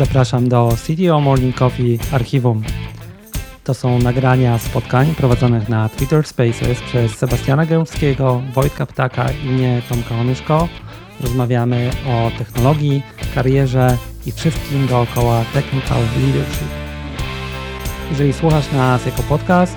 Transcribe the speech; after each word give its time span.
Zapraszam 0.00 0.48
do 0.48 0.68
CTO 0.86 1.20
Morning 1.20 1.56
Coffee 1.56 1.98
Archiwum. 2.12 2.62
To 3.64 3.74
są 3.74 3.98
nagrania 3.98 4.58
spotkań 4.58 5.14
prowadzonych 5.14 5.68
na 5.68 5.88
Twitter 5.88 6.26
Spaces 6.26 6.80
przez 6.80 7.12
Sebastiana 7.12 7.66
Gębskiego, 7.66 8.42
Wojtka 8.54 8.86
Ptaka 8.86 9.26
i 9.44 9.46
mnie, 9.46 9.82
Tomka 9.88 10.14
Onyszko. 10.14 10.68
Rozmawiamy 11.20 11.90
o 12.08 12.38
technologii, 12.38 13.02
karierze 13.34 13.96
i 14.26 14.32
wszystkim 14.32 14.86
dookoła 14.86 15.44
technical 15.54 16.02
leadership. 16.20 16.68
Jeżeli 18.10 18.32
słuchasz 18.32 18.72
nas 18.72 19.06
jako 19.06 19.22
podcast, 19.22 19.76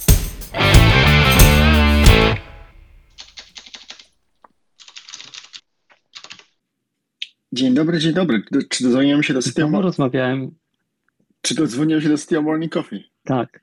Dzień 7.53 7.73
dobry, 7.73 7.99
dzień 7.99 8.13
dobry. 8.13 8.43
Czy 8.69 8.83
dodzwoniłem 8.83 9.23
się 9.23 9.33
do 9.33 9.41
City 9.41 9.61
Znowu 9.61 9.81
rozmawiałem. 9.81 10.51
Czy 11.41 11.55
dodzwoniłem 11.55 12.01
się 12.01 12.09
do 12.09 12.17
City 12.17 12.41
Morning 12.41 12.73
Coffee? 12.73 13.03
Tak. 13.23 13.61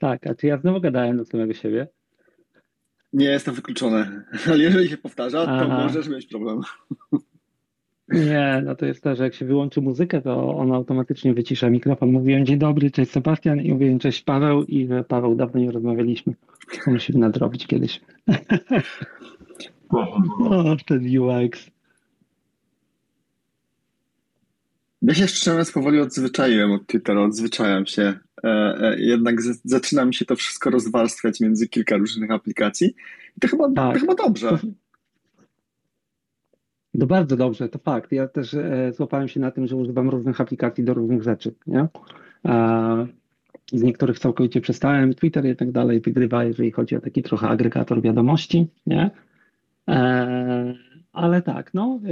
Tak, 0.00 0.26
a 0.26 0.34
czy 0.34 0.46
ja 0.46 0.58
znowu 0.58 0.80
gadałem 0.80 1.16
do 1.16 1.24
samego 1.24 1.54
siebie? 1.54 1.88
Nie 3.12 3.26
jest 3.26 3.46
to 3.46 3.52
wykluczone, 3.52 4.24
ale 4.50 4.58
jeżeli 4.58 4.88
się 4.88 4.96
powtarza, 4.96 5.44
to 5.44 5.50
Aha. 5.50 5.82
możesz 5.82 6.08
mieć 6.08 6.26
problem. 6.26 6.60
Nie, 8.08 8.62
no 8.64 8.76
to 8.76 8.86
jest 8.86 9.02
to, 9.02 9.16
że 9.16 9.24
jak 9.24 9.34
się 9.34 9.44
wyłączy 9.44 9.80
muzykę, 9.80 10.22
to 10.22 10.56
on 10.56 10.72
automatycznie 10.72 11.34
wycisza 11.34 11.70
mikrofon. 11.70 12.12
Mówiłem 12.12 12.46
dzień 12.46 12.58
dobry, 12.58 12.90
cześć 12.90 13.10
Sebastian 13.10 13.60
i 13.60 13.72
mówiłem 13.72 13.98
cześć 13.98 14.22
Paweł 14.22 14.64
i 14.64 14.86
że 14.86 15.04
Paweł 15.04 15.34
dawno 15.34 15.60
nie 15.60 15.70
rozmawialiśmy. 15.70 16.34
To 16.84 16.90
musimy 16.90 17.18
nadrobić 17.18 17.66
kiedyś. 17.66 18.00
O, 19.88 20.76
ten 20.86 21.18
UX. 21.18 21.73
Ja 25.06 25.14
się 25.14 25.28
szczerze 25.28 25.50
mówiąc 25.50 25.72
powoli 25.72 26.00
odzwyczaiłem 26.00 26.72
od 26.72 26.86
Twittera, 26.86 27.20
odzwyczajam 27.20 27.86
się. 27.86 28.02
E, 28.44 28.48
e, 28.80 29.00
jednak 29.00 29.42
zaczyna 29.64 30.04
mi 30.04 30.14
się 30.14 30.24
to 30.24 30.36
wszystko 30.36 30.70
rozwarstwiać 30.70 31.40
między 31.40 31.68
kilka 31.68 31.96
różnych 31.96 32.30
aplikacji. 32.30 32.94
I 33.36 33.40
to 33.40 33.48
chyba, 33.48 33.72
Tak. 33.72 33.94
to 33.94 34.00
chyba 34.00 34.14
dobrze. 34.14 34.58
To 37.00 37.06
bardzo 37.06 37.36
dobrze, 37.36 37.68
to 37.68 37.78
fakt. 37.78 38.12
Ja 38.12 38.28
też 38.28 38.54
e, 38.54 38.92
złapałem 38.96 39.28
się 39.28 39.40
na 39.40 39.50
tym, 39.50 39.66
że 39.66 39.76
używam 39.76 40.10
różnych 40.10 40.40
aplikacji 40.40 40.84
do 40.84 40.94
różnych 40.94 41.22
rzeczy, 41.22 41.54
nie? 41.66 41.86
Z 43.72 43.82
niektórych 43.82 44.18
całkowicie 44.18 44.60
przestałem, 44.60 45.14
Twitter 45.14 45.46
i 45.46 45.56
tak 45.56 45.72
dalej 45.72 46.00
wygrywa, 46.00 46.44
jeżeli 46.44 46.70
chodzi 46.70 46.96
o 46.96 47.00
taki 47.00 47.22
trochę 47.22 47.48
agregator 47.48 48.02
wiadomości, 48.02 48.66
nie? 48.86 49.10
E, 49.88 50.53
ale 51.14 51.42
tak, 51.42 51.74
no, 51.74 52.00
e, 52.04 52.08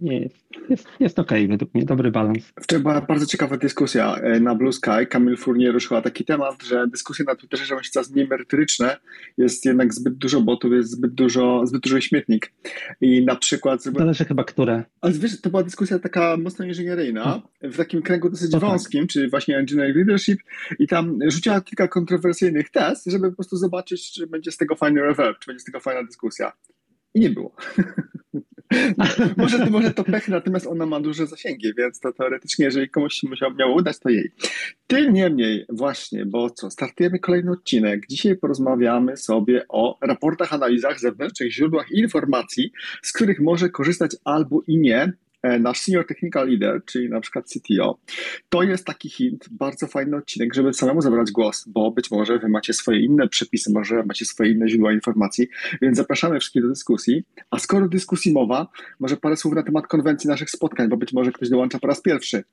nie, 0.00 0.28
jest, 0.68 0.86
jest, 1.00 1.18
okej 1.18 1.48
według 1.48 1.74
mnie, 1.74 1.84
dobry 1.84 2.10
balans. 2.10 2.52
Wczoraj 2.60 2.82
była 2.82 3.00
bardzo 3.00 3.26
ciekawa 3.26 3.56
dyskusja 3.56 4.16
e, 4.16 4.40
na 4.40 4.54
Blue 4.54 4.72
Sky. 4.72 5.06
Kamil 5.08 5.36
Fournier 5.36 5.72
ruszyła 5.72 6.02
taki 6.02 6.24
temat, 6.24 6.62
że 6.62 6.86
dyskusje 6.86 7.24
na 7.24 7.34
Twitterze 7.34 7.64
robią 7.70 7.82
się 7.82 7.90
coraz 7.90 8.10
mniej 8.10 8.28
merytoryczne. 8.28 8.96
Jest 9.38 9.64
jednak 9.64 9.94
zbyt 9.94 10.14
dużo 10.14 10.40
botów, 10.40 10.72
jest 10.72 10.90
zbyt 10.90 11.14
dużo, 11.14 11.66
zbyt 11.66 11.82
duży 11.82 12.02
śmietnik. 12.02 12.52
I 13.00 13.24
na 13.24 13.36
przykład 13.36 13.82
Zależy 13.82 14.24
chyba, 14.24 14.44
które. 14.44 14.84
Ale 15.00 15.12
wiesz, 15.12 15.40
to 15.40 15.50
była 15.50 15.62
dyskusja 15.62 15.98
taka 15.98 16.36
mocno 16.36 16.64
inżynieryjna, 16.64 17.42
w 17.62 17.76
takim 17.76 18.02
kręgu 18.02 18.30
dosyć 18.30 18.50
To 18.50 18.60
tak. 18.60 18.70
wąskim, 18.70 19.06
czyli 19.06 19.30
właśnie 19.30 19.58
engineering 19.58 19.96
leadership 19.96 20.40
i 20.78 20.86
tam 20.86 21.18
rzuciła 21.28 21.60
kilka 21.60 21.88
kontrowersyjnych 21.88 22.70
test, 22.70 23.06
żeby 23.06 23.30
po 23.30 23.36
prostu 23.36 23.56
zobaczyć, 23.56 24.12
czy 24.12 24.26
będzie 24.26 24.52
z 24.52 24.56
tego 24.56 24.76
fajny 24.76 25.00
reverb, 25.00 25.38
czy 25.38 25.46
będzie 25.46 25.60
z 25.60 25.64
tego 25.64 25.80
fajna 25.80 26.04
dyskusja. 26.04 26.52
I 27.14 27.20
nie 27.20 27.30
było. 27.30 27.56
może, 29.36 29.66
może 29.70 29.90
to 29.90 30.04
pech, 30.04 30.28
natomiast 30.28 30.66
ona 30.66 30.86
ma 30.86 31.00
duże 31.00 31.26
zasięgi, 31.26 31.72
więc 31.78 32.00
to 32.00 32.12
teoretycznie, 32.12 32.64
jeżeli 32.64 32.88
komuś 32.88 33.14
się 33.14 33.28
musiało, 33.28 33.54
miało 33.54 33.74
udać, 33.74 33.98
to 33.98 34.08
jej. 34.08 34.30
Tym 34.86 35.12
niemniej, 35.12 35.64
właśnie, 35.68 36.26
bo 36.26 36.50
co, 36.50 36.70
startujemy 36.70 37.18
kolejny 37.18 37.50
odcinek. 37.50 38.06
Dzisiaj 38.10 38.36
porozmawiamy 38.36 39.16
sobie 39.16 39.64
o 39.68 39.98
raportach, 40.02 40.52
analizach, 40.52 41.00
zewnętrznych 41.00 41.52
źródłach 41.52 41.90
informacji, 41.90 42.72
z 43.02 43.12
których 43.12 43.40
może 43.40 43.68
korzystać 43.68 44.16
albo 44.24 44.62
i 44.66 44.78
nie 44.78 45.12
nasz 45.60 45.80
senior 45.80 46.06
technical 46.06 46.48
leader, 46.48 46.84
czyli 46.84 47.08
na 47.08 47.20
przykład 47.20 47.46
CTO. 47.46 47.98
To 48.48 48.62
jest 48.62 48.84
taki 48.84 49.10
hint, 49.10 49.48
bardzo 49.50 49.86
fajny 49.86 50.16
odcinek, 50.16 50.54
żeby 50.54 50.74
samemu 50.74 51.02
zabrać 51.02 51.30
głos, 51.30 51.64
bo 51.68 51.90
być 51.90 52.10
może 52.10 52.38
wy 52.38 52.48
macie 52.48 52.72
swoje 52.72 53.04
inne 53.04 53.28
przepisy, 53.28 53.72
może 53.72 54.02
macie 54.02 54.24
swoje 54.24 54.52
inne 54.52 54.68
źródła 54.68 54.92
informacji, 54.92 55.48
więc 55.82 55.96
zapraszamy 55.96 56.40
wszystkich 56.40 56.62
do 56.62 56.68
dyskusji. 56.68 57.24
A 57.50 57.58
skoro 57.58 57.88
dyskusji 57.88 58.32
mowa, 58.32 58.68
może 59.00 59.16
parę 59.16 59.36
słów 59.36 59.54
na 59.54 59.62
temat 59.62 59.86
konwencji 59.86 60.28
naszych 60.28 60.50
spotkań, 60.50 60.88
bo 60.88 60.96
być 60.96 61.12
może 61.12 61.32
ktoś 61.32 61.48
dołącza 61.48 61.78
po 61.78 61.86
raz 61.86 62.02
pierwszy. 62.02 62.44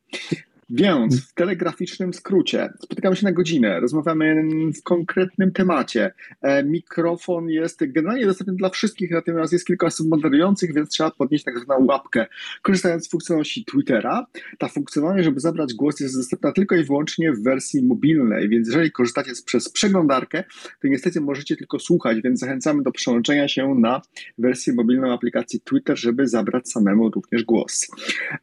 Więc 0.70 1.30
w 1.30 1.34
telegraficznym 1.34 2.14
skrócie 2.14 2.74
spotykamy 2.82 3.16
się 3.16 3.26
na 3.26 3.32
godzinę, 3.32 3.80
rozmawiamy 3.80 4.44
w 4.80 4.84
konkretnym 4.84 5.52
temacie. 5.52 6.14
E, 6.42 6.64
mikrofon 6.64 7.50
jest 7.50 7.92
generalnie 7.92 8.26
dostępny 8.26 8.56
dla 8.56 8.70
wszystkich, 8.70 9.12
natomiast 9.12 9.54
jest 9.54 9.66
kilka 9.66 9.88
osób 9.88 10.08
moderujących, 10.08 10.74
więc 10.74 10.90
trzeba 10.90 11.12
podnieść 11.12 11.44
tak 11.44 11.60
zwaną 11.60 11.86
łapkę. 11.86 12.26
Korzystając 12.62 13.06
z 13.06 13.10
funkcjonalności 13.10 13.66
Twittera, 13.66 14.26
ta 14.58 14.68
funkcjonalność, 14.68 15.26
żeby 15.26 15.40
zabrać 15.40 15.74
głos, 15.74 16.00
jest 16.00 16.18
dostępna 16.18 16.52
tylko 16.52 16.76
i 16.76 16.84
wyłącznie 16.84 17.32
w 17.32 17.44
wersji 17.44 17.84
mobilnej, 17.84 18.50
więc 18.50 18.68
jeżeli 18.68 18.92
korzystacie 18.92 19.32
przez 19.46 19.70
przeglądarkę, 19.70 20.44
to 20.82 20.88
niestety 20.88 21.22
możecie 21.22 21.56
tylko 21.56 21.80
słuchać, 21.80 22.22
więc 22.22 22.40
zachęcamy 22.40 22.84
do 22.84 22.92
przełączenia 22.92 23.48
się 23.48 23.76
na 23.76 24.02
wersję 24.38 24.74
mobilną 24.74 25.14
aplikacji 25.14 25.62
Twitter, 25.62 26.00
żeby 26.00 26.28
zabrać 26.28 26.70
samemu 26.70 27.10
również 27.10 27.44
głos. 27.44 27.88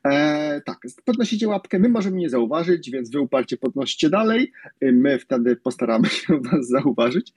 E, 0.04 0.60
tak, 0.66 0.78
podnosicie 1.04 1.48
łapkę, 1.48 1.78
my 1.78 1.88
możemy 1.88 2.11
nie 2.16 2.30
zauważyć, 2.30 2.90
więc 2.90 3.10
wy 3.10 3.20
uparcie 3.20 3.56
podnosicie 3.56 4.10
dalej, 4.10 4.52
my 4.82 5.18
wtedy 5.18 5.56
postaramy 5.56 6.08
się 6.08 6.40
was 6.52 6.68
zauważyć. 6.68 7.32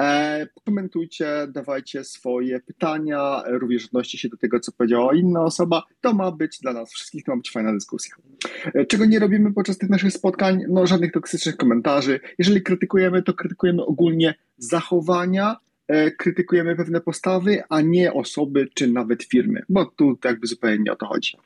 E, 0.00 0.46
komentujcie, 0.64 1.26
dawajcie 1.48 2.04
swoje 2.04 2.60
pytania, 2.60 3.42
również 3.46 3.86
odnoście 3.86 4.18
się 4.18 4.28
do 4.28 4.36
tego, 4.36 4.60
co 4.60 4.72
powiedziała 4.72 5.14
inna 5.14 5.44
osoba. 5.44 5.82
To 6.00 6.12
ma 6.12 6.32
być 6.32 6.58
dla 6.58 6.72
nas 6.72 6.92
wszystkich, 6.92 7.24
to 7.24 7.32
ma 7.32 7.36
być 7.36 7.50
fajna 7.50 7.72
dyskusja. 7.72 8.14
E, 8.74 8.86
czego 8.86 9.04
nie 9.04 9.18
robimy 9.18 9.52
podczas 9.52 9.78
tych 9.78 9.90
naszych 9.90 10.12
spotkań? 10.12 10.62
No 10.68 10.86
żadnych 10.86 11.12
toksycznych 11.12 11.56
komentarzy. 11.56 12.20
Jeżeli 12.38 12.62
krytykujemy, 12.62 13.22
to 13.22 13.34
krytykujemy 13.34 13.84
ogólnie 13.84 14.34
zachowania, 14.58 15.56
e, 15.88 16.10
krytykujemy 16.10 16.76
pewne 16.76 17.00
postawy, 17.00 17.62
a 17.68 17.80
nie 17.80 18.12
osoby 18.12 18.68
czy 18.74 18.88
nawet 18.88 19.22
firmy, 19.22 19.62
bo 19.68 19.84
tu 19.84 20.18
jakby 20.24 20.46
zupełnie 20.46 20.78
nie 20.78 20.92
o 20.92 20.96
to 20.96 21.06
chodzi. 21.06 21.36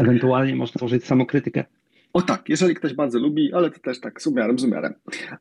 Ewentualnie 0.00 0.56
można 0.56 0.86
użyć 0.86 1.04
samokrytykę. 1.04 1.64
O 2.12 2.22
tak, 2.22 2.48
jeżeli 2.48 2.74
ktoś 2.74 2.94
bardzo 2.94 3.18
lubi, 3.18 3.52
ale 3.52 3.70
to 3.70 3.78
też 3.80 4.00
tak 4.00 4.22
z 4.22 4.26
umiarem, 4.26 4.58
z 4.58 4.64
umiarem. 4.64 4.94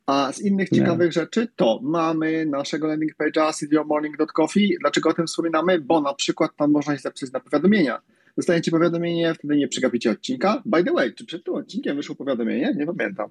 A 0.06 0.32
z 0.34 0.42
innych 0.42 0.72
Nie. 0.72 0.78
ciekawych 0.80 1.12
rzeczy 1.14 1.48
to 1.56 1.80
mamy 1.84 2.46
naszego 2.46 2.88
landing 2.88 3.12
page'a 3.18 3.54
cdmorning.coffee. 3.54 4.78
Dlaczego 4.82 5.10
o 5.10 5.14
tym 5.14 5.28
wspominamy? 5.28 5.80
Bo 5.82 6.02
na 6.02 6.14
przykład 6.14 6.52
tam 6.58 6.72
można 6.72 6.94
się 6.96 7.00
zapisać 7.02 7.32
na 7.32 7.40
powiadomienia. 7.40 8.02
Dostajecie 8.38 8.72
powiadomienie, 8.72 9.34
wtedy 9.34 9.56
nie 9.58 9.68
przegapicie 9.68 10.12
odcinka. 10.12 10.62
By 10.66 10.84
the 10.84 10.92
way, 10.92 11.14
czy 11.14 11.26
przed 11.26 11.44
tym 11.44 11.54
odcinkiem 11.54 11.96
wyszło 11.96 12.16
powiadomienie? 12.16 12.74
Nie 12.78 12.86
pamiętam. 12.86 13.30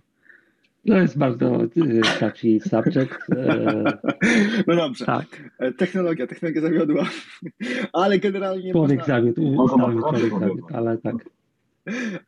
To 0.89 0.97
jest 0.97 1.19
bardzo 1.19 1.65
y, 1.65 1.69
touchy 2.21 2.61
subject. 2.61 3.15
e, 3.37 3.99
No 4.67 4.77
dobrze. 4.77 5.05
tak, 5.05 5.27
E, 5.59 5.73
Technologia, 5.73 6.27
technologia 6.27 6.63
zawiodła. 6.63 7.09
Ale 7.93 8.19
generalnie 8.19 8.73
człowiek 8.73 8.99
można... 8.99 9.15
zawiódł, 9.15 9.57
zawiódł, 10.41 10.67
ale 10.73 10.99
tak. 10.99 11.15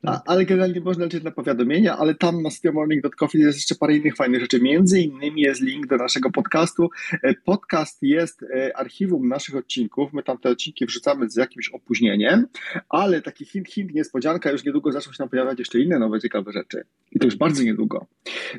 A, 0.06 0.22
ale 0.26 0.44
generalnie 0.44 0.80
można 0.80 1.04
liczyć 1.04 1.24
na 1.24 1.30
powiadomienia, 1.30 1.98
ale 1.98 2.14
tam 2.14 2.42
na 2.42 2.50
cityomorning.coffee 2.50 3.38
jest 3.38 3.58
jeszcze 3.58 3.74
parę 3.74 3.96
innych 3.96 4.16
fajnych 4.16 4.40
rzeczy. 4.40 4.60
Między 4.60 5.00
innymi 5.00 5.42
jest 5.42 5.60
link 5.60 5.86
do 5.86 5.96
naszego 5.96 6.30
podcastu. 6.30 6.90
E, 7.22 7.34
Podcast 7.34 8.02
jest 8.02 8.42
e, 8.42 8.76
archiwum 8.76 9.28
naszych 9.28 9.56
odcinków. 9.56 10.12
My 10.12 10.22
tam 10.22 10.38
te 10.38 10.50
odcinki 10.50 10.86
wrzucamy 10.86 11.30
z 11.30 11.36
jakimś 11.36 11.68
opóźnieniem, 11.68 12.46
ale 12.88 13.22
taki 13.22 13.44
hint, 13.44 13.68
hint, 13.68 13.94
niespodzianka, 13.94 14.50
już 14.50 14.64
niedługo 14.64 14.92
zaczną 14.92 15.12
się 15.12 15.18
tam 15.18 15.28
pojawiać 15.28 15.58
jeszcze 15.58 15.80
inne 15.80 15.98
nowe, 15.98 16.20
ciekawe 16.20 16.52
rzeczy. 16.52 16.84
I 17.12 17.18
to 17.18 17.24
już 17.24 17.36
bardzo 17.36 17.62
niedługo. 17.62 18.06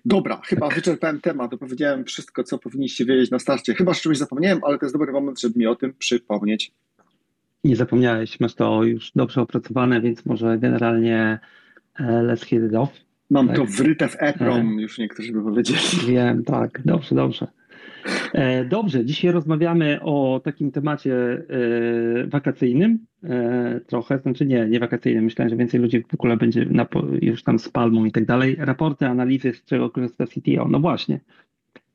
Dobra, 0.05 0.41
chyba 0.45 0.69
wyczerpałem 0.69 1.21
temat, 1.21 1.53
opowiedziałem 1.53 2.05
wszystko, 2.05 2.43
co 2.43 2.57
powinniście 2.57 3.05
wiedzieć 3.05 3.31
na 3.31 3.39
starcie. 3.39 3.73
Chyba 3.73 3.93
że 3.93 4.01
czymś 4.01 4.17
zapomniałem, 4.17 4.59
ale 4.63 4.79
to 4.79 4.85
jest 4.85 4.95
dobry 4.95 5.11
moment, 5.11 5.41
żeby 5.41 5.59
mi 5.59 5.67
o 5.67 5.75
tym 5.75 5.93
przypomnieć. 5.93 6.71
Nie 7.63 7.75
zapomniałeś, 7.75 8.39
masz 8.39 8.55
to 8.55 8.83
już 8.83 9.11
dobrze 9.15 9.41
opracowane, 9.41 10.01
więc 10.01 10.25
może 10.25 10.57
generalnie 10.57 11.39
e, 11.99 12.03
let's 12.03 12.45
hit 12.45 12.63
it 12.63 12.75
off. 12.75 12.89
Mam 13.29 13.47
Tak. 13.47 13.55
to 13.57 13.65
wryte 13.65 14.07
w 14.07 14.15
EPROM, 14.19 14.79
już 14.79 14.97
niektórzy 14.97 15.33
by 15.33 15.43
powiedzieli. 15.43 15.79
Wiem, 16.07 16.43
tak, 16.43 16.81
dobrze, 16.85 17.15
dobrze. 17.15 17.47
E, 18.33 18.65
Dobrze, 18.65 19.05
dzisiaj 19.05 19.31
rozmawiamy 19.31 19.99
o 20.01 20.41
takim 20.43 20.71
temacie 20.71 21.13
e, 21.13 22.27
wakacyjnym 22.27 22.99
e, 23.23 23.79
trochę, 23.87 24.19
znaczy 24.19 24.45
nie, 24.45 24.65
nie 24.69 24.79
wakacyjnym, 24.79 25.23
myślałem, 25.23 25.49
że 25.49 25.55
więcej 25.55 25.79
ludzi 25.79 26.03
w 26.09 26.13
ogóle 26.13 26.37
będzie 26.37 26.65
na, 26.65 26.87
już 27.21 27.43
tam 27.43 27.59
z 27.59 27.69
palmą 27.69 28.05
i 28.05 28.11
tak 28.11 28.25
dalej. 28.25 28.55
Raporty, 28.59 29.05
analizy, 29.05 29.53
z 29.53 29.65
czego 29.65 29.89
korzysta 29.89 30.25
CTO. 30.25 30.67
No 30.69 30.79
właśnie, 30.79 31.19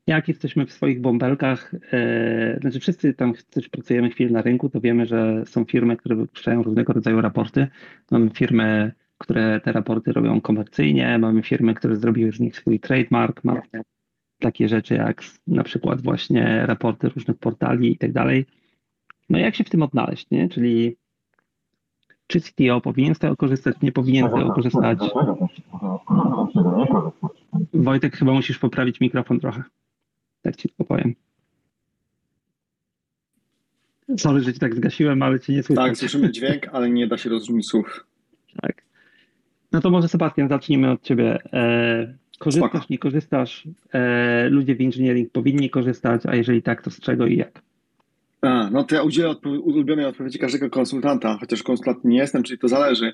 jak 0.07 0.27
jesteśmy 0.27 0.65
w 0.65 0.71
swoich 0.71 1.01
bąbelkach, 1.01 1.73
e, 1.91 2.57
znaczy 2.61 2.79
wszyscy 2.79 3.13
tam 3.13 3.33
też 3.49 3.69
pracujemy 3.69 4.09
chwilę 4.09 4.31
na 4.31 4.41
rynku, 4.41 4.69
to 4.69 4.81
wiemy, 4.81 5.05
że 5.05 5.43
są 5.45 5.65
firmy, 5.65 5.97
które 5.97 6.15
wypuszczają 6.15 6.63
różnego 6.63 6.93
rodzaju 6.93 7.21
raporty. 7.21 7.67
Mamy 8.11 8.29
firmy, 8.29 8.91
które 9.17 9.61
te 9.61 9.71
raporty 9.71 10.13
robią 10.13 10.41
komercyjnie, 10.41 11.17
mamy 11.17 11.43
firmy, 11.43 11.73
które 11.73 11.95
zrobiły 11.95 12.31
z 12.31 12.39
nich 12.39 12.55
swój 12.55 12.79
trademark, 12.79 13.43
mamy 13.43 13.61
takie 14.39 14.69
rzeczy 14.69 14.93
jak 14.95 15.23
na 15.47 15.63
przykład 15.63 16.01
właśnie 16.01 16.65
raporty 16.65 17.09
różnych 17.09 17.37
portali 17.37 17.91
i 17.91 17.97
tak 17.97 18.11
dalej. 18.11 18.45
No 19.29 19.39
jak 19.39 19.55
się 19.55 19.63
w 19.63 19.69
tym 19.69 19.81
odnaleźć, 19.81 20.29
nie? 20.31 20.49
Czyli 20.49 20.97
czy 22.27 22.41
CTO 22.41 22.81
powinien 22.81 23.15
z 23.15 23.19
tego 23.19 23.35
korzystać, 23.35 23.75
nie 23.81 23.91
powinien 23.91 24.29
z 24.29 24.33
tego 24.33 24.53
korzystać? 24.53 24.99
Wojtek, 27.73 28.17
chyba 28.17 28.33
musisz 28.33 28.59
poprawić 28.59 28.99
mikrofon 28.99 29.39
trochę. 29.39 29.63
Tak 30.45 30.55
ci 30.55 30.69
tylko 30.69 30.83
powiem. 30.83 31.15
Sorry, 34.17 34.41
że 34.41 34.53
ci 34.53 34.59
tak 34.59 34.75
zgasiłem, 34.75 35.23
ale 35.23 35.39
cię 35.39 35.53
nie 35.53 35.63
słychać. 35.63 35.85
Tak, 35.85 35.97
słyszymy 35.97 36.31
dźwięk, 36.31 36.67
ale 36.71 36.89
nie 36.89 37.07
da 37.07 37.17
się 37.17 37.29
rozróżnić 37.29 37.67
słów. 37.67 38.05
Tak. 38.61 38.81
No 39.71 39.81
to 39.81 39.89
może 39.89 40.07
Sebastian, 40.07 40.49
zacznijmy 40.49 40.91
od 40.91 41.01
ciebie. 41.01 41.39
E, 41.53 42.17
korzystasz, 42.39 42.69
Spoko. 42.69 42.85
nie 42.89 42.97
korzystasz? 42.97 43.67
E, 43.93 44.49
ludzie 44.49 44.75
w 44.75 44.81
engineering 44.81 45.31
powinni 45.31 45.69
korzystać, 45.69 46.25
a 46.25 46.35
jeżeli 46.35 46.61
tak, 46.61 46.81
to 46.81 46.91
z 46.91 46.99
czego 46.99 47.25
i 47.25 47.37
jak? 47.37 47.61
A, 48.45 48.69
no 48.71 48.83
to 48.83 48.95
ja 48.95 49.03
udzielę 49.03 49.29
odpo- 49.29 49.59
ulubionej 49.63 50.05
odpowiedzi 50.05 50.39
każdego 50.39 50.69
konsultanta, 50.69 51.37
chociaż 51.39 51.63
konsultant 51.63 52.05
nie 52.05 52.17
jestem, 52.17 52.43
czyli 52.43 52.59
to 52.59 52.67
zależy. 52.67 53.13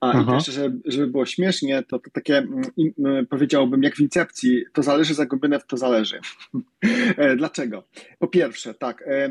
A 0.00 0.10
Aha. 0.10 0.22
i 0.22 0.44
też, 0.44 0.54
żeby, 0.54 0.80
żeby 0.84 1.06
było 1.06 1.26
śmiesznie, 1.26 1.82
to, 1.82 1.98
to 1.98 2.10
takie 2.10 2.36
mm, 2.38 2.62
im, 2.76 2.92
mm, 2.98 3.26
powiedziałbym 3.26 3.82
jak 3.82 3.96
w 3.96 4.00
incepcji, 4.00 4.64
to 4.72 4.82
zależy 4.82 5.14
zagubione 5.14 5.60
w 5.60 5.66
to 5.66 5.76
zależy. 5.76 6.20
E, 7.16 7.36
Dlaczego? 7.36 7.84
Po 8.18 8.28
pierwsze, 8.28 8.74
tak, 8.74 9.04
e, 9.06 9.30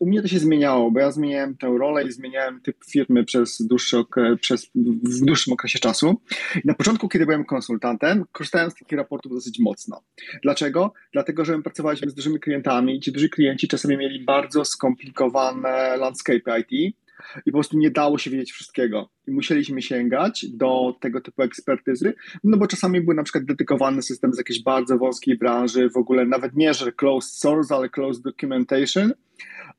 u 0.00 0.06
mnie 0.06 0.22
to 0.22 0.28
się 0.28 0.38
zmieniało, 0.38 0.90
bo 0.90 1.00
ja 1.00 1.10
zmieniałem 1.10 1.56
tę 1.56 1.76
rolę 1.78 2.04
i 2.04 2.12
zmieniałem 2.12 2.60
typ 2.60 2.76
firmy 2.90 3.24
przez, 3.24 3.62
dłuższy 3.66 3.96
przez 4.40 4.70
w 5.04 5.24
dłuższym 5.24 5.52
okresie 5.52 5.78
czasu. 5.78 6.20
I 6.56 6.60
na 6.64 6.74
początku, 6.74 7.08
kiedy 7.08 7.26
byłem 7.26 7.44
konsultantem, 7.44 8.24
korzystałem 8.32 8.70
z 8.70 8.74
takich 8.74 8.98
raportów 8.98 9.32
dosyć 9.32 9.58
mocno. 9.58 10.02
Dlaczego? 10.42 10.92
Dlatego, 11.12 11.44
że 11.44 11.56
my 11.56 11.62
pracowaliśmy 11.62 12.10
z 12.10 12.14
dużymi 12.14 12.40
klientami 12.40 12.96
i 12.96 13.00
ci 13.00 13.12
duży 13.12 13.28
klienci 13.28 13.68
czasami 13.68 13.96
mieli 13.96 14.24
bardzo 14.24 14.64
skomplikowane 14.64 15.96
landscape 15.96 16.60
IT 16.60 16.96
i 17.46 17.52
po 17.52 17.58
prostu 17.58 17.78
nie 17.78 17.90
dało 17.90 18.18
się 18.18 18.30
wiedzieć 18.30 18.52
wszystkiego. 18.52 19.10
I 19.28 19.30
musieliśmy 19.30 19.82
sięgać 19.82 20.46
do 20.52 20.94
tego 21.00 21.20
typu 21.20 21.42
ekspertyzy, 21.42 22.14
no 22.44 22.56
bo 22.56 22.66
czasami 22.66 23.00
był 23.00 23.14
na 23.14 23.22
przykład 23.22 23.44
dedykowany 23.44 24.02
system 24.02 24.34
z 24.34 24.38
jakiejś 24.38 24.62
bardzo 24.62 24.98
wąskiej 24.98 25.38
branży, 25.38 25.90
w 25.90 25.96
ogóle 25.96 26.26
nawet 26.26 26.56
nie, 26.56 26.74
że 26.74 26.92
closed 26.92 27.34
source, 27.34 27.74
ale 27.74 27.88
closed 27.88 28.22
documentation, 28.22 29.12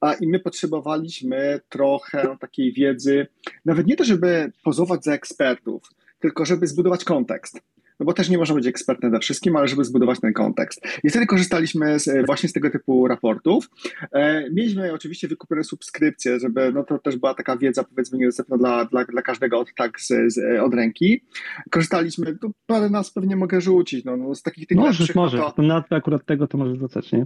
a 0.02 0.14
i 0.14 0.28
my 0.28 0.40
potrzebowaliśmy 0.40 1.60
trochę 1.70 2.38
takiej 2.40 2.74
wiedzy, 2.74 3.28
nawet 3.66 3.88
nie 3.88 3.96
to, 3.96 4.04
żeby 4.04 4.52
pozować 4.64 5.04
za 5.04 5.14
ekspertów, 5.14 5.82
tylko 6.20 6.46
żeby 6.46 6.68
zbudować 6.68 7.04
kontekst. 7.04 7.62
No 8.02 8.06
bo 8.06 8.14
też 8.14 8.30
nie 8.30 8.38
można 8.38 8.56
być 8.56 8.68
ekspertem 8.68 9.12
we 9.12 9.20
wszystkim, 9.20 9.56
ale 9.56 9.68
żeby 9.68 9.84
zbudować 9.84 10.20
ten 10.20 10.34
kontekst. 10.34 10.82
I 11.04 11.10
wtedy 11.10 11.26
korzystaliśmy 11.26 12.00
z, 12.00 12.26
właśnie 12.26 12.50
z 12.50 12.54
tego 12.54 12.70
typu 12.70 13.08
raportów. 13.08 13.70
E, 14.12 14.50
mieliśmy 14.50 14.94
oczywiście 14.94 15.28
wykupione 15.28 15.64
subskrypcje, 15.64 16.40
żeby, 16.40 16.72
no 16.74 16.84
to 16.84 17.00
też 17.00 17.18
była 17.18 17.34
taka 17.34 17.58
wiedza 17.58 17.84
powiedzmy 17.84 18.18
niedostępna 18.18 18.58
dla, 18.58 18.86
dla, 18.86 19.06
dla 19.06 19.22
każdego 19.22 19.60
od, 19.60 19.74
tak 19.76 20.02
z, 20.02 20.08
z, 20.08 20.60
od 20.62 20.74
ręki. 20.74 21.24
Korzystaliśmy, 21.70 22.38
tu 22.38 22.52
parę 22.66 22.90
nas 22.90 23.12
pewnie 23.12 23.36
mogę 23.36 23.62
rzucić, 23.62 24.06
no, 24.06 24.18
no 24.18 24.36
z 24.36 24.42
takich 24.42 24.68
tych 24.68 24.78
Możesz, 24.78 25.00
lepszych, 25.00 25.16
no 25.16 25.22
możesz. 25.22 25.42
to, 25.42 25.52
To 25.52 25.62
na 25.62 25.84
akurat 25.90 26.26
tego 26.26 26.48
to 26.48 26.58
możesz 26.58 26.80
rzucać, 26.80 27.12
nie? 27.12 27.26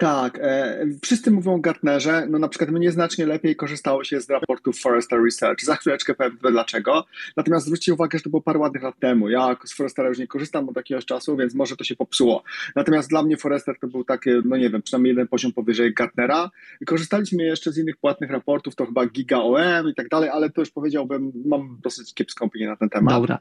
Tak, 0.00 0.38
e, 0.42 0.86
wszyscy 1.02 1.30
mówią 1.30 1.54
o 1.54 1.58
Gartnerze, 1.58 2.26
no 2.30 2.38
na 2.38 2.48
przykład 2.48 2.70
mnie 2.70 2.92
znacznie 2.92 3.26
lepiej 3.26 3.56
korzystało 3.56 4.04
się 4.04 4.20
z 4.20 4.30
raportów 4.30 4.78
Forrester 4.78 5.24
Research. 5.24 5.64
Za 5.64 5.76
chwileczkę 5.76 6.14
powiem 6.14 6.38
dlaczego. 6.50 7.04
Natomiast 7.36 7.66
zwróćcie 7.66 7.94
uwagę, 7.94 8.18
że 8.18 8.24
to 8.24 8.30
było 8.30 8.42
parę 8.42 8.58
ładnych 8.58 8.82
lat 8.82 8.98
temu. 8.98 9.28
Ja 9.28 9.56
z 9.64 9.72
Forrestera 9.72 10.08
już 10.08 10.18
nie 10.18 10.26
korzystam 10.26 10.68
od 10.68 10.76
jakiegoś 10.76 11.04
czasu, 11.04 11.36
więc 11.36 11.54
może 11.54 11.76
to 11.76 11.84
się 11.84 11.96
popsuło. 11.96 12.42
Natomiast 12.76 13.08
dla 13.08 13.22
mnie 13.22 13.36
Forrester 13.36 13.78
to 13.80 13.86
był 13.88 14.04
taki, 14.04 14.30
no 14.44 14.56
nie 14.56 14.70
wiem, 14.70 14.82
przynajmniej 14.82 15.10
jeden 15.10 15.28
poziom 15.28 15.52
powyżej 15.52 15.94
Gartnera. 15.94 16.50
Korzystaliśmy 16.86 17.42
jeszcze 17.42 17.72
z 17.72 17.78
innych 17.78 17.96
płatnych 17.96 18.30
raportów, 18.30 18.74
to 18.74 18.86
chyba 18.86 19.06
Giga 19.06 19.38
OM 19.38 19.88
i 19.90 19.94
tak 19.94 20.08
dalej, 20.08 20.30
ale 20.30 20.50
to 20.50 20.60
już 20.60 20.70
powiedziałbym, 20.70 21.32
mam 21.46 21.78
dosyć 21.82 22.14
kiepską 22.14 22.46
opinię 22.46 22.66
na 22.66 22.76
ten 22.76 22.88
temat. 22.88 23.14
Dobra. 23.14 23.38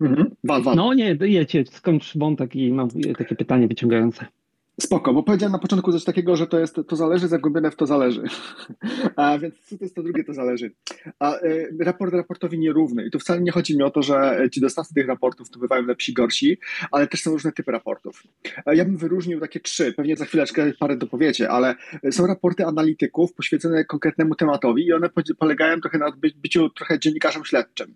Mhm. 0.00 0.30
Wal, 0.44 0.62
wal. 0.62 0.76
No 0.76 0.94
nie, 0.94 1.16
jedźcie, 1.20 1.64
skończ 1.66 2.18
wątek 2.18 2.56
i 2.56 2.72
mam 2.72 2.88
takie 3.18 3.34
pytanie 3.34 3.68
wyciągające. 3.68 4.26
Spoko, 4.80 5.14
bo 5.14 5.22
powiedziałem 5.22 5.52
na 5.52 5.58
początku 5.58 5.92
coś 5.92 6.04
takiego, 6.04 6.36
że 6.36 6.46
to 6.46 6.58
jest 6.58 6.76
to 6.88 6.96
zależy, 6.96 7.28
zagłębione 7.28 7.70
w 7.70 7.76
to 7.76 7.86
zależy. 7.86 8.22
A 9.16 9.38
więc 9.38 9.54
co 9.60 9.78
to 9.78 9.84
jest 9.84 9.94
to 9.94 10.02
drugie, 10.02 10.24
to 10.24 10.34
zależy. 10.34 10.72
A 11.18 11.36
y, 11.42 11.76
raport 11.80 12.14
raportowi 12.14 12.58
nierówny. 12.58 13.06
I 13.06 13.10
tu 13.10 13.18
wcale 13.18 13.40
nie 13.40 13.52
chodzi 13.52 13.76
mi 13.76 13.82
o 13.82 13.90
to, 13.90 14.02
że 14.02 14.48
ci 14.52 14.60
dostawcy 14.60 14.94
tych 14.94 15.06
raportów 15.06 15.50
to 15.50 15.58
bywają 15.58 15.82
lepsi, 15.86 16.12
gorsi, 16.12 16.58
ale 16.90 17.06
też 17.06 17.22
są 17.22 17.30
różne 17.30 17.52
typy 17.52 17.72
raportów. 17.72 18.22
Ja 18.66 18.84
bym 18.84 18.96
wyróżnił 18.96 19.40
takie 19.40 19.60
trzy, 19.60 19.92
pewnie 19.92 20.16
za 20.16 20.24
chwileczkę 20.24 20.72
parę 20.78 20.96
dopowiecie, 20.96 21.50
ale 21.50 21.74
są 22.10 22.26
raporty 22.26 22.66
analityków 22.66 23.32
poświęcone 23.34 23.84
konkretnemu 23.84 24.34
tematowi 24.34 24.86
i 24.86 24.92
one 24.92 25.08
po- 25.08 25.22
polegają 25.38 25.80
trochę 25.80 25.98
na 25.98 26.10
by- 26.10 26.32
byciu 26.36 26.70
trochę 26.70 26.98
dziennikarzem 26.98 27.44
śledczym. 27.44 27.94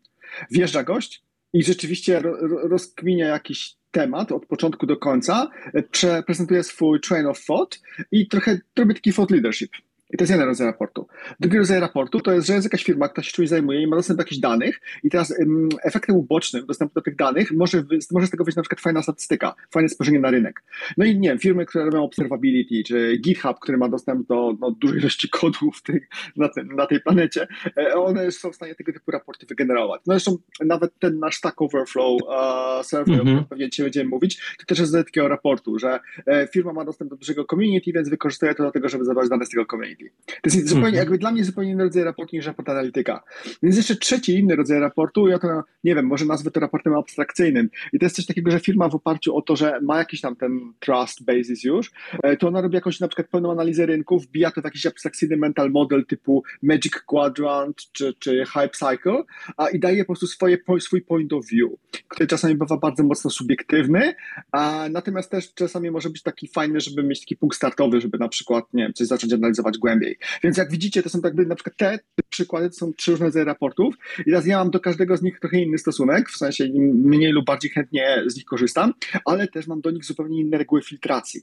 Wjeżdża 0.51 0.85
gość 0.85 1.23
i 1.53 1.63
rzeczywiście 1.65 2.21
ro, 2.21 2.37
ro, 2.41 2.69
rozkminia 2.69 3.27
jakiś 3.27 3.77
temat 3.97 4.33
od 4.33 4.47
początku 4.47 4.87
do 4.87 4.97
końca, 4.97 5.51
e, 5.75 5.83
prze, 5.83 6.23
prezentuje 6.23 6.65
swój 6.65 7.01
train 7.01 7.27
of 7.27 7.45
thought 7.45 7.81
i 8.13 8.29
trochę 8.29 8.59
robi 8.77 8.95
taki 8.95 9.13
thought 9.13 9.31
leadership. 9.31 9.71
I 10.11 10.17
to 10.17 10.23
jest 10.23 10.31
jeden 10.31 10.47
rodzaj 10.47 10.67
raportu. 10.67 11.07
Drugi 11.41 11.59
rodzaj 11.59 11.81
raportu 11.81 12.21
to 12.21 12.33
jest, 12.33 12.47
że 12.47 12.55
jest 12.55 12.67
jakaś 12.67 12.85
firma, 12.85 13.09
która 13.09 13.25
się 13.25 13.33
czymś 13.33 13.49
zajmuje 13.49 13.83
i 13.83 13.87
ma 13.87 13.97
dostęp 13.97 14.17
do 14.17 14.23
jakichś 14.23 14.41
danych 14.41 14.81
i 15.05 15.11
teraz 15.11 15.41
ym, 15.41 15.69
efektem 15.83 16.17
ubocznym 16.17 16.67
dostępu 16.67 16.95
do 16.95 17.01
tych 17.01 17.17
danych 17.17 17.53
może, 17.53 17.85
może 18.13 18.27
z 18.27 18.31
tego 18.31 18.45
być 18.45 18.57
na 18.57 18.63
przykład 18.63 18.81
fajna 18.81 19.03
statystyka, 19.03 19.55
fajne 19.71 19.89
spojrzenie 19.89 20.21
na 20.21 20.31
rynek. 20.31 20.63
No 20.97 21.05
i 21.05 21.19
nie 21.19 21.29
wiem, 21.29 21.39
firmy, 21.39 21.67
które 21.67 21.85
robią 21.85 22.03
observability, 22.03 22.83
czy 22.87 23.17
GitHub, 23.17 23.61
który 23.61 23.79
ma 23.79 23.89
dostęp 23.89 24.29
do 24.29 24.57
no, 24.61 24.71
dużej 24.71 24.99
ilości 24.99 25.29
kodów 25.29 25.83
tych, 25.83 26.09
na, 26.37 26.49
tym, 26.49 26.77
na 26.77 26.87
tej 26.87 27.01
planecie, 27.01 27.47
e, 27.77 27.95
one 27.95 28.33
są 28.33 28.53
w 28.53 28.55
stanie 28.57 28.75
tego 28.75 28.93
typu 28.93 29.11
raporty 29.11 29.47
wygenerować. 29.47 30.01
No 30.07 30.15
zresztą 30.15 30.37
nawet 30.65 30.99
ten 30.99 31.19
nasz 31.19 31.37
Stack 31.37 31.63
Overflow 31.63 32.23
uh, 32.23 32.87
survey, 32.87 33.17
Mhm. 33.17 33.21
o 33.21 33.23
którym 33.23 33.45
pewnie 33.45 33.71
dzisiaj 33.71 33.87
będziemy 33.87 34.11
mówić, 34.11 34.55
to 34.59 34.67
też 34.67 34.79
jest 34.79 34.93
z 34.93 35.05
takiego 35.05 35.29
raportu, 35.29 35.79
że 35.79 36.01
e, 36.27 36.49
firma 36.53 36.73
ma 36.73 36.85
dostęp 36.85 37.11
do 37.11 37.17
dużego 37.17 37.45
community, 37.45 37.93
więc 37.93 38.09
wykorzystuje 38.09 38.55
to 38.55 38.63
do 38.63 38.71
tego, 38.71 38.89
żeby 38.89 39.05
zabrać 39.05 39.29
dane 39.29 39.47
z 39.47 39.49
tego 39.49 39.67
community. 39.67 39.96
To 40.27 40.33
jest 40.45 40.69
zupełnie, 40.69 40.89
Mhm. 40.89 40.95
jakby 40.95 41.19
dla 41.19 41.33
mnie 41.33 41.45
zupełnie 41.45 41.71
inny 41.71 41.85
rodzaj 41.85 42.05
raportu 42.05 42.37
niż 42.37 42.47
raport 42.47 42.69
analityka. 42.69 43.23
Więc 43.63 43.77
jeszcze 43.77 43.97
trzeci 43.97 44.39
inny 44.39 44.57
rodzaj 44.57 44.81
raportu, 44.81 45.29
ja 45.29 45.39
to 45.39 45.63
nie 45.85 45.95
wiem, 45.95 46.07
może 46.07 46.25
nazwę 46.25 46.51
to 46.51 46.61
raportem 46.61 46.95
abstrakcyjnym. 46.95 47.69
I 47.93 47.99
to 47.99 48.07
jest 48.07 48.17
coś 48.17 48.27
takiego, 48.27 48.51
że 48.51 48.61
firma 48.61 48.89
w 48.89 48.95
oparciu 48.95 49.37
o 49.37 49.43
to, 49.43 49.57
że 49.57 49.81
ma 49.81 49.99
jakiś 49.99 50.21
tam 50.21 50.37
ten 50.37 50.73
trust 50.81 51.25
basis 51.25 51.65
już, 51.65 51.91
e, 52.23 52.37
to 52.37 52.49
ona 52.49 52.61
robi 52.61 52.75
jakąś 52.75 53.01
na 53.01 53.09
przykład 53.09 53.29
pełną 53.29 53.53
analizę 53.53 53.87
rynku, 53.87 54.19
wbija 54.19 54.51
to 54.51 54.61
w 54.61 54.65
jakiś 54.65 54.87
abstrakcyjny 54.87 55.37
mental 55.37 55.71
model 55.71 56.07
typu 56.07 56.43
Magic 56.63 56.93
Quadrant 57.07 57.77
czy, 57.93 58.15
czy 58.19 58.45
Hype 58.47 58.69
Cycle, 58.69 59.23
a 59.57 59.69
i 59.69 59.81
daje 59.81 60.05
po 60.05 60.07
prostu 60.07 60.27
swoje, 60.27 60.59
swój 60.81 61.03
point 61.03 61.33
of 61.33 61.47
view, 61.47 61.71
który 62.09 62.27
czasami 62.27 62.55
bywa 62.55 62.77
bardzo 62.77 63.03
mocno 63.03 63.31
subiektywny, 63.31 64.15
a 64.53 64.87
natomiast 64.91 65.31
też 65.31 65.55
czasami 65.55 65.91
może 65.91 66.11
być 66.11 66.23
taki 66.23 66.49
fajny, 66.49 66.81
żeby 66.81 67.03
mieć 67.03 67.21
taki 67.21 67.37
punkt 67.37 67.57
startowy, 67.57 68.01
żeby 68.01 68.19
na 68.19 68.29
przykład, 68.29 68.65
nie 68.75 68.83
wiem, 68.83 68.93
coś 68.95 69.07
zacząć 69.07 69.33
analizować 69.33 69.79
głębiej. 69.87 70.17
Więc 70.43 70.57
jak 70.57 70.71
widzicie, 70.71 71.03
to 71.03 71.09
są 71.09 71.21
tak 71.21 71.25
jakby 71.31 71.47
na 71.47 71.55
przykład 71.55 71.77
te 71.77 71.99
przykłady, 72.29 72.71
to 72.71 72.75
są 72.77 72.93
trzy 72.93 73.11
różne 73.11 73.27
rodzaje 73.27 73.45
raportów 73.45 73.95
i 74.21 74.25
teraz 74.25 74.47
ja 74.47 74.59
mam 74.59 74.71
do 74.71 74.81
każdego 74.81 75.17
z 75.17 75.23
nich 75.23 75.41
trochę 75.41 75.61
inny 75.61 75.79
stosunek, 75.79 76.29
w 76.31 76.37
sensie 76.37 76.69
mniej 76.95 77.33
lub 77.33 77.47
bardziej 77.47 77.71
chętnie 77.71 78.23
z 78.27 78.37
nich 78.37 78.45
korzystam, 78.45 78.93
ale 79.25 79.49
też 79.49 79.67
mam 79.67 79.81
do 79.81 79.91
nich 79.91 80.05
zupełnie 80.05 80.41
inne 80.41 80.59
reguły 80.59 80.83
filtracji. 80.83 81.41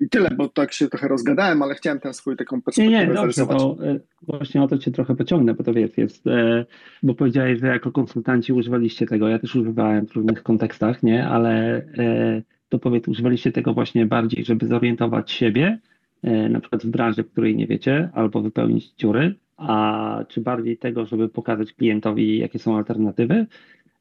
I 0.00 0.08
tyle, 0.08 0.30
bo 0.30 0.48
tak 0.48 0.72
się 0.72 0.88
trochę 0.88 1.08
rozgadałem, 1.08 1.62
ale 1.62 1.74
chciałem 1.74 2.00
ten 2.00 2.14
swój 2.14 2.36
taką 2.36 2.56
Nie, 2.56 2.62
perspektywę 2.62 2.98
nie, 2.98 3.06
dobrze, 3.06 3.20
zarysować. 3.20 3.58
to 3.58 3.76
e, 3.86 4.00
właśnie 4.22 4.62
o 4.62 4.68
to 4.68 4.78
cię 4.78 4.90
trochę 4.90 5.16
pociągnę, 5.16 5.54
bo 5.54 5.64
to 5.64 5.72
wiesz, 5.72 5.98
jest, 5.98 6.26
e, 6.26 6.64
bo 7.02 7.14
powiedziałeś, 7.14 7.60
że 7.60 7.66
jako 7.66 7.92
konsultanci 7.92 8.52
używaliście 8.52 9.06
tego, 9.06 9.28
ja 9.28 9.38
też 9.38 9.54
używałem 9.54 10.06
w 10.06 10.12
różnych 10.12 10.42
kontekstach, 10.42 11.02
nie, 11.02 11.26
ale 11.28 11.76
e, 11.98 12.42
to 12.68 12.78
powiedz, 12.78 13.08
używaliście 13.08 13.52
tego 13.52 13.74
właśnie 13.74 14.06
bardziej, 14.06 14.44
żeby 14.44 14.66
zorientować 14.66 15.30
siebie, 15.30 15.78
na 16.22 16.60
przykład 16.60 16.82
w 16.82 16.90
branży, 16.90 17.24
której 17.24 17.56
nie 17.56 17.66
wiecie, 17.66 18.08
albo 18.14 18.42
wypełnić 18.42 18.92
dziury, 18.92 19.34
a 19.56 20.24
czy 20.28 20.40
bardziej 20.40 20.78
tego, 20.78 21.06
żeby 21.06 21.28
pokazać 21.28 21.72
klientowi, 21.72 22.38
jakie 22.38 22.58
są 22.58 22.76
alternatywy, 22.76 23.46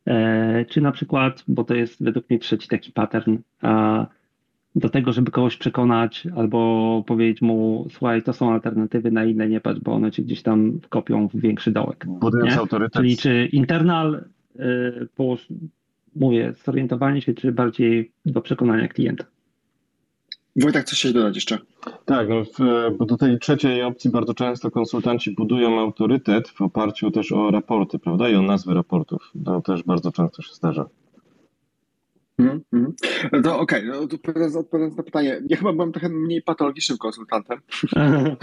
E, 0.05 0.65
czy 0.65 0.81
na 0.81 0.91
przykład, 0.91 1.43
bo 1.48 1.63
to 1.63 1.75
jest 1.75 2.03
według 2.03 2.29
mnie 2.29 2.39
trzeci 2.39 2.67
taki 2.67 2.91
pattern, 2.91 3.38
do 4.75 4.89
tego, 4.89 5.13
żeby 5.13 5.31
kogoś 5.31 5.57
przekonać 5.57 6.27
albo 6.36 7.03
powiedzieć 7.07 7.41
mu, 7.41 7.88
słuchaj, 7.91 8.24
to 8.24 8.34
są 8.34 8.53
alternatywy, 8.53 9.12
na 9.12 9.25
inne 9.25 9.50
nie 9.50 9.62
patrz, 9.62 9.79
bo 9.79 9.93
one 9.93 10.12
cię 10.12 10.24
gdzieś 10.24 10.41
tam 10.41 10.79
kopią 10.89 11.27
w 11.27 11.36
większy 11.36 11.72
dołek. 11.72 12.05
Budując 12.07 12.57
autorytet. 12.57 13.01
Czyli 13.01 13.17
czy 13.17 13.50
internal, 13.51 14.24
y, 14.55 15.07
mówię, 16.15 16.53
zorientowanie 16.65 17.22
się, 17.22 17.34
czy 17.34 17.51
bardziej 17.51 18.12
do 18.25 18.41
przekonania 18.41 18.88
klienta. 18.88 19.25
Wojtek, 20.55 20.83
coś 20.83 21.00
się 21.00 21.13
dodać 21.13 21.35
jeszcze? 21.35 21.57
Tak, 22.05 22.29
no 22.29 22.43
w, 22.43 22.57
bo 22.97 23.05
do 23.05 23.17
tej 23.17 23.39
trzeciej 23.39 23.83
opcji 23.83 24.09
bardzo 24.09 24.33
często 24.33 24.71
konsultanci 24.71 25.31
budują 25.31 25.79
autorytet 25.79 26.50
w 26.50 26.62
oparciu 26.62 27.12
też 27.12 27.31
o 27.31 27.51
raporty, 27.51 28.00
prawda, 28.00 28.29
i 28.29 28.35
o 28.35 28.41
nazwy 28.41 28.74
raportów. 28.74 29.31
To 29.45 29.62
też 29.62 29.83
bardzo 29.83 30.12
często 30.12 30.41
się 30.41 30.53
zdarza. 30.53 30.85
Mm, 32.39 32.62
mm. 32.74 32.93
To 33.43 33.59
okej, 33.59 33.89
okay, 33.89 34.00
no, 34.00 34.15
odpowiadając, 34.15 34.55
na 34.97 35.03
pytanie, 35.03 35.41
ja 35.50 35.57
chyba 35.57 35.74
byłem 35.74 35.91
trochę 35.91 36.09
mniej 36.09 36.41
patologicznym 36.41 36.97
konsultantem. 36.97 37.59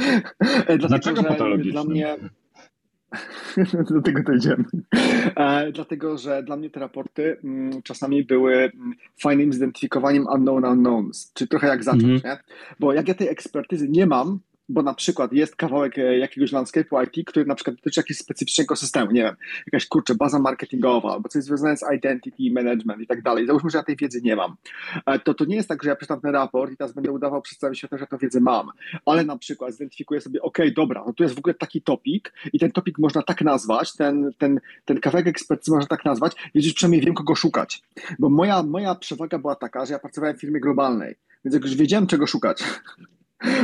Dlaczego 0.89 1.23
patologicznym? 1.23 1.73
Dla 1.73 1.85
mnie, 1.85 2.17
do 3.91 4.03
tego 4.03 4.23
dojdziemy. 4.23 4.65
E, 5.37 5.73
dlatego, 5.73 6.19
że 6.19 6.43
dla 6.43 6.57
mnie 6.57 6.71
te 6.71 6.81
raporty 6.81 7.37
mm, 7.45 7.83
czasami 7.83 8.25
były 8.25 8.55
mm, 8.55 8.93
fajnym 9.21 9.53
zidentyfikowaniem 9.53 10.27
unknown 10.27 10.65
unknowns, 10.65 11.33
czy 11.35 11.47
trochę 11.47 11.67
jak 11.67 11.85
zacząć, 11.85 12.05
mm 12.05 12.19
-hmm. 12.19 12.25
nie? 12.25 12.39
Bo 12.81 12.93
jak 12.93 13.09
ja 13.09 13.15
tej 13.15 13.29
ekspertyzy 13.29 13.89
nie 13.89 14.07
mam, 14.07 14.39
bo 14.69 14.83
na 14.83 14.95
przykład 14.95 15.33
jest 15.33 15.57
kawałek 15.57 15.99
e, 15.99 16.19
jakiegoś 16.19 16.53
landscape'u 16.53 17.07
IT, 17.07 17.27
który 17.27 17.47
na 17.47 17.55
przykład 17.55 17.77
dotyczy 17.77 18.01
jakiegoś 18.01 18.19
specyficznego 18.19 18.77
systemu, 18.77 19.11
nie 19.11 19.23
wiem, 19.23 19.37
jakaś 19.67 19.87
kurczę, 19.87 20.15
baza 20.15 20.39
marketingowa, 20.39 21.13
albo 21.13 21.29
coś 21.29 21.45
związane 21.45 21.77
z 21.77 21.85
identity 21.97 22.43
management 22.53 23.01
i 23.01 23.07
tak 23.07 23.23
dalej. 23.23 23.47
Załóżmy, 23.47 23.71
że 23.71 23.79
ja 23.79 23.85
tej 23.85 23.97
wiedzy 23.97 24.21
nie 24.23 24.37
mam. 24.37 24.55
E, 25.07 25.19
to 25.19 25.35
to 25.35 25.45
nie 25.45 25.57
jest 25.57 25.69
tak, 25.69 25.83
że 25.83 25.89
ja 25.91 25.97
przeczytam 25.97 26.21
ten 26.21 26.31
raport 26.31 26.73
i 26.73 26.77
teraz 26.77 26.93
będę 26.93 27.13
udawał 27.13 27.43
przez 27.43 27.59
cały 27.59 27.75
świat, 27.75 27.91
że 27.99 28.07
tę 28.07 28.19
wiedzę 28.19 28.41
mam, 28.41 28.69
ale 29.07 29.25
na 29.25 29.39
przykład 29.39 29.73
zidentyfikuję 29.73 30.21
sobie, 30.21 30.43
ok, 30.43 30.59
dobra, 30.77 31.05
no 31.07 31.13
tu 31.13 31.23
jest 31.23 31.35
w 31.35 31.39
ogóle 31.39 31.55
taki 31.55 31.83
topik 31.83 32.33
i 32.53 32.59
ten 32.59 32.73
topik 32.73 32.99
można 32.99 33.23
tak 33.23 33.41
nazwać, 33.41 33.97
ten, 33.97 34.31
ten, 34.39 34.61
ten 34.85 35.01
kawałek 35.01 35.27
ekspertyzy 35.27 35.71
można 35.71 35.87
tak 35.87 36.05
nazwać, 36.05 36.33
wiedzieć 36.55 36.75
przynajmniej 36.75 37.03
wiem, 37.03 37.15
kogo 37.15 37.35
szukać. 37.35 37.83
Bo 38.19 38.29
moja, 38.29 38.63
moja 38.63 38.95
przewaga 38.95 39.39
była 39.39 39.55
taka, 39.55 39.87
że 39.87 39.93
ja 39.93 39.99
pracowałem 39.99 40.37
w 40.37 40.41
firmie 40.41 40.61
globalnej, 40.61 41.15
więc 41.45 41.55
jak 41.55 41.65
już 41.65 41.75
wiedziałem, 41.75 42.07
czego 42.07 42.27
szukać, 42.27 42.65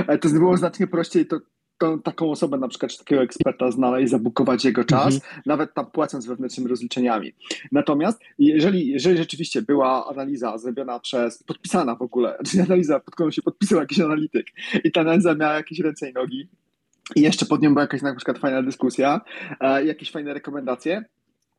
ale 0.07 0.19
to 0.19 0.29
było 0.29 0.57
znacznie 0.57 0.87
prościej 0.87 1.27
to, 1.27 1.41
to, 1.79 1.99
taką 1.99 2.31
osobę, 2.31 2.59
na 2.59 2.69
przykład, 2.69 2.93
czy 2.93 2.99
takiego 2.99 3.23
eksperta 3.23 3.71
znaleźć, 3.71 4.11
zabukować 4.11 4.65
jego 4.65 4.85
czas, 4.85 5.15
mhm. 5.15 5.43
nawet 5.47 5.75
tam 5.75 5.91
płacąc 5.91 6.27
wewnętrznymi 6.27 6.71
rozliczeniami. 6.71 7.33
Natomiast 7.73 8.21
jeżeli, 8.39 8.89
jeżeli 8.89 9.19
rzeczywiście 9.19 9.63
była 9.63 10.09
analiza 10.11 10.59
zrobiona 10.59 11.01
przez, 11.01 11.43
podpisana 11.43 11.95
w 11.95 12.03
ogóle, 12.03 12.39
czyli 12.47 12.63
analiza, 12.63 13.01
pod 13.01 13.15
którą 13.15 13.31
się 13.31 13.43
podpisał 13.43 13.81
jakiś 13.81 14.01
analityk 14.01 14.47
i 14.85 14.93
ta 14.93 15.01
analiza 15.01 15.35
miała 15.35 15.55
jakieś 15.55 15.81
ręce 15.81 16.11
i 16.11 16.13
nogi, 16.13 16.49
i 17.17 17.21
jeszcze 17.21 17.47
pod 17.47 17.63
nią 17.63 17.71
była 17.71 17.83
jakaś 17.83 18.03
na 18.03 18.15
przykład 18.15 18.39
fajna 18.39 18.63
dyskusja, 18.63 19.21
e, 19.61 19.85
jakieś 19.85 20.11
fajne 20.11 20.35
rekomendacje, 20.35 21.05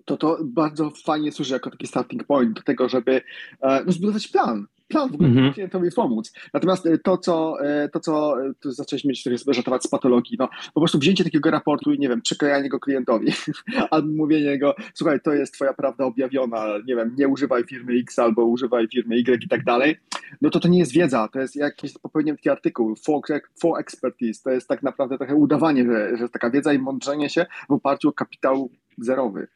to 0.06 0.18
to 0.18 0.38
bardzo 0.44 0.92
fajnie 1.06 1.32
służy 1.32 1.54
jako 1.54 1.70
taki 1.70 1.88
starting 1.88 2.24
point 2.24 2.54
do 2.54 2.62
tego, 2.62 2.90
żeby 2.90 3.22
e, 3.62 3.84
no, 3.86 3.92
zbudować 3.92 4.28
plan 4.28 4.66
plan 4.90 5.10
w 5.10 5.14
ogóle 5.14 5.30
mm 5.30 5.44
-hmm. 5.44 5.54
klientowi 5.54 5.90
pomóc. 5.96 6.34
Natomiast 6.54 6.86
e, 6.86 6.98
to, 6.98 7.18
co, 7.18 7.66
e, 7.66 7.90
to, 7.90 8.00
co 8.00 8.46
e, 8.46 8.54
tu 8.60 8.72
zacząłeś 8.72 9.06
mieć, 9.06 9.24
żartować 9.48 9.84
z 9.84 9.88
patologii, 9.88 10.38
no 10.40 10.50
po 10.74 10.82
prostu 10.82 11.00
wzięcie 11.00 11.24
takiego 11.24 11.52
raportu 11.52 11.94
i 11.94 12.00
nie 12.00 12.10
wiem, 12.10 12.22
przeklejanie 12.22 12.70
go 12.70 12.80
klientowi, 12.80 13.32
albo 13.92 14.08
mówienie 14.14 14.60
go, 14.60 14.76
słuchaj, 14.94 15.20
to 15.22 15.34
jest 15.34 15.54
twoja 15.54 15.74
prawda 15.74 16.06
objawiona, 16.06 16.66
nie 16.88 16.96
wiem, 16.96 17.16
nie 17.18 17.28
używaj 17.28 17.64
firmy 17.64 17.94
X 17.94 18.20
albo 18.20 18.46
używaj 18.46 18.88
firmy 18.88 19.16
Y 19.16 19.44
i 19.44 19.48
tak 19.48 19.64
dalej, 19.64 19.98
no 20.42 20.50
to 20.50 20.60
to 20.60 20.68
nie 20.68 20.80
jest 20.80 20.94
wiedza, 20.94 21.28
to 21.34 21.40
jest 21.40 21.56
jakiś, 21.56 21.94
popełniłem 21.94 22.38
taki 22.38 22.50
artykuł, 22.50 22.96
for, 22.96 23.22
for 23.62 23.80
expertise, 23.80 24.44
to 24.44 24.50
jest 24.50 24.68
tak 24.68 24.84
naprawdę 24.84 25.18
trochę 25.18 25.36
udawanie, 25.36 25.86
że, 25.86 26.18
że 26.18 26.30
taka 26.30 26.50
wiedza 26.50 26.74
i 26.74 26.80
mądrzenie 26.80 27.30
się 27.30 27.46
w 27.70 27.72
oparciu 27.72 28.10
o 28.10 28.14
kapitał 28.14 28.70
zerowy. 28.98 29.48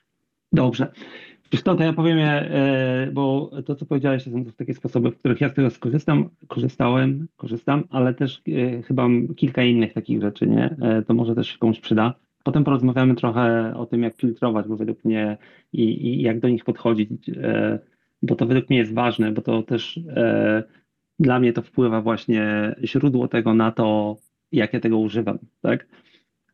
Dobrze. 0.51 0.91
To 1.61 1.83
ja 1.83 1.93
powiem, 1.93 2.17
e, 2.19 3.09
bo 3.13 3.51
to, 3.65 3.75
co 3.75 3.85
powiedziałeś, 3.85 4.23
to 4.23 4.31
są 4.31 4.45
takie 4.45 4.73
sposoby, 4.73 5.11
w 5.11 5.17
których 5.17 5.41
ja 5.41 5.49
z 5.49 5.53
tego 5.53 5.69
skorzystam, 5.69 6.29
korzystałem, 6.47 7.27
korzystam, 7.37 7.83
ale 7.89 8.13
też 8.13 8.41
e, 8.47 8.81
chyba 8.81 9.07
kilka 9.35 9.63
innych 9.63 9.93
takich 9.93 10.21
rzeczy, 10.21 10.47
nie? 10.47 10.75
E, 10.81 11.01
to 11.01 11.13
może 11.13 11.35
też 11.35 11.47
się 11.47 11.57
komuś 11.57 11.79
przyda. 11.79 12.13
Potem 12.43 12.63
porozmawiamy 12.63 13.15
trochę 13.15 13.73
o 13.77 13.85
tym, 13.85 14.03
jak 14.03 14.15
filtrować, 14.15 14.67
bo 14.67 14.77
według 14.77 15.05
mnie 15.05 15.37
i, 15.73 16.07
i 16.07 16.21
jak 16.21 16.39
do 16.39 16.49
nich 16.49 16.63
podchodzić, 16.63 17.09
bo 18.21 18.35
to 18.35 18.45
według 18.45 18.69
mnie 18.69 18.79
jest 18.79 18.93
ważne, 18.93 19.31
bo 19.31 19.41
to 19.41 19.63
też 19.63 19.99
dla 21.19 21.39
mnie 21.39 21.53
to 21.53 21.61
wpływa 21.61 22.01
właśnie 22.01 22.75
źródło 22.83 23.27
tego 23.27 23.53
na 23.53 23.71
to, 23.71 24.17
jak 24.51 24.73
ja 24.73 24.79
tego 24.79 24.97
używam, 24.97 25.37
tak? 25.61 25.87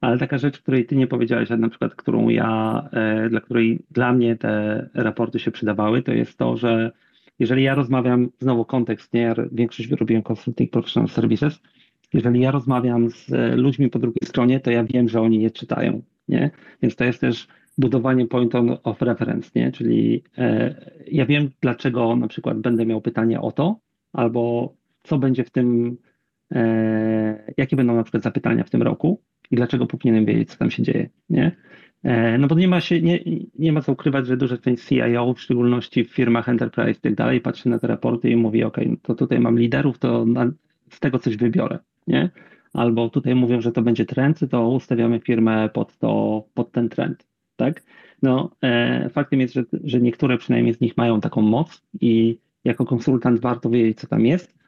Ale 0.01 0.17
taka 0.17 0.37
rzecz, 0.37 0.59
której 0.59 0.85
ty 0.85 0.95
nie 0.95 1.07
powiedziałeś, 1.07 1.51
a 1.51 1.57
na 1.57 1.69
przykład 1.69 1.95
którą 1.95 2.29
ja, 2.29 2.83
e, 2.91 3.29
dla 3.29 3.41
której 3.41 3.79
dla 3.91 4.13
mnie 4.13 4.35
te 4.35 4.89
raporty 4.93 5.39
się 5.39 5.51
przydawały, 5.51 6.03
to 6.03 6.13
jest 6.13 6.37
to, 6.37 6.57
że 6.57 6.91
jeżeli 7.39 7.63
ja 7.63 7.75
rozmawiam, 7.75 8.29
znowu 8.39 8.65
kontekst, 8.65 9.13
nie, 9.13 9.21
ja 9.21 9.35
większość 9.51 9.91
robiłem 9.91 10.23
consulting 10.23 10.71
professional 10.71 11.09
services, 11.09 11.61
jeżeli 12.13 12.39
ja 12.39 12.51
rozmawiam 12.51 13.09
z 13.09 13.29
ludźmi 13.57 13.89
po 13.89 13.99
drugiej 13.99 14.27
stronie, 14.27 14.59
to 14.59 14.71
ja 14.71 14.83
wiem, 14.83 15.09
że 15.09 15.21
oni 15.21 15.41
je 15.41 15.51
czytają, 15.51 16.01
nie? 16.27 16.51
Więc 16.81 16.95
to 16.95 17.03
jest 17.03 17.21
też 17.21 17.47
budowanie 17.77 18.27
point 18.27 18.53
of 18.83 19.01
reference, 19.01 19.51
nie? 19.55 19.71
Czyli 19.71 20.23
e, 20.37 20.75
ja 21.07 21.25
wiem, 21.25 21.49
dlaczego 21.61 22.15
na 22.15 22.27
przykład 22.27 22.59
będę 22.59 22.85
miał 22.85 23.01
pytanie 23.01 23.41
o 23.41 23.51
to, 23.51 23.79
albo 24.13 24.73
co 25.03 25.17
będzie 25.17 25.43
w 25.43 25.49
tym, 25.49 25.97
e, 26.51 27.53
jakie 27.57 27.75
będą 27.75 27.95
na 27.95 28.03
przykład 28.03 28.23
zapytania 28.23 28.63
w 28.63 28.69
tym 28.69 28.81
roku, 28.81 29.21
i 29.51 29.55
dlaczego 29.55 29.87
powinienem 29.87 30.25
wiedzieć, 30.25 30.49
co 30.49 30.57
tam 30.57 30.71
się 30.71 30.83
dzieje, 30.83 31.09
nie? 31.29 31.51
E, 32.03 32.37
no 32.37 32.47
bo 32.47 32.55
nie 32.55 32.67
ma, 32.67 32.81
się, 32.81 33.01
nie, 33.01 33.19
nie 33.59 33.73
ma 33.73 33.81
co 33.81 33.91
ukrywać, 33.91 34.27
że 34.27 34.37
duża 34.37 34.57
część 34.57 34.85
CIO, 34.85 35.33
w 35.33 35.41
szczególności 35.41 36.03
w 36.03 36.13
firmach 36.13 36.49
enterprise 36.49 36.99
i 36.99 37.01
tak 37.01 37.15
dalej, 37.15 37.41
patrzy 37.41 37.69
na 37.69 37.79
te 37.79 37.87
raporty 37.87 38.29
i 38.29 38.35
mówi, 38.35 38.63
ok, 38.63 38.77
to 39.01 39.15
tutaj 39.15 39.39
mam 39.39 39.59
liderów, 39.59 39.99
to 39.99 40.25
na, 40.25 40.51
z 40.89 40.99
tego 40.99 41.19
coś 41.19 41.37
wybiorę, 41.37 41.79
nie? 42.07 42.29
Albo 42.73 43.09
tutaj 43.09 43.35
mówią, 43.35 43.61
że 43.61 43.71
to 43.71 43.81
będzie 43.81 44.05
trend, 44.05 44.39
to 44.51 44.69
ustawiamy 44.69 45.19
firmę 45.19 45.69
pod, 45.69 45.97
to, 45.97 46.43
pod 46.53 46.71
ten 46.71 46.89
trend, 46.89 47.27
tak? 47.55 47.83
No, 48.21 48.51
e, 48.61 49.09
faktem 49.09 49.39
jest, 49.39 49.53
że, 49.53 49.63
że 49.83 50.01
niektóre 50.01 50.37
przynajmniej 50.37 50.73
z 50.73 50.81
nich 50.81 50.97
mają 50.97 51.21
taką 51.21 51.41
moc 51.41 51.81
i 52.01 52.39
jako 52.63 52.85
konsultant 52.85 53.39
warto 53.39 53.69
wiedzieć, 53.69 53.99
co 53.99 54.07
tam 54.07 54.25
jest, 54.25 54.58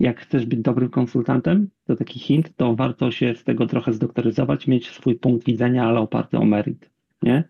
jak 0.00 0.20
chcesz 0.20 0.46
być 0.46 0.60
dobrym 0.60 0.90
konsultantem, 0.90 1.68
to 1.84 1.96
taki 1.96 2.20
hint, 2.20 2.56
to 2.56 2.74
warto 2.74 3.10
się 3.10 3.34
z 3.34 3.44
tego 3.44 3.66
trochę 3.66 3.92
zdoktoryzować, 3.92 4.66
mieć 4.66 4.90
swój 4.90 5.14
punkt 5.14 5.46
widzenia, 5.46 5.84
ale 5.84 6.00
oparty 6.00 6.38
o 6.38 6.44
merit, 6.44 6.90
nie? 7.22 7.44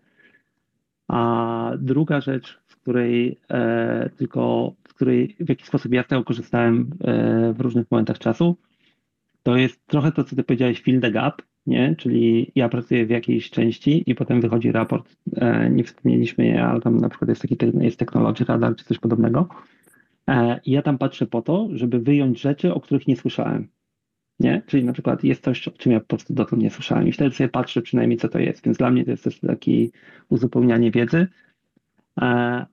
A 1.07 1.71
druga 1.79 2.21
rzecz, 2.21 2.59
z 2.67 2.75
której 2.75 3.39
e, 3.49 4.09
tylko, 4.17 4.73
z 4.87 4.93
której 4.93 5.35
w 5.39 5.49
jakiś 5.49 5.67
sposób 5.67 5.93
ja 5.93 6.03
z 6.03 6.07
tego 6.07 6.23
korzystałem 6.23 6.89
e, 7.03 7.53
w 7.53 7.61
różnych 7.61 7.91
momentach 7.91 8.19
czasu, 8.19 8.57
to 9.43 9.57
jest 9.57 9.87
trochę 9.87 10.11
to, 10.11 10.23
co 10.23 10.35
ty 10.35 10.43
powiedziałeś, 10.43 10.81
fill 10.81 11.01
the 11.01 11.11
gap, 11.11 11.41
nie? 11.65 11.95
Czyli 11.95 12.51
ja 12.55 12.69
pracuję 12.69 13.05
w 13.05 13.09
jakiejś 13.09 13.49
części 13.49 14.03
i 14.05 14.15
potem 14.15 14.41
wychodzi 14.41 14.71
raport, 14.71 15.15
e, 15.35 15.69
nie 15.69 15.83
wspomnieliśmy 15.83 16.45
je, 16.45 16.63
ale 16.63 16.81
tam 16.81 16.97
na 16.97 17.09
przykład 17.09 17.29
jest 17.29 17.41
taki 17.41 17.57
jest 17.79 17.99
technology 17.99 18.45
radar 18.45 18.75
czy 18.75 18.85
coś 18.85 18.99
podobnego, 18.99 19.47
I 20.65 20.71
ja 20.71 20.81
tam 20.81 20.97
patrzę 20.97 21.25
po 21.25 21.41
to, 21.41 21.69
żeby 21.73 21.99
wyjąć 21.99 22.41
rzeczy, 22.41 22.73
o 22.73 22.79
których 22.79 23.07
nie 23.07 23.15
słyszałem. 23.15 23.67
Nie? 24.39 24.61
Czyli 24.67 24.83
na 24.83 24.93
przykład 24.93 25.23
jest 25.23 25.43
coś, 25.43 25.67
o 25.67 25.71
czym 25.71 25.91
ja 25.91 25.99
po 25.99 26.05
prostu 26.05 26.33
dotąd 26.33 26.61
nie 26.61 26.69
słyszałem 26.69 27.07
i 27.07 27.11
wtedy 27.11 27.35
sobie 27.35 27.49
patrzę 27.49 27.81
przynajmniej, 27.81 28.17
co 28.17 28.29
to 28.29 28.39
jest. 28.39 28.65
Więc 28.65 28.77
dla 28.77 28.91
mnie 28.91 29.05
to 29.05 29.11
jest 29.11 29.23
też 29.23 29.39
takie 29.39 29.87
uzupełnianie 30.29 30.91
wiedzy. 30.91 31.27
E, 32.21 32.25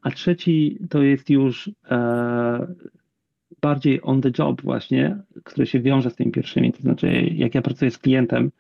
a 0.03 0.11
trzeci 0.11 0.79
to 0.91 1.03
jest 1.03 1.31
już 1.31 1.71
e, 1.91 2.67
bardziej 3.61 4.01
on 4.03 4.21
the 4.21 4.31
job 4.39 4.63
właśnie, 4.63 5.17
który 5.45 5.67
się 5.67 5.81
wiąże 5.81 6.11
z 6.11 6.17
tymi 6.17 6.33
pierwszymi. 6.33 6.73
To 6.73 6.83
znaczy, 6.83 7.11
jak 7.35 7.55
ja 7.55 7.63
pracuję 7.63 7.91
z 7.91 7.99
klientem 7.99 8.51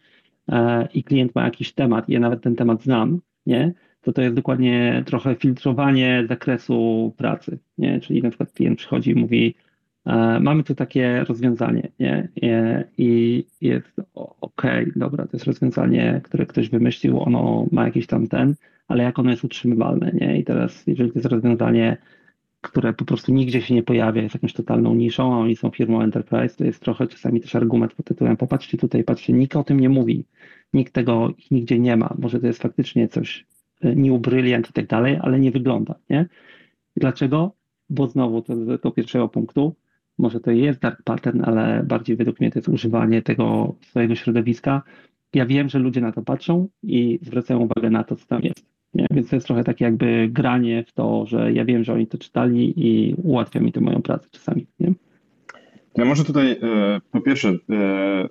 i 0.95 1.05
klient 1.05 1.35
ma 1.35 1.45
jakiś 1.45 1.73
temat 1.73 2.09
ja 2.09 2.21
nawet 2.21 2.43
ten 2.43 2.57
temat 2.57 2.83
znam, 2.83 3.21
nie? 3.47 3.73
To 4.03 4.13
to 4.13 4.23
jest 4.23 4.35
dokładnie 4.35 5.03
trochę 5.07 5.35
filtrowanie 5.35 6.25
zakresu 6.29 7.13
pracy, 7.17 7.59
nie? 7.79 8.01
Czyli 8.01 8.23
na 8.23 8.29
przykład 8.29 8.53
klient 8.53 8.79
przychodzi 8.79 9.11
i 9.11 9.15
mówi, 9.15 9.55
e, 10.07 10.41
mamy 10.41 10.65
tu 10.65 10.75
takie 10.75 11.25
rozwiązanie, 11.25 11.89
nie? 11.99 12.29
I 12.99 13.45
jest 13.61 14.01
ok, 14.41 14.63
dobra, 14.97 15.25
to 15.27 15.31
jest 15.33 15.47
rozwiązanie, 15.47 16.21
które 16.25 16.47
ktoś 16.47 16.71
wymyślił, 16.71 17.21
ono 17.21 17.67
ma 17.73 17.85
jakiś 17.85 18.07
tam 18.07 18.29
ten, 18.29 18.55
ale 18.89 19.03
jak 19.03 19.19
ono 19.19 19.31
jest 19.31 19.45
utrzymywalne, 19.45 20.13
nie? 20.21 20.39
I 20.39 20.45
teraz, 20.45 20.87
jeżeli 20.87 21.13
to 21.13 21.19
jest 21.19 21.29
rozwiązanie, 21.29 21.97
które 22.61 22.93
po 22.93 23.05
prostu 23.05 23.33
nigdzie 23.33 23.63
się 23.63 23.75
nie 23.75 23.83
pojawia, 23.83 24.23
jest 24.23 24.35
jakąś 24.35 24.53
totalną 24.53 24.95
niszą, 24.95 25.35
a 25.35 25.39
oni 25.39 25.57
są 25.57 25.71
firmą 25.71 26.03
enterprise, 26.03 26.57
to 26.57 26.65
jest 26.65 26.81
trochę 26.81 27.07
czasami 27.07 27.41
też 27.41 27.55
argument 27.55 27.95
pod 27.95 28.07
tytułem 28.07 28.37
popatrzcie 28.37 28.79
tutaj, 28.79 29.05
patrzcie, 29.05 29.33
nikt 29.33 29.57
o 29.57 29.65
tym 29.65 29.81
nie 29.81 29.89
mówi, 29.89 30.25
nikt 30.73 30.93
tego 30.93 31.33
nigdzie 31.51 31.79
nie 31.79 31.97
ma, 31.97 32.15
może 32.19 32.41
to 32.41 32.47
jest 32.47 32.63
faktycznie 32.63 33.09
coś 33.09 33.47
new 33.83 34.21
brilliant 34.21 34.71
i 34.71 34.73
tak 34.73 34.87
dalej, 34.87 35.19
ale 35.23 35.41
nie 35.41 35.51
wygląda, 35.51 35.95
nie? 36.11 36.27
Dlaczego? 36.97 37.53
Bo 37.91 38.07
znowu 38.07 38.43
to 38.43 38.57
do 38.57 38.91
pierwszego 38.91 39.29
punktu, 39.29 39.75
może 40.19 40.41
to 40.41 40.51
jest 40.51 40.81
dark 40.81 41.03
pattern, 41.03 41.43
ale 41.45 41.83
bardziej 41.85 42.17
według 42.17 42.41
mnie 42.41 42.51
to 42.51 42.59
jest 42.59 42.69
używanie 42.69 43.23
tego 43.23 43.75
swojego 43.81 44.15
środowiska. 44.15 44.83
Ja 45.35 45.47
wiem, 45.47 45.69
że 45.69 45.79
ludzie 45.79 46.01
na 46.01 46.13
to 46.13 46.23
patrzą 46.23 46.69
i 46.83 47.19
zwracają 47.23 47.61
uwagę 47.61 47.91
na 47.91 48.05
to, 48.05 48.17
co 48.17 48.27
tam 48.27 48.43
jest. 48.43 48.67
Nie? 48.95 49.07
Więc 49.11 49.29
to 49.29 49.37
jest 49.37 49.47
trochę 49.47 49.65
takie 49.65 49.85
jakby 49.85 50.29
granie 50.29 50.85
w 50.87 50.93
to, 50.93 51.27
że 51.27 51.53
ja 51.53 51.65
wiem, 51.65 51.85
że 51.85 51.93
oni 51.93 52.07
to 52.07 52.19
czytali 52.19 52.75
i 52.77 53.15
ułatwia 53.15 53.61
mi 53.61 53.73
to 53.73 53.81
moją 53.81 54.03
pracę 54.03 54.29
czasami. 54.31 54.67
Nie? 54.81 54.93
Ja 56.01 56.07
może 56.07 56.25
tutaj 56.25 56.53
e, 56.53 56.57
po 57.13 57.21
pierwsze 57.21 57.49
e, 57.49 57.57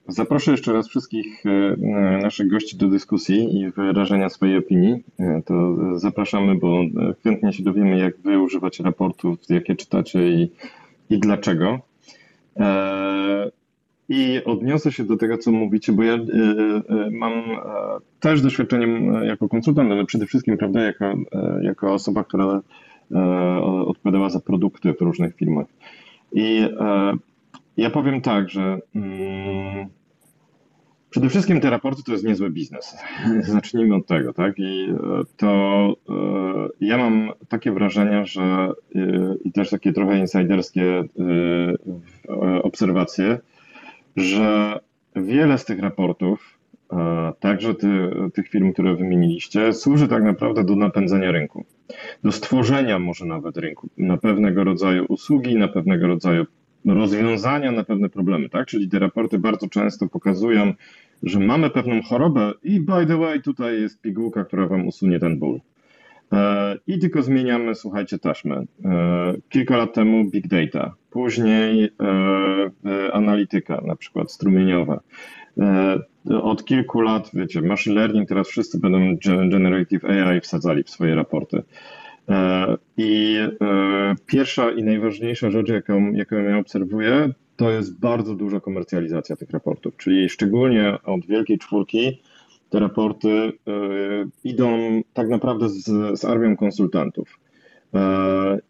zaproszę 0.08 0.52
jeszcze 0.52 0.74
raz 0.74 0.88
wszystkich 0.88 1.46
e, 1.46 1.78
naszych 2.22 2.48
gości 2.48 2.78
do 2.78 2.88
dyskusji 2.88 3.60
i 3.60 3.72
wyrażenia 3.72 4.30
swojej 4.30 4.58
opinii. 4.58 5.04
To 5.46 5.76
zapraszamy, 6.00 6.56
bo 6.56 6.82
chętnie 7.24 7.54
się 7.54 7.64
dowiemy, 7.64 8.00
jak 8.00 8.18
wy 8.18 8.40
używacie 8.40 8.84
raportów, 8.84 9.38
jakie 9.50 9.76
czytacie 9.76 10.30
i, 10.30 10.52
i 11.10 11.20
dlaczego. 11.20 11.80
I 14.10 14.42
odniosę 14.46 14.92
się 14.92 15.04
do 15.04 15.18
tego, 15.18 15.38
co 15.38 15.52
mówicie, 15.52 15.94
bo 15.94 16.04
ja 16.04 16.18
mam 17.12 17.34
też 18.20 18.42
doświadczenie 18.42 18.88
jako 19.24 19.50
konsultant, 19.50 19.92
ale 19.92 20.06
przede 20.06 20.26
wszystkim, 20.26 20.58
prawda, 20.58 20.82
jako, 20.82 21.14
jako 21.62 21.94
osoba, 21.94 22.24
która 22.24 22.62
odpowiadała 23.86 24.30
za 24.30 24.40
produkty 24.40 24.94
w 24.94 25.02
różnych 25.02 25.36
firmach. 25.36 25.68
I 26.32 26.68
ja 27.80 27.90
powiem 27.90 28.22
tak, 28.22 28.50
że 28.50 28.80
mm, 28.96 29.88
przede 31.10 31.30
wszystkim 31.30 31.60
te 31.60 31.70
raporty 31.70 32.04
to 32.04 32.12
jest 32.12 32.24
niezły 32.24 32.50
biznes. 32.50 32.98
Zacznijmy 33.54 33.96
od 33.96 34.08
tego, 34.08 34.34
tak? 34.34 34.54
I 34.58 34.90
e, 34.90 34.96
to 35.38 35.94
e, 36.10 36.14
ja 36.82 36.98
mam 36.98 37.32
takie 37.50 37.72
wrażenie, 37.72 38.26
że 38.26 38.72
e, 38.96 39.00
i 39.44 39.52
też 39.52 39.70
takie 39.70 39.94
trochę 39.94 40.20
insiderskie 40.20 41.04
obserwacje, 42.64 43.40
że 44.16 44.80
wiele 45.16 45.58
z 45.58 45.66
tych 45.66 45.80
raportów, 45.80 46.60
także 47.40 47.76
ty, 47.76 47.88
tych 48.34 48.48
firm, 48.48 48.74
które 48.74 48.96
wymieniliście, 48.96 49.74
służy 49.74 50.08
tak 50.08 50.24
naprawdę 50.24 50.64
do 50.64 50.76
napędzenia 50.76 51.32
rynku, 51.32 51.66
do 52.24 52.32
stworzenia 52.32 53.00
może 53.00 53.26
nawet 53.26 53.58
rynku 53.58 53.90
na 53.98 54.18
pewnego 54.18 54.64
rodzaju 54.64 55.06
usługi, 55.10 55.58
na 55.58 55.68
pewnego 55.68 56.08
rodzaju 56.08 56.46
rozwiązania 56.86 57.72
na 57.72 57.84
pewne 57.84 58.10
problemy, 58.10 58.50
tak? 58.50 58.68
Czyli 58.68 58.90
te 58.90 59.00
raporty 59.00 59.40
bardzo 59.40 59.68
często 59.68 60.08
pokazują, 60.08 60.74
że 61.24 61.40
mamy 61.40 61.70
pewną 61.70 62.02
chorobę 62.02 62.54
i 62.64 62.80
by 62.80 63.06
the 63.06 63.18
way, 63.18 63.42
tutaj 63.42 63.82
jest 63.82 64.02
pigułka, 64.02 64.44
która 64.46 64.68
wam 64.68 64.88
usunie 64.88 65.20
ten 65.20 65.40
ból. 65.40 65.60
E, 66.34 66.78
I 66.88 67.00
tylko 67.00 67.22
zmieniamy, 67.22 67.76
słuchajcie, 67.76 68.20
taśmę. 68.20 68.64
E, 68.86 69.34
kilka 69.50 69.78
lat 69.78 69.94
temu 69.94 70.30
big 70.30 70.48
data, 70.48 70.96
później 71.10 71.84
e, 71.84 73.14
analityka, 73.14 73.82
na 73.86 73.96
przykład 73.96 74.32
strumieniowa. 74.32 75.00
Od 76.42 76.66
kilku 76.66 77.02
lat, 77.02 77.30
wiecie, 77.34 77.62
machine 77.62 77.96
learning, 77.96 78.30
teraz 78.30 78.48
wszyscy 78.48 78.80
będą 78.80 79.18
generative 79.26 80.06
AI 80.06 80.42
wsadzali 80.42 80.84
w 80.84 80.90
swoje 80.90 81.16
raporty. 81.16 81.64
E, 82.30 82.78
I 82.98 83.38
e, 83.62 84.16
pierwsza 84.26 84.72
i 84.72 84.84
najważniejsza 84.84 85.52
rzecz, 85.52 85.70
jaką, 85.70 86.12
jaką 86.12 86.36
ja 86.36 86.58
obserwuję, 86.58 87.30
to 87.56 87.72
jest 87.72 88.00
bardzo 88.00 88.36
duża 88.36 88.60
komercjalizacja 88.60 89.36
tych 89.36 89.50
raportów. 89.50 89.98
Czyli 89.98 90.30
szczególnie 90.30 90.98
od 91.04 91.26
Wielkiej 91.26 91.58
Czwórki 91.58 92.22
te 92.70 92.80
raporty 92.80 93.30
e, 93.30 93.52
idą 94.44 95.02
tak 95.14 95.30
naprawdę 95.30 95.70
z, 95.70 95.84
z 96.20 96.26
armią 96.26 96.58
konsultantów. 96.58 97.40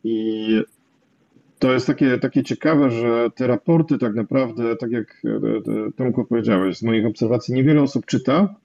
I 0.04 0.48
to 1.60 1.74
jest 1.74 1.88
takie, 1.88 2.18
takie 2.18 2.44
ciekawe, 2.44 2.92
że 2.92 3.30
te 3.36 3.48
raporty 3.48 3.98
tak 3.98 4.16
naprawdę, 4.16 4.76
tak 4.76 4.92
jak 4.92 5.22
Tomku 5.96 6.26
powiedziałeś, 6.26 6.78
z 6.78 6.84
moich 6.84 7.06
obserwacji 7.06 7.54
niewiele 7.54 7.82
osób 7.82 8.06
czyta, 8.06 8.56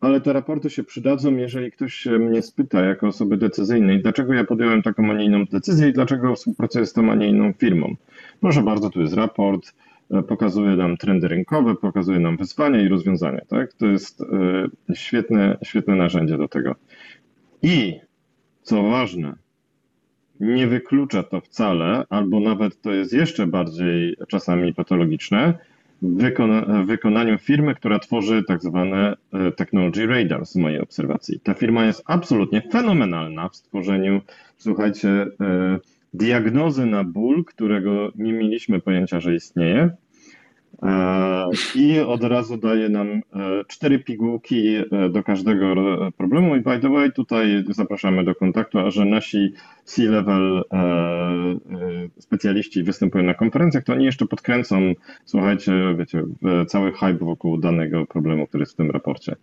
ale 0.00 0.20
te 0.20 0.32
raporty 0.32 0.70
się 0.70 0.84
przydadzą, 0.84 1.36
jeżeli 1.36 1.72
ktoś 1.72 2.06
mnie 2.06 2.42
spyta 2.42 2.84
jako 2.84 3.06
osoby 3.06 3.36
decyzyjnej, 3.36 4.02
dlaczego 4.02 4.34
ja 4.34 4.44
podjąłem 4.44 4.82
taką, 4.82 5.10
a 5.10 5.14
nie 5.14 5.24
inną 5.24 5.44
decyzję 5.44 5.88
i 5.88 5.92
dlaczego 5.92 6.34
współpracuję 6.34 6.86
z 6.86 6.92
tą, 6.92 7.10
a 7.10 7.14
nie 7.14 7.28
inną 7.28 7.52
firmą. 7.52 7.94
Proszę 8.40 8.62
bardzo, 8.62 8.90
tu 8.90 9.00
jest 9.00 9.14
raport, 9.14 9.72
e, 10.10 10.22
pokazuje 10.22 10.76
nam 10.76 10.96
trendy 10.96 11.28
rynkowe, 11.28 11.74
pokazuje 11.74 12.20
nam 12.20 12.36
wyzwania 12.36 12.82
i 12.82 12.88
rozwiązania. 12.88 13.40
Tak? 13.48 13.72
To 13.72 13.86
jest 13.86 14.20
e, 14.90 14.94
świetne, 14.94 15.58
świetne 15.62 15.96
narzędzie 15.96 16.38
do 16.38 16.48
tego. 16.48 16.74
I 17.62 18.00
co 18.62 18.82
ważne, 18.82 19.34
nie 20.40 20.66
wyklucza 20.66 21.22
to 21.22 21.40
wcale, 21.40 22.04
albo 22.08 22.40
nawet 22.40 22.80
to 22.80 22.92
jest 22.92 23.12
jeszcze 23.12 23.46
bardziej 23.46 24.16
czasami 24.28 24.74
patologiczne, 24.74 25.58
wykona, 26.02 26.84
wykonaniu 26.84 27.38
firmy, 27.38 27.74
która 27.74 27.98
tworzy 27.98 28.42
tak 28.48 28.62
zwane 28.62 29.16
e, 29.32 29.52
technology 29.52 30.06
radar 30.06 30.46
z 30.46 30.56
mojej 30.56 30.80
obserwacji. 30.80 31.40
Ta 31.40 31.54
firma 31.54 31.84
jest 31.84 32.02
absolutnie 32.06 32.62
fenomenalna 32.72 33.48
w 33.48 33.56
stworzeniu, 33.56 34.20
słuchajcie, 34.56 35.08
e, 35.08 35.78
diagnozy 36.14 36.86
na 36.86 37.04
ból, 37.04 37.44
którego 37.44 38.12
nie 38.14 38.32
mieliśmy 38.32 38.80
pojęcia, 38.80 39.20
że 39.20 39.34
istnieje, 39.34 39.90
I 41.74 41.98
od 41.98 42.24
razu 42.24 42.56
daje 42.56 42.88
nam 42.88 43.08
e, 43.08 43.20
cztery 43.68 43.98
pigułki 43.98 44.76
e, 44.76 45.08
do 45.10 45.22
każdego 45.22 45.74
problemu. 46.16 46.56
I 46.56 46.60
by 46.60 46.78
the 46.78 46.88
way, 46.88 47.12
tutaj 47.12 47.64
zapraszamy 47.68 48.24
do 48.24 48.34
kontaktu, 48.34 48.78
a 48.78 48.90
że 48.90 49.04
nasi 49.04 49.52
C-level 49.84 50.62
specjaliści 52.18 52.82
występują 52.82 53.24
na 53.24 53.34
konferencjach, 53.34 53.84
to 53.84 53.92
oni 53.92 54.04
jeszcze 54.04 54.26
podkręcą, 54.26 54.92
słuchajcie, 55.24 55.72
wiecie, 55.98 56.22
cały 56.66 56.92
hype 56.92 57.14
wokół 57.14 57.58
danego 57.58 58.06
problemu, 58.06 58.46
który 58.46 58.62
jest 58.62 58.72
w 58.72 58.76
tym 58.76 58.90
raporcie. 58.90 59.36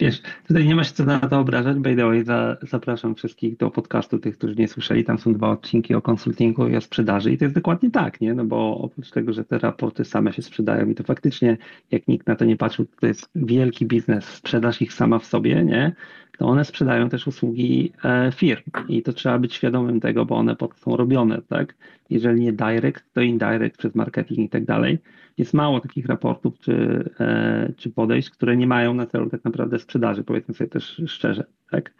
Wiesz, 0.00 0.22
tutaj 0.48 0.66
nie 0.66 0.74
ma 0.74 0.84
się 0.84 0.92
co 0.92 1.04
na 1.04 1.20
to 1.20 1.40
obrażać. 1.40 1.78
By 1.78 1.96
the 1.96 2.06
way, 2.06 2.24
zapraszam 2.62 3.14
wszystkich 3.14 3.56
do 3.56 3.70
podcastu, 3.70 4.18
tych, 4.18 4.38
którzy 4.38 4.54
nie 4.54 4.68
słyszeli. 4.68 5.04
Tam 5.04 5.18
są 5.18 5.32
dwa 5.32 5.50
odcinki 5.50 5.94
o 5.94 6.02
konsultingu 6.02 6.68
i 6.68 6.76
o 6.76 6.80
sprzedaży 6.80 7.32
i 7.32 7.38
to 7.38 7.44
jest 7.44 7.54
dokładnie 7.54 7.90
tak, 7.90 8.20
nie? 8.20 8.34
No 8.34 8.44
bo 8.44 8.78
oprócz 8.78 9.10
tego, 9.10 9.32
że 9.32 9.44
te 9.44 9.58
raporty 9.58 10.04
same 10.04 10.25
się 10.32 10.42
sprzedają 10.42 10.88
i 10.88 10.94
to 10.94 11.04
faktycznie, 11.04 11.56
jak 11.90 12.08
nikt 12.08 12.26
na 12.26 12.36
to 12.36 12.44
nie 12.44 12.56
patrzył, 12.56 12.86
to 13.00 13.06
jest 13.06 13.30
wielki 13.34 13.86
biznes, 13.86 14.24
sprzedaż 14.24 14.82
ich 14.82 14.92
sama 14.92 15.18
w 15.18 15.26
sobie, 15.26 15.64
nie? 15.64 15.94
To 16.38 16.46
one 16.46 16.64
sprzedają 16.64 17.08
też 17.08 17.26
usługi 17.26 17.92
e, 18.04 18.32
firm 18.32 18.62
i 18.88 19.02
to 19.02 19.12
trzeba 19.12 19.38
być 19.38 19.54
świadomym 19.54 20.00
tego, 20.00 20.26
bo 20.26 20.36
one 20.36 20.56
po 20.56 20.68
to 20.68 20.74
są 20.74 20.96
robione, 20.96 21.42
tak? 21.48 21.74
Jeżeli 22.10 22.40
nie 22.40 22.52
direct, 22.52 23.12
to 23.12 23.20
indirect 23.20 23.78
przez 23.78 23.94
marketing 23.94 24.38
i 24.40 24.48
tak 24.48 24.64
dalej. 24.64 24.98
Jest 25.38 25.54
mało 25.54 25.80
takich 25.80 26.06
raportów 26.06 26.58
czy, 26.58 27.04
e, 27.20 27.72
czy 27.76 27.90
podejść, 27.90 28.30
które 28.30 28.56
nie 28.56 28.66
mają 28.66 28.94
na 28.94 29.06
celu 29.06 29.30
tak 29.30 29.44
naprawdę 29.44 29.78
sprzedaży, 29.78 30.24
powiedzmy 30.24 30.54
sobie 30.54 30.70
też 30.70 31.02
szczerze, 31.06 31.44
tak? 31.70 31.94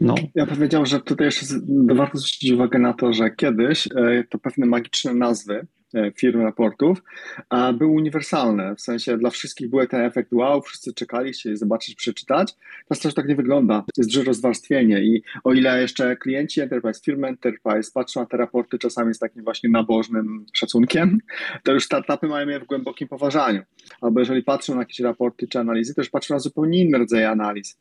E, 0.00 0.04
no. 0.04 0.14
Ja 0.34 0.46
powiedział, 0.46 0.86
że 0.86 1.00
tutaj 1.00 1.26
jeszcze 1.26 1.46
warto 1.94 2.18
zwrócić 2.18 2.52
uwagę 2.52 2.78
na 2.78 2.92
to, 2.92 3.12
że 3.12 3.30
kiedyś 3.30 3.88
to 4.30 4.38
pewne 4.38 4.66
magiczne 4.66 5.14
nazwy 5.14 5.54
E, 5.54 5.77
firm 6.16 6.40
raportów, 6.40 7.02
a 7.48 7.72
były 7.72 7.92
uniwersalne. 7.92 8.74
W 8.76 8.80
sensie 8.80 9.18
dla 9.18 9.30
wszystkich 9.30 9.70
był 9.70 9.86
ten 9.86 10.00
efekt 10.00 10.32
wow, 10.32 10.62
wszyscy 10.62 10.94
czekali, 10.94 11.32
chcieli 11.32 11.56
zobaczyć, 11.56 11.94
przeczytać. 11.94 12.54
Teraz 12.88 13.02
też 13.02 13.14
tak 13.14 13.28
nie 13.28 13.36
wygląda. 13.36 13.84
Jest 13.96 14.10
duże 14.10 14.24
rozwarstwienie 14.24 15.00
i 15.00 15.22
o 15.44 15.52
ile 15.52 15.80
jeszcze 15.80 16.16
klienci 16.16 16.60
enterprise, 16.60 17.00
firmy 17.04 17.28
enterprise 17.28 17.90
patrzą 17.94 18.20
na 18.20 18.26
te 18.26 18.36
raporty 18.36 18.78
czasami 18.78 19.14
z 19.14 19.18
takim 19.18 19.44
właśnie 19.44 19.70
nabożnym 19.70 20.46
szacunkiem, 20.52 21.18
to 21.62 21.72
już 21.72 21.84
startupy 21.84 22.26
mają 22.26 22.48
je 22.48 22.60
w 22.60 22.64
głębokim 22.64 23.08
poważaniu. 23.08 23.62
Albo 24.00 24.20
jeżeli 24.20 24.42
patrzą 24.42 24.74
na 24.74 24.80
jakieś 24.80 25.00
raporty 25.00 25.48
czy 25.48 25.58
analizy, 25.58 25.94
to 25.94 26.00
już 26.00 26.10
patrzą 26.10 26.34
na 26.34 26.40
zupełnie 26.40 26.84
inne 26.84 26.98
rodzaje 26.98 27.30
analiz. 27.30 27.78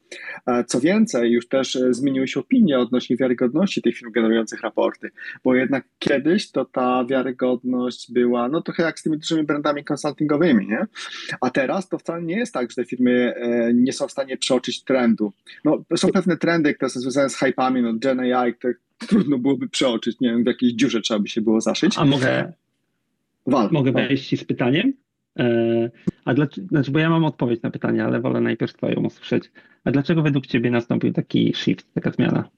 E, 0.47 0.63
co 0.63 0.79
więcej, 0.79 1.31
już 1.31 1.47
też 1.47 1.75
e, 1.75 1.93
zmieniły 1.93 2.27
się 2.27 2.39
opinie 2.39 2.79
odnośnie 2.79 3.17
wiarygodności 3.17 3.81
tych 3.81 3.97
firm 3.97 4.11
generujących 4.11 4.61
raporty, 4.61 5.09
bo 5.43 5.55
jednak 5.55 5.85
kiedyś 5.99 6.51
to 6.51 6.65
ta 6.65 7.05
wiarygodność 7.05 7.96
była 8.09 8.49
no 8.49 8.61
trochę 8.61 8.83
jak 8.83 8.99
z 8.99 9.03
tymi 9.03 9.17
dużymi 9.17 9.43
brandami 9.43 9.83
konsultingowymi, 9.83 10.67
nie? 10.67 10.85
A 11.41 11.49
teraz 11.49 11.89
to 11.89 11.97
wcale 11.97 12.21
nie 12.21 12.35
jest 12.37 12.53
tak, 12.53 12.69
że 12.69 12.75
te 12.75 12.85
firmy 12.85 13.33
e, 13.35 13.73
nie 13.73 13.93
są 13.93 14.07
w 14.07 14.11
stanie 14.11 14.37
przeoczyć 14.37 14.83
trendu. 14.83 15.33
No, 15.65 15.83
są 15.95 16.07
pewne 16.07 16.37
trendy, 16.37 16.73
które 16.73 16.89
są 16.89 16.99
związane 16.99 17.29
z 17.29 17.35
hypami, 17.35 17.81
no 17.81 17.93
Gen 17.93 18.19
AI, 18.19 18.53
które 18.53 18.73
trudno 18.97 19.37
byłoby 19.37 19.69
przeoczyć, 19.69 20.19
nie 20.19 20.29
wiem, 20.29 20.43
w 20.43 20.47
jakiejś 20.47 20.73
dziurze 20.73 21.01
trzeba 21.01 21.19
by 21.19 21.27
się 21.27 21.41
było 21.41 21.61
zaszyć. 21.61 21.97
A 21.97 22.05
mogę, 22.05 22.53
Wal, 23.47 23.69
mogę 23.71 23.91
wejść 23.91 24.39
z 24.39 24.43
pytaniem? 24.43 24.93
E, 25.39 25.89
a 26.25 26.33
dlaczego, 26.33 26.67
znaczy, 26.67 26.91
bo 26.91 26.99
ja 26.99 27.09
mam 27.09 27.25
odpowiedź 27.25 27.61
na 27.61 27.71
pytanie, 27.71 28.05
ale 28.05 28.21
wolę 28.21 28.41
najpierw 28.41 28.73
Twoją 28.73 28.95
usłyszeć. 28.95 29.51
A 29.83 29.91
dlaczego 29.91 30.21
według 30.21 30.47
Ciebie 30.47 30.71
nastąpił 30.71 31.13
taki 31.13 31.53
shift, 31.55 31.93
taka 31.93 32.11
zmiana? 32.11 32.49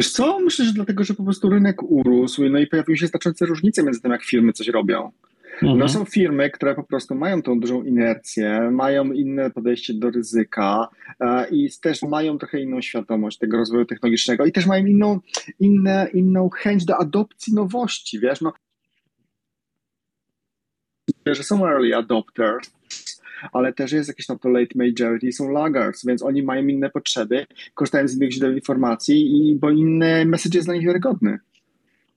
Wiesz 0.00 0.12
co? 0.12 0.40
Myślę, 0.40 0.64
że 0.64 0.72
dlatego, 0.72 1.04
że 1.04 1.14
po 1.14 1.24
prostu 1.24 1.50
rynek 1.50 1.82
urósł, 1.82 2.48
no 2.48 2.58
i 2.58 2.66
pojawiły 2.66 2.96
się 2.96 3.06
znaczące 3.06 3.46
różnice 3.46 3.82
między 3.82 4.00
tym, 4.00 4.12
jak 4.12 4.24
firmy 4.24 4.52
coś 4.52 4.68
robią. 4.68 5.10
Mhm. 5.52 5.78
No 5.78 5.88
są 5.88 6.04
firmy, 6.04 6.50
które 6.50 6.74
po 6.74 6.82
prostu 6.82 7.14
mają 7.14 7.42
tą 7.42 7.60
dużą 7.60 7.82
inercję, 7.82 8.70
mają 8.70 9.12
inne 9.12 9.50
podejście 9.50 9.94
do 9.94 10.10
ryzyka 10.10 10.88
e, 11.20 11.48
i 11.48 11.70
też 11.82 12.02
mają 12.02 12.38
trochę 12.38 12.60
inną 12.60 12.80
świadomość 12.80 13.38
tego 13.38 13.56
rozwoju 13.56 13.84
technologicznego 13.84 14.46
i 14.46 14.52
też 14.52 14.66
mają 14.66 14.86
inną, 14.86 15.20
inne, 15.58 16.08
inną 16.14 16.48
chęć 16.48 16.84
do 16.84 16.96
adopcji 16.96 17.54
nowości, 17.54 18.20
wiesz, 18.20 18.40
no 18.40 18.52
że 21.26 21.44
są 21.44 21.66
early 21.66 21.96
adopters, 21.96 22.70
ale 23.52 23.72
też 23.72 23.92
jest 23.92 24.08
jakieś 24.08 24.26
tam 24.26 24.38
to 24.38 24.48
late 24.48 24.74
majority, 24.74 25.32
są 25.32 25.50
laggards, 25.50 26.06
więc 26.06 26.22
oni 26.22 26.42
mają 26.42 26.66
inne 26.66 26.90
potrzeby, 26.90 27.46
korzystają 27.74 28.08
z 28.08 28.16
innych 28.16 28.32
źródeł 28.32 28.52
informacji, 28.52 29.50
i, 29.50 29.56
bo 29.56 29.70
inny 29.70 30.26
message 30.26 30.58
jest 30.58 30.68
dla 30.68 30.74
nich 30.74 30.86
wiarygodny 30.86 31.38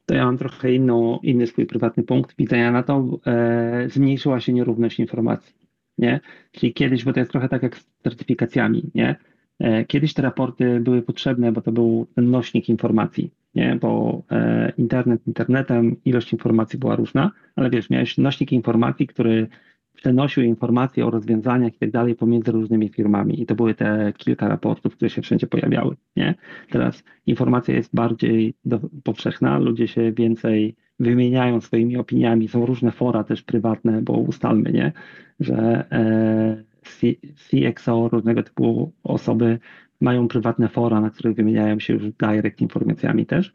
to 0.06 0.14
ja 0.14 0.26
mam 0.26 0.38
trochę 0.38 0.74
inną, 0.74 1.20
inny 1.24 1.48
swój 1.48 1.66
prywatny 1.66 2.04
punkt 2.04 2.36
widzenia 2.38 2.72
na 2.72 2.84
to. 2.84 3.20
E, 3.26 3.90
zmniejszyła 3.90 4.40
się 4.40 4.54
nierówność 4.54 5.00
informacji, 5.00 5.56
nie? 5.98 6.20
Czyli 6.52 6.74
kiedyś, 6.74 7.04
bo 7.04 7.14
to 7.14 7.20
jest 7.20 7.32
trochę 7.32 7.50
tak 7.50 7.64
jak 7.64 7.78
z 7.78 7.86
certyfikacjami, 8.04 8.84
nie? 8.96 9.16
E, 9.60 9.86
kiedyś 9.86 10.14
te 10.14 10.22
raporty 10.22 10.80
były 10.80 11.02
potrzebne, 11.02 11.52
bo 11.52 11.62
to 11.62 11.72
był 11.72 12.08
ten 12.16 12.32
nośnik 12.32 12.70
informacji, 12.70 13.32
nie? 13.56 13.78
Bo 13.82 14.22
e, 14.32 14.74
internet 14.78 15.28
internetem, 15.28 15.96
ilość 16.06 16.34
informacji 16.34 16.80
była 16.80 16.96
różna, 16.96 17.32
ale 17.56 17.70
wiesz, 17.70 17.90
miałeś 17.90 18.18
nośnik 18.18 18.52
informacji, 18.52 19.08
który 19.08 19.48
przenosił 19.94 20.44
informacje 20.44 21.06
o 21.06 21.10
rozwiązaniach 21.10 21.76
i 21.76 21.78
tak 21.78 21.92
dalej 21.92 22.16
pomiędzy 22.16 22.52
różnymi 22.52 22.90
firmami. 22.90 23.42
I 23.42 23.46
to 23.46 23.56
były 23.56 23.76
te 23.76 24.14
kilka 24.18 24.48
raportów, 24.48 24.96
które 24.96 25.10
się 25.10 25.22
wszędzie 25.22 25.48
pojawiały. 25.48 25.96
Nie? 26.16 26.36
Teraz 26.70 27.04
informacja 27.26 27.76
jest 27.76 27.96
bardziej 27.96 28.54
do, 28.66 28.80
powszechna, 29.04 29.60
ludzie 29.60 29.88
się 29.88 30.12
więcej 30.12 30.76
wymieniają 31.00 31.62
swoimi 31.62 31.98
opiniami, 31.98 32.48
są 32.48 32.66
różne 32.66 32.92
fora 32.92 33.24
też 33.24 33.42
prywatne, 33.42 34.02
bo 34.02 34.14
ustalmy, 34.14 34.72
nie? 34.72 34.92
że 35.40 35.86
e, 35.92 36.64
CXO, 37.50 38.10
różnego 38.10 38.44
typu 38.44 38.92
osoby 39.04 39.60
mają 40.02 40.28
prywatne 40.28 40.68
fora, 40.68 41.02
na 41.02 41.10
których 41.10 41.36
wymieniają 41.36 41.80
się 41.80 41.94
już 41.94 42.04
direct 42.04 42.62
informacjami 42.62 43.26
też. 43.26 43.54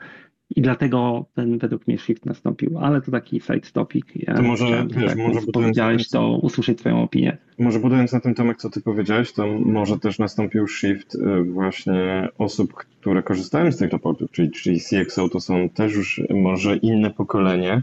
I 0.56 0.62
dlatego 0.62 1.24
ten 1.34 1.58
według 1.58 1.86
mnie 1.86 1.98
shift 1.98 2.26
nastąpił, 2.26 2.78
ale 2.78 3.00
to 3.00 3.10
taki 3.10 3.40
side 3.40 3.60
topic. 3.72 4.06
Ja 4.14 4.34
to 4.34 4.42
może, 4.42 4.86
wiesz, 4.90 5.06
tak, 5.06 5.18
może 5.18 5.40
powiedziałeś, 5.52 6.08
to 6.08 6.38
usłyszeć 6.42 6.78
twoją 6.78 7.02
opinię. 7.02 7.36
Może 7.58 7.78
budując 7.78 8.12
na 8.12 8.20
tym 8.20 8.34
Tomek, 8.34 8.58
co 8.58 8.70
ty 8.70 8.80
powiedziałeś, 8.80 9.32
to 9.32 9.46
może 9.46 9.98
też 9.98 10.18
nastąpił 10.18 10.68
shift 10.68 11.14
y, 11.14 11.42
właśnie 11.42 12.28
osób, 12.38 12.74
które 12.74 13.22
korzystają 13.22 13.72
z 13.72 13.76
tych 13.76 13.92
raportów, 13.92 14.30
czyli, 14.30 14.50
czyli 14.50 14.80
CXO 14.80 15.28
to 15.28 15.40
są 15.40 15.68
też 15.68 15.94
już 15.94 16.22
może 16.30 16.76
inne 16.76 17.10
pokolenie, 17.10 17.82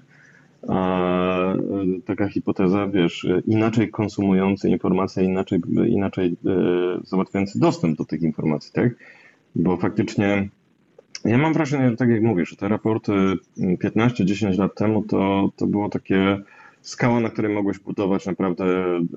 a 0.68 1.54
y, 1.54 2.02
taka 2.06 2.28
hipoteza, 2.28 2.88
wiesz, 2.88 3.28
inaczej 3.48 3.90
konsumujące 3.90 4.70
informacje, 4.70 5.24
inaczej, 5.24 5.60
inaczej 5.88 6.28
y, 6.32 6.36
załatwiający 7.04 7.60
dostęp 7.60 7.98
do 7.98 8.06
tych 8.06 8.22
informacji, 8.22 8.72
tak? 8.74 8.96
Bo 9.56 9.78
faktycznie 9.78 10.50
ja 11.26 11.38
mam 11.38 11.54
wrażenie, 11.54 11.90
że 11.90 11.98
tak 11.98 12.10
jak 12.10 12.22
mówisz, 12.22 12.56
te 12.56 12.68
raporty 12.68 13.12
15-10 13.58 14.60
lat 14.60 14.76
temu 14.76 15.04
to, 15.04 15.50
to 15.56 15.68
było 15.68 15.90
takie 15.90 16.42
skała, 16.82 17.20
na 17.20 17.30
której 17.30 17.54
mogłeś 17.54 17.80
budować 17.80 18.26
naprawdę 18.26 18.66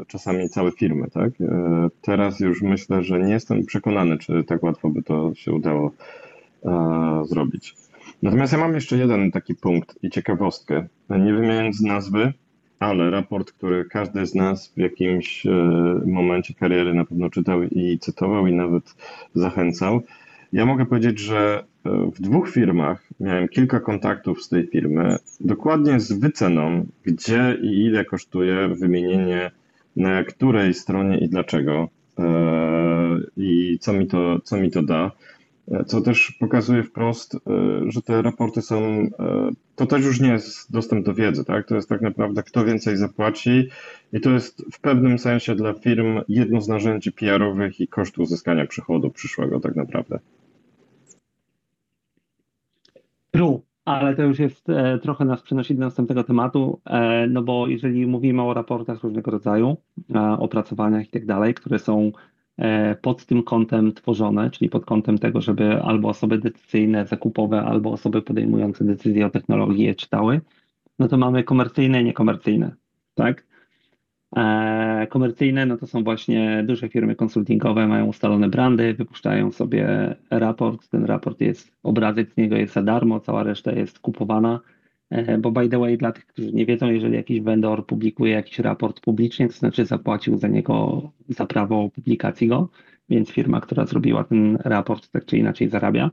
czasami 0.07 0.49
całe 0.49 0.73
firmy, 0.73 1.11
tak? 1.11 1.33
E, 1.40 1.88
teraz 2.03 2.40
już 2.40 2.62
myślę, 2.62 3.03
że 3.03 3.21
nie 3.21 3.33
jestem 3.33 3.66
przekonany, 3.66 4.18
czy 4.18 4.44
tak 4.44 4.62
łatwo 4.62 4.90
by 4.90 5.03
to 5.03 5.35
się 5.35 5.53
udało 5.53 5.92
e, 6.64 7.23
zrobić. 7.25 7.75
Natomiast 8.23 8.53
ja 8.53 8.59
mam 8.59 8.75
jeszcze 8.75 8.97
jeden 8.97 9.31
taki 9.31 9.55
punkt 9.55 9.99
i 10.03 10.11
ciekawostkę. 10.11 10.87
Nie 11.11 11.35
wymieniając 11.35 11.81
nazwy, 11.81 12.33
ale 12.79 13.11
raport, 13.11 13.53
który 13.53 13.85
każdy 13.85 14.27
z 14.27 14.35
nas 14.35 14.73
w 14.77 14.79
jakimś 14.79 15.47
e, 15.47 15.51
momencie 16.07 16.55
kariery 16.55 16.94
na 16.94 17.05
pewno 17.05 17.31
czytał 17.31 17.62
i 17.62 17.99
cytował 17.99 18.47
i 18.47 18.53
nawet 18.53 18.94
zachęcał. 19.35 20.03
Ja 20.53 20.67
mogę 20.67 20.87
powiedzieć, 20.87 21.19
że 21.19 21.65
w 21.85 22.21
dwóch 22.21 22.51
firmach 22.51 23.03
miałem 23.21 23.49
kilka 23.49 23.81
kontaktów 23.81 24.43
z 24.43 24.49
tej 24.49 24.67
firmy, 24.67 25.17
dokładnie 25.41 26.01
z 26.01 26.13
wyceną, 26.13 26.87
gdzie 27.03 27.57
i 27.63 27.85
ile 27.85 28.05
kosztuje 28.05 28.69
wymienienie 28.69 29.51
na 29.99 30.25
której 30.25 30.75
stronie 30.75 31.19
i 31.19 31.29
dlaczego 31.29 31.89
e, 32.19 32.25
i 33.37 33.79
co 33.81 33.93
mi 33.93 34.07
to, 34.07 34.41
co 34.45 34.57
mi 34.57 34.71
to 34.71 34.83
da. 34.83 35.11
E, 35.70 35.85
co 35.85 36.00
też 36.00 36.37
pokazuje 36.40 36.83
wprost, 36.83 37.35
e, 37.35 37.38
że 37.87 38.02
te 38.02 38.22
raporty 38.22 38.62
są, 38.62 39.07
to 39.76 39.87
też 39.87 40.04
już 40.04 40.20
nie 40.20 40.28
jest 40.28 40.72
dostęp 40.72 41.07
do 41.07 41.14
wiedzy, 41.14 41.44
tak? 41.44 41.68
To 41.68 41.74
jest 41.74 41.88
tak 41.88 42.00
naprawdę 42.00 42.42
kto 42.42 42.64
więcej 42.64 42.96
zapłaci 42.96 43.68
i 44.12 44.20
to 44.20 44.31
jest 44.31 44.64
w 44.72 44.81
pewnym 44.81 45.18
sensie 45.18 45.54
dla 45.54 45.72
firm 45.72 46.20
jedno 46.28 46.61
z 46.61 46.68
narzędzi 46.68 47.12
PR-owych 47.12 47.81
i 47.81 47.88
kosztu 47.88 48.22
uzyskania 48.22 48.66
przychodu 48.66 49.11
przyszłego 49.11 49.61
tak 49.61 49.76
naprawdę. 49.76 50.18
True, 53.31 53.62
ale 53.85 54.16
to 54.16 54.22
już 54.22 54.38
jest 54.38 54.68
e, 54.70 54.98
trochę 54.98 55.24
nas 55.24 55.42
przenosi 55.42 55.74
do 55.74 55.81
następnego 55.81 56.24
tematu, 56.24 56.81
e, 56.85 57.26
no 57.26 57.42
bo 57.42 57.66
jeżeli 57.66 58.07
mówimy 58.07 58.42
o 58.42 58.54
raportach 58.54 59.02
różnego 59.02 59.31
rodzaju, 59.31 59.76
e, 60.14 60.20
opracowaniach 60.20 61.07
i 61.07 61.11
tak 61.11 61.26
dalej, 61.26 61.54
które 61.54 61.78
są 61.78 62.07
e, 62.07 62.11
pod 63.03 63.27
tym 63.27 63.42
kątem 63.42 63.92
tworzone, 63.92 64.51
czyli 64.51 64.71
pod 64.71 64.85
kątem 64.85 65.18
tego, 65.18 65.40
żeby 65.40 65.83
albo 65.83 66.09
osoby 66.09 66.38
decyzyjne, 66.38 67.07
zakupowe, 67.07 67.62
albo 67.62 67.92
osoby 67.92 68.23
podejmujące 68.23 68.85
decyzje 68.85 69.27
o 69.27 69.31
technologii 69.31 69.85
je 69.85 69.94
czytały, 69.94 70.40
no 70.99 71.09
to 71.09 71.16
mamy 71.16 71.44
komercyjne 71.44 72.01
i 72.03 72.05
niekomercyjne, 72.05 72.75
tak? 73.14 73.47
E, 74.37 75.07
komercyjne 75.11 75.66
no 75.66 75.77
to 75.77 75.87
są 75.87 76.05
właśnie 76.05 76.64
duże 76.66 76.88
firmy 76.88 77.14
konsultingowe, 77.14 77.87
mają 77.87 78.07
ustalone 78.07 78.49
brandy, 78.49 78.94
wypuszczają 78.94 79.53
sobie 79.53 80.14
raport. 80.31 80.88
Ten 80.88 81.05
raport 81.05 81.40
jest, 81.40 81.73
obrazek 81.83 82.33
z 82.33 82.37
niego 82.37 82.57
jest 82.57 82.75
za 82.75 82.83
darmo, 82.83 83.21
cała 83.21 83.42
reszta 83.42 83.73
jest 83.73 83.99
kupowana. 83.99 84.61
E, 85.11 85.38
bo 85.38 85.51
by 85.51 85.68
the 85.68 85.79
way, 85.79 85.99
dla 85.99 86.12
tych, 86.12 86.27
którzy 86.27 86.53
nie 86.53 86.66
wiedzą, 86.66 86.90
jeżeli 86.90 87.14
jakiś 87.14 87.40
vendor 87.40 87.87
publikuje 87.87 88.33
jakiś 88.33 88.59
raport 88.59 89.01
publicznie, 89.01 89.47
to 89.47 89.53
znaczy 89.53 89.87
zapłacił 89.87 90.38
za 90.38 90.49
niego, 90.49 91.03
za 91.29 91.47
prawo 91.47 91.90
publikacji 91.90 92.49
go, 92.49 92.68
więc 93.09 93.31
firma, 93.31 93.61
która 93.61 93.87
zrobiła 93.87 94.25
ten 94.25 94.59
raport, 94.64 95.11
tak 95.11 95.25
czy 95.25 95.38
inaczej 95.38 95.68
zarabia. 95.68 96.11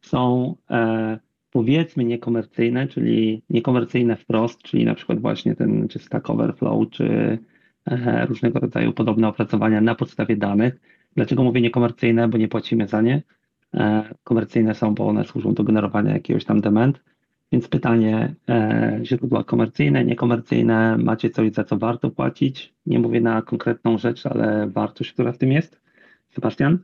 Są 0.00 0.54
e, 0.70 1.18
powiedzmy 1.50 2.04
niekomercyjne, 2.04 2.86
czyli 2.86 3.42
niekomercyjne 3.50 4.16
wprost, 4.16 4.62
czyli 4.62 4.84
na 4.84 4.94
przykład 4.94 5.20
właśnie 5.20 5.54
ten 5.54 5.88
czy 5.88 5.98
Stack 5.98 6.30
Overflow, 6.30 6.90
czy 6.90 7.38
e, 7.86 8.26
różnego 8.26 8.60
rodzaju 8.60 8.92
podobne 8.92 9.28
opracowania 9.28 9.80
na 9.80 9.94
podstawie 9.94 10.36
danych. 10.36 10.80
Dlaczego 11.16 11.44
mówię 11.44 11.60
niekomercyjne? 11.60 12.28
Bo 12.28 12.38
nie 12.38 12.48
płacimy 12.48 12.88
za 12.88 13.02
nie. 13.02 13.22
E, 13.74 14.14
komercyjne 14.24 14.74
są, 14.74 14.94
bo 14.94 15.06
one 15.06 15.24
służą 15.24 15.54
do 15.54 15.64
generowania 15.64 16.12
jakiegoś 16.12 16.44
tam 16.44 16.60
demand. 16.60 17.00
Więc 17.52 17.68
pytanie, 17.68 18.34
e, 18.48 19.00
źródła 19.02 19.44
komercyjne, 19.44 20.04
niekomercyjne, 20.04 20.98
macie 20.98 21.30
coś, 21.30 21.52
za 21.52 21.64
co 21.64 21.76
warto 21.76 22.10
płacić? 22.10 22.74
Nie 22.86 22.98
mówię 22.98 23.20
na 23.20 23.42
konkretną 23.42 23.98
rzecz, 23.98 24.26
ale 24.26 24.70
wartość, 24.70 25.12
która 25.12 25.32
w 25.32 25.38
tym 25.38 25.52
jest. 25.52 25.80
Sebastian? 26.30 26.78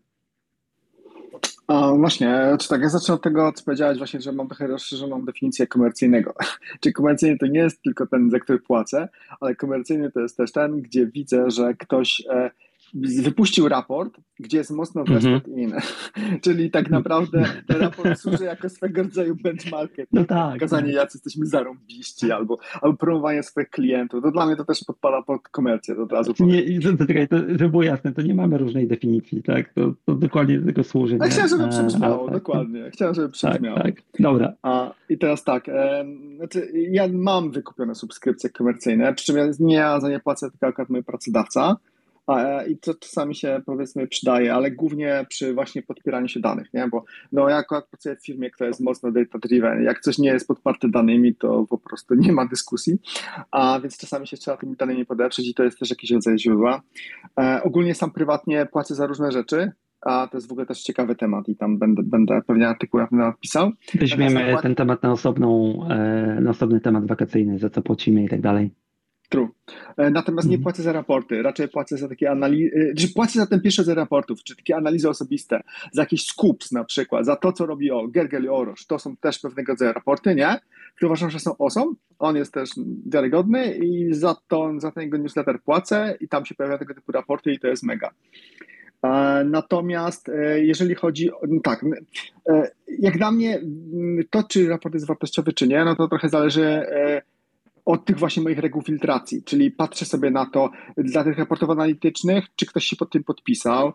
A 1.66 1.92
właśnie, 1.92 2.56
czy 2.60 2.68
tak, 2.68 2.80
ja 2.80 2.88
zacznę 2.88 3.14
od 3.14 3.22
tego, 3.22 3.52
co 3.52 3.64
powiedziałeś 3.64 3.98
właśnie, 3.98 4.20
że 4.20 4.32
mam 4.32 4.48
trochę 4.48 4.66
rozszerzoną 4.66 5.24
definicję 5.24 5.66
komercyjnego. 5.66 6.34
Czyli 6.80 6.92
komercyjny 6.92 7.38
to 7.38 7.46
nie 7.46 7.60
jest 7.60 7.82
tylko 7.82 8.06
ten, 8.06 8.30
za 8.30 8.40
który 8.40 8.58
płacę, 8.58 9.08
ale 9.40 9.54
komercyjny 9.54 10.10
to 10.10 10.20
jest 10.20 10.36
też 10.36 10.52
ten, 10.52 10.82
gdzie 10.82 11.06
widzę, 11.06 11.50
że 11.50 11.74
ktoś 11.74 12.22
e, 12.30 12.50
wypuścił 12.94 13.68
raport, 13.68 14.16
gdzie 14.40 14.58
jest 14.58 14.70
mocno 14.70 15.04
vested 15.04 15.24
mm 15.24 15.40
-hmm. 15.40 15.58
in. 15.58 16.40
Czyli 16.40 16.70
tak 16.70 16.90
naprawdę 16.90 17.44
ten 17.66 17.80
raport 17.80 18.18
służy 18.22 18.44
jako 18.44 18.68
swego 18.68 19.02
rodzaju 19.02 19.36
benchmarket. 19.42 20.08
No 20.12 20.24
tak. 20.24 20.52
Pokazanie, 20.52 20.86
tak. 20.86 20.94
jacy 20.94 21.18
jesteśmy 21.18 21.46
zarąbiści, 21.46 22.32
albo, 22.32 22.58
albo 22.82 22.96
promowanie 22.96 23.42
swoich 23.42 23.70
klientów. 23.70 24.22
To 24.22 24.30
dla 24.30 24.46
mnie 24.46 24.56
to 24.56 24.64
też 24.64 24.84
podpada 24.84 25.22
pod 25.22 25.48
komercję, 25.48 25.94
to 25.94 26.02
od 26.02 26.12
razu 26.12 26.32
nie, 26.40 26.80
to, 26.80 26.96
to, 26.96 27.04
to, 27.30 27.36
żeby 27.48 27.68
było 27.68 27.82
jasne, 27.82 28.12
to 28.12 28.22
nie 28.22 28.34
mamy 28.34 28.58
różnej 28.58 28.88
definicji, 28.88 29.42
tak? 29.42 29.72
To, 29.72 29.94
to 30.04 30.14
dokładnie 30.14 30.60
do 30.60 30.66
tego 30.66 30.84
służy. 30.84 31.18
Ja 31.20 31.28
chciałem, 31.28 31.48
żeby 31.48 31.68
przybrzmiało, 31.68 32.24
tak. 32.24 32.34
dokładnie. 32.34 32.90
Chciałem, 32.92 33.14
żeby 33.14 33.28
przybrzmiało. 33.28 33.76
Tak, 33.76 33.86
tak. 33.86 34.04
Dobra. 34.18 34.52
A, 34.62 34.92
I 35.08 35.18
teraz 35.18 35.44
tak, 35.44 35.68
e, 35.68 36.04
znaczy 36.36 36.68
ja 36.90 37.08
mam 37.12 37.50
wykupione 37.50 37.94
subskrypcje 37.94 38.50
komercyjne, 38.50 39.14
przy 39.14 39.26
czym 39.26 39.36
ja 39.36 39.46
nie 39.60 39.74
ja 39.84 40.00
za 40.00 40.08
nie 40.08 40.20
płacę, 40.20 40.50
tylko 40.50 40.66
akurat 40.66 40.90
mój 40.90 41.04
pracodawca. 41.04 41.76
I 42.68 42.78
to 42.78 42.94
czasami 42.94 43.34
się 43.34 43.62
powiedzmy 43.66 44.06
przydaje, 44.06 44.54
ale 44.54 44.70
głównie 44.70 45.26
przy 45.28 45.54
właśnie 45.54 45.82
podpieraniu 45.82 46.28
się 46.28 46.40
danych, 46.40 46.74
nie? 46.74 46.88
Bo 46.88 47.04
no, 47.32 47.48
ja 47.48 47.56
akurat 47.56 47.88
pracuję 47.88 48.16
w 48.16 48.26
firmie, 48.26 48.50
która 48.50 48.68
jest 48.68 48.80
mocno 48.80 49.12
data-driven. 49.12 49.82
Jak 49.82 50.00
coś 50.00 50.18
nie 50.18 50.28
jest 50.28 50.48
podparte 50.48 50.88
danymi, 50.88 51.34
to 51.34 51.66
po 51.70 51.78
prostu 51.78 52.14
nie 52.14 52.32
ma 52.32 52.46
dyskusji, 52.46 52.98
a 53.50 53.80
więc 53.80 53.98
czasami 53.98 54.26
się 54.26 54.36
trzeba 54.36 54.56
tymi 54.56 54.76
danymi 54.76 55.06
podeprzeć 55.06 55.48
i 55.48 55.54
to 55.54 55.64
jest 55.64 55.78
też 55.78 55.90
jakiś 55.90 56.10
rodzaj 56.10 56.38
źródła. 56.38 56.82
E, 57.40 57.60
ogólnie 57.62 57.94
sam 57.94 58.10
prywatnie 58.10 58.66
płacę 58.66 58.94
za 58.94 59.06
różne 59.06 59.32
rzeczy, 59.32 59.72
a 60.00 60.28
to 60.30 60.36
jest 60.36 60.48
w 60.48 60.52
ogóle 60.52 60.66
też 60.66 60.82
ciekawy 60.82 61.14
temat 61.14 61.48
i 61.48 61.56
tam 61.56 61.78
będę, 61.78 62.02
będę 62.02 62.42
pewnie 62.46 62.68
artykuł 62.68 63.00
na 63.00 63.06
temat 63.06 63.40
pisał. 63.40 63.70
Weźmiemy 63.94 64.56
ten 64.62 64.74
temat 64.74 65.02
na, 65.02 65.12
osobną, 65.12 65.78
e, 65.90 66.40
na 66.40 66.50
osobny 66.50 66.80
temat 66.80 67.06
wakacyjny, 67.06 67.58
za 67.58 67.70
co 67.70 67.82
płacimy 67.82 68.24
i 68.24 68.28
tak 68.28 68.40
dalej. 68.40 68.70
True. 69.28 69.48
E, 69.96 70.10
natomiast 70.10 70.48
nie 70.48 70.54
mhm. 70.54 70.62
płacę 70.62 70.82
za 70.82 70.92
raporty, 70.92 71.42
raczej 71.42 71.68
płacę 71.68 71.96
za 71.96 72.08
takie 72.08 72.30
analizy, 72.30 72.94
czy 72.98 73.14
płacę 73.14 73.38
za 73.38 73.46
ten 73.46 73.60
pierwszy 73.60 73.84
z 73.84 73.88
raportów, 73.88 74.44
czy 74.44 74.56
takie 74.56 74.76
analizy 74.76 75.08
osobiste, 75.08 75.60
za 75.92 76.02
jakieś 76.02 76.26
scoops 76.26 76.72
na 76.72 76.84
przykład, 76.84 77.26
za 77.26 77.36
to, 77.36 77.52
co 77.52 77.66
robi 77.66 77.90
o 77.90 78.08
Gergel 78.08 78.44
i 78.44 78.48
Orosz. 78.48 78.86
To 78.86 78.98
są 78.98 79.16
też 79.16 79.38
pewnego 79.38 79.72
rodzaju 79.72 79.92
raporty, 79.92 80.34
nie? 80.34 80.60
Które 80.96 81.08
uważam, 81.08 81.30
że 81.30 81.40
są 81.40 81.56
osą. 81.56 81.94
On 82.18 82.36
jest 82.36 82.54
też 82.54 82.70
wiarygodny 83.06 83.74
i 83.74 84.14
za 84.14 84.36
to, 84.48 84.72
za 84.78 84.90
ten 84.90 85.02
jego 85.02 85.18
newsletter 85.18 85.62
płacę 85.62 86.16
i 86.20 86.28
tam 86.28 86.44
się 86.44 86.54
pojawiają 86.54 86.78
tego 86.78 86.94
typu 86.94 87.12
raporty 87.12 87.52
i 87.52 87.58
to 87.58 87.66
jest 87.66 87.82
mega. 87.82 88.10
E, 89.02 89.44
natomiast 89.44 90.28
e, 90.28 90.64
jeżeli 90.64 90.94
chodzi 90.94 91.32
o, 91.32 91.40
no 91.48 91.60
tak, 91.60 91.84
jak 92.98 93.18
dla 93.18 93.32
mnie 93.32 93.60
to, 94.30 94.42
czy 94.42 94.68
raport 94.68 94.94
jest 94.94 95.06
wartościowy, 95.06 95.52
czy 95.52 95.68
nie, 95.68 95.84
no 95.84 95.96
to 95.96 96.08
trochę 96.08 96.28
zależy 96.28 96.86
od 97.84 98.04
tych 98.04 98.18
właśnie 98.18 98.42
moich 98.42 98.58
reguł 98.58 98.82
filtracji, 98.82 99.42
czyli 99.44 99.70
patrzę 99.70 100.04
sobie 100.04 100.30
na 100.30 100.46
to 100.46 100.70
dla 100.96 101.24
tych 101.24 101.38
raportów 101.38 101.70
analitycznych, 101.70 102.44
czy 102.56 102.66
ktoś 102.66 102.84
się 102.84 102.96
pod 102.96 103.10
tym 103.10 103.24
podpisał, 103.24 103.92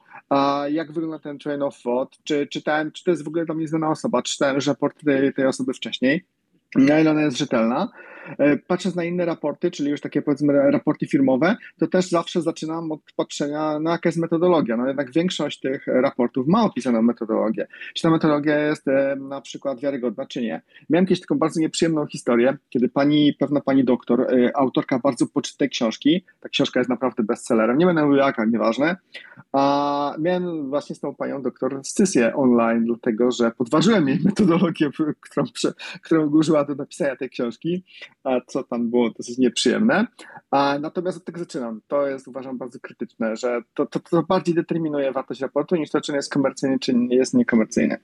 jak 0.71 0.91
wygląda 0.91 1.19
ten 1.19 1.39
train 1.39 1.62
of 1.62 1.82
thought, 1.82 2.23
czy 2.23 2.47
czytałem, 2.47 2.91
czy 2.91 3.04
to 3.04 3.12
jest 3.12 3.23
w 3.23 3.28
ogóle 3.28 3.45
dla 3.45 3.56
mnie 3.56 3.67
znana 3.67 3.89
osoba, 3.89 4.21
czytałem 4.21 4.56
już 4.56 4.67
raport 4.67 5.04
tej, 5.04 5.34
tej 5.34 5.45
osoby 5.45 5.73
wcześniej, 5.73 6.25
na 6.75 6.99
ile 6.99 7.12
ona 7.12 7.21
jest 7.21 7.38
rzetelna. 7.38 7.91
E, 8.37 8.57
patrząc 8.57 8.95
na 8.95 9.03
inne 9.03 9.25
raporty, 9.25 9.71
czyli 9.71 9.89
już 9.89 10.01
takie 10.01 10.21
powiedzmy 10.21 10.71
raporty 10.71 11.07
firmowe, 11.07 11.55
to 11.77 11.87
też 11.87 12.09
zawsze 12.09 12.41
zaczynam 12.41 12.91
od 12.91 13.01
patrzenia 13.15 13.79
na 13.79 13.91
jaka 13.91 14.09
jest 14.09 14.19
metodologia. 14.19 14.77
No 14.77 14.87
jednak 14.87 15.11
większość 15.11 15.59
tych 15.59 15.87
raportów 15.87 16.47
ma 16.47 16.63
opisaną 16.63 17.01
metodologię. 17.01 17.67
Czy 17.93 18.03
ta 18.03 18.09
metodologia 18.09 18.59
jest 18.59 18.87
e, 18.87 19.15
na 19.15 19.41
przykład 19.41 19.79
wiarygodna, 19.79 20.25
czy 20.25 20.41
nie. 20.41 20.61
Miałem 20.89 21.05
kiedyś 21.05 21.21
taką 21.21 21.37
bardzo 21.37 21.59
nieprzyjemną 21.59 22.05
historię, 22.05 22.57
kiedy 22.69 22.89
pani, 22.89 23.33
pewna 23.39 23.61
pani 23.61 23.83
doktor, 23.83 24.21
e, 24.21 24.57
autorka 24.57 24.99
bardzo 24.99 25.27
poczytej 25.27 25.69
książki, 25.69 26.25
ta 26.39 26.49
książka 26.49 26.79
jest 26.79 26.89
naprawdę 26.89 27.23
bestsellerem, 27.23 27.77
nie 27.77 27.85
będę 27.85 28.03
mówił 28.03 28.17
jaka, 28.17 28.45
nieważne, 28.45 28.95
a 29.51 30.15
miałem 30.19 30.69
właśnie 30.69 30.95
z 30.95 30.99
tą 30.99 31.15
panią 31.15 31.41
doktor 31.41 31.79
scysję 31.83 32.35
online, 32.35 32.85
dlatego 32.85 33.31
że 33.31 33.51
podważyłem 33.51 34.07
jej 34.07 34.19
metodologię, 34.25 34.89
którą, 35.19 35.43
którą 36.03 36.27
użyła 36.27 36.65
do 36.65 36.75
napisania 36.75 37.15
tej 37.15 37.29
książki 37.29 37.83
co 38.47 38.63
tam 38.63 38.89
było 38.89 39.10
dosyć 39.10 39.38
nieprzyjemne. 39.38 40.08
A 40.51 40.79
natomiast 40.82 41.17
od 41.17 41.25
tego 41.25 41.39
zaczynam. 41.39 41.82
To 41.88 42.08
jest 42.08 42.27
uważam 42.27 42.58
bardzo 42.58 42.79
krytyczne, 42.79 43.36
że 43.36 43.62
to, 43.73 43.86
to, 43.86 43.99
to 43.99 44.23
bardziej 44.23 44.55
determinuje 44.55 45.12
wartość 45.12 45.41
raportu 45.41 45.75
niż 45.75 45.89
to, 45.89 46.01
czy 46.01 46.13
jest 46.13 46.34
komercyjny, 46.34 46.79
czy 46.79 46.93
nie 46.93 47.15
jest 47.15 47.34
niekomercyjny. 47.34 47.97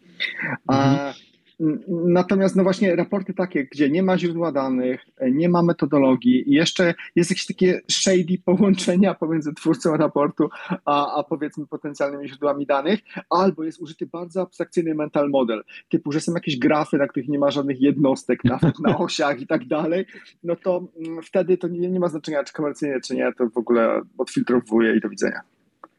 Natomiast 1.90 2.56
no 2.56 2.64
właśnie 2.64 2.96
raporty 2.96 3.34
takie, 3.34 3.66
gdzie 3.66 3.90
nie 3.90 4.04
ma 4.04 4.18
źródła 4.18 4.52
danych, 4.52 5.06
nie 5.32 5.50
ma 5.50 5.64
metodologii 5.64 6.50
i 6.50 6.54
jeszcze 6.54 6.94
jest 7.16 7.30
jakieś 7.30 7.46
takie 7.46 7.82
shady 7.92 8.38
połączenia 8.46 9.14
pomiędzy 9.14 9.54
twórcą 9.54 9.98
raportu 9.98 10.50
a, 10.86 11.20
a 11.20 11.24
powiedzmy 11.24 11.68
potencjalnymi 11.68 12.28
źródłami 12.28 12.66
danych, 12.66 13.00
albo 13.30 13.64
jest 13.64 13.82
użyty 13.82 14.06
bardzo 14.06 14.42
abstrakcyjny 14.42 14.96
mental 14.96 15.30
model, 15.30 15.64
typu, 15.90 16.12
że 16.12 16.22
są 16.22 16.34
jakieś 16.34 16.58
grafy, 16.58 16.98
na 16.98 17.08
których 17.08 17.30
nie 17.30 17.40
ma 17.40 17.52
żadnych 17.52 17.82
jednostek, 17.82 18.44
nawet 18.44 18.80
na 18.80 18.98
osiach 19.06 19.42
i 19.42 19.48
tak 19.48 19.68
dalej, 19.68 20.06
no 20.44 20.56
to 20.56 20.88
mm, 20.98 21.24
wtedy 21.24 21.58
to 21.58 21.68
nie, 21.68 21.90
nie 21.90 22.00
ma 22.00 22.08
znaczenia, 22.08 22.44
czy 22.44 22.54
komercyjnie, 22.54 23.02
czy 23.02 23.16
nie, 23.16 23.34
to 23.38 23.50
w 23.50 23.58
ogóle 23.58 24.02
odfiltrowuje 24.18 24.96
i 24.96 25.00
do 25.02 25.10
widzenia. 25.10 25.55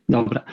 Dobra. 0.08 0.44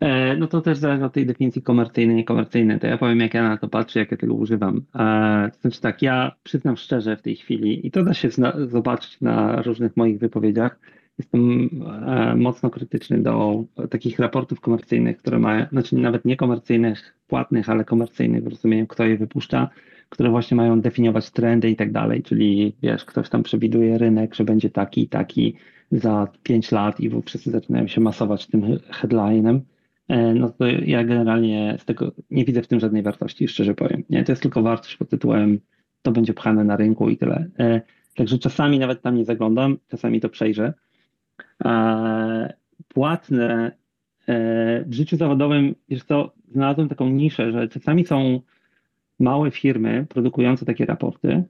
E, 0.00 0.36
no 0.36 0.46
to 0.46 0.60
też 0.60 0.78
zależy 0.78 1.04
od 1.04 1.12
tej 1.12 1.26
definicji 1.26 1.62
komercyjnej, 1.62 2.16
niekomercyjnej. 2.16 2.80
To 2.80 2.86
ja 2.86 2.98
powiem, 2.98 3.20
jak 3.20 3.34
ja 3.34 3.42
na 3.48 3.56
to 3.56 3.68
patrzę, 3.68 4.00
jak 4.00 4.10
ja 4.10 4.16
tego 4.16 4.34
używam. 4.34 4.82
E, 4.94 5.50
to 5.50 5.60
znaczy 5.60 5.80
tak, 5.80 6.02
ja 6.02 6.32
przyznam 6.42 6.76
szczerze 6.76 7.16
w 7.16 7.22
tej 7.22 7.36
chwili, 7.36 7.86
i 7.86 7.90
to 7.90 8.02
da 8.02 8.14
się 8.14 8.28
zobaczyć 8.66 9.20
na 9.20 9.62
różnych 9.62 9.96
moich 9.96 10.18
wypowiedziach, 10.18 10.78
jestem 11.18 11.70
e, 12.06 12.36
mocno 12.36 12.70
krytyczny 12.70 13.18
do 13.18 13.64
takich 13.90 14.18
raportów 14.18 14.60
komercyjnych, 14.60 15.16
które 15.16 15.38
mają, 15.38 15.66
znaczy 15.72 15.96
nawet 15.96 16.24
nie 16.24 16.36
komercyjnych, 16.36 17.14
płatnych, 17.26 17.68
ale 17.68 17.84
komercyjnych 17.84 18.44
w 18.44 18.46
rozumieniu, 18.46 18.86
kto 18.86 19.04
je 19.04 19.16
wypuszcza, 19.16 19.68
które 20.08 20.30
właśnie 20.30 20.56
mają 20.56 20.80
definiować 20.80 21.30
trendy 21.30 21.70
i 21.70 21.76
tak 21.76 21.92
dalej, 21.92 22.22
czyli 22.22 22.76
wiesz, 22.82 23.04
ktoś 23.04 23.28
tam 23.28 23.42
przewiduje 23.42 23.98
rynek, 23.98 24.34
że 24.34 24.44
będzie 24.44 24.70
taki 24.70 25.08
taki, 25.08 25.56
za 25.92 26.28
5 26.42 26.72
lat 26.72 27.00
i 27.00 27.10
wszyscy 27.24 27.50
zaczynają 27.50 27.86
się 27.86 28.00
masować 28.00 28.46
tym 28.46 28.78
headlinem, 28.90 29.60
e, 30.08 30.34
no 30.34 30.50
to 30.50 30.66
ja 30.66 31.04
generalnie 31.04 31.76
z 31.80 31.84
tego 31.84 32.12
nie 32.30 32.44
widzę 32.44 32.62
w 32.62 32.66
tym 32.66 32.80
żadnej 32.80 33.02
wartości, 33.02 33.48
szczerze 33.48 33.74
powiem. 33.74 34.02
Nie? 34.10 34.24
To 34.24 34.32
jest 34.32 34.42
tylko 34.42 34.62
wartość 34.62 34.96
pod 34.96 35.08
tytułem 35.08 35.60
to 36.02 36.12
będzie 36.12 36.34
pchane 36.34 36.64
na 36.64 36.76
rynku 36.76 37.08
i 37.08 37.16
tyle. 37.16 37.46
E, 37.58 37.80
także 38.14 38.38
czasami 38.38 38.78
nawet 38.78 39.02
tam 39.02 39.16
nie 39.16 39.24
zaglądam, 39.24 39.78
czasami 39.88 40.20
to 40.20 40.28
przejrzę. 40.28 40.74
Płatne 42.88 43.72
e, 44.28 44.84
w 44.84 44.92
życiu 44.94 45.16
zawodowym, 45.16 45.74
wiesz 45.88 46.04
co, 46.04 46.32
znalazłem 46.52 46.88
taką 46.88 47.08
niszę, 47.08 47.52
że 47.52 47.68
czasami 47.68 48.06
są 48.06 48.40
małe 49.18 49.50
firmy 49.50 50.06
produkujące 50.08 50.66
takie 50.66 50.86
raporty 50.86 51.42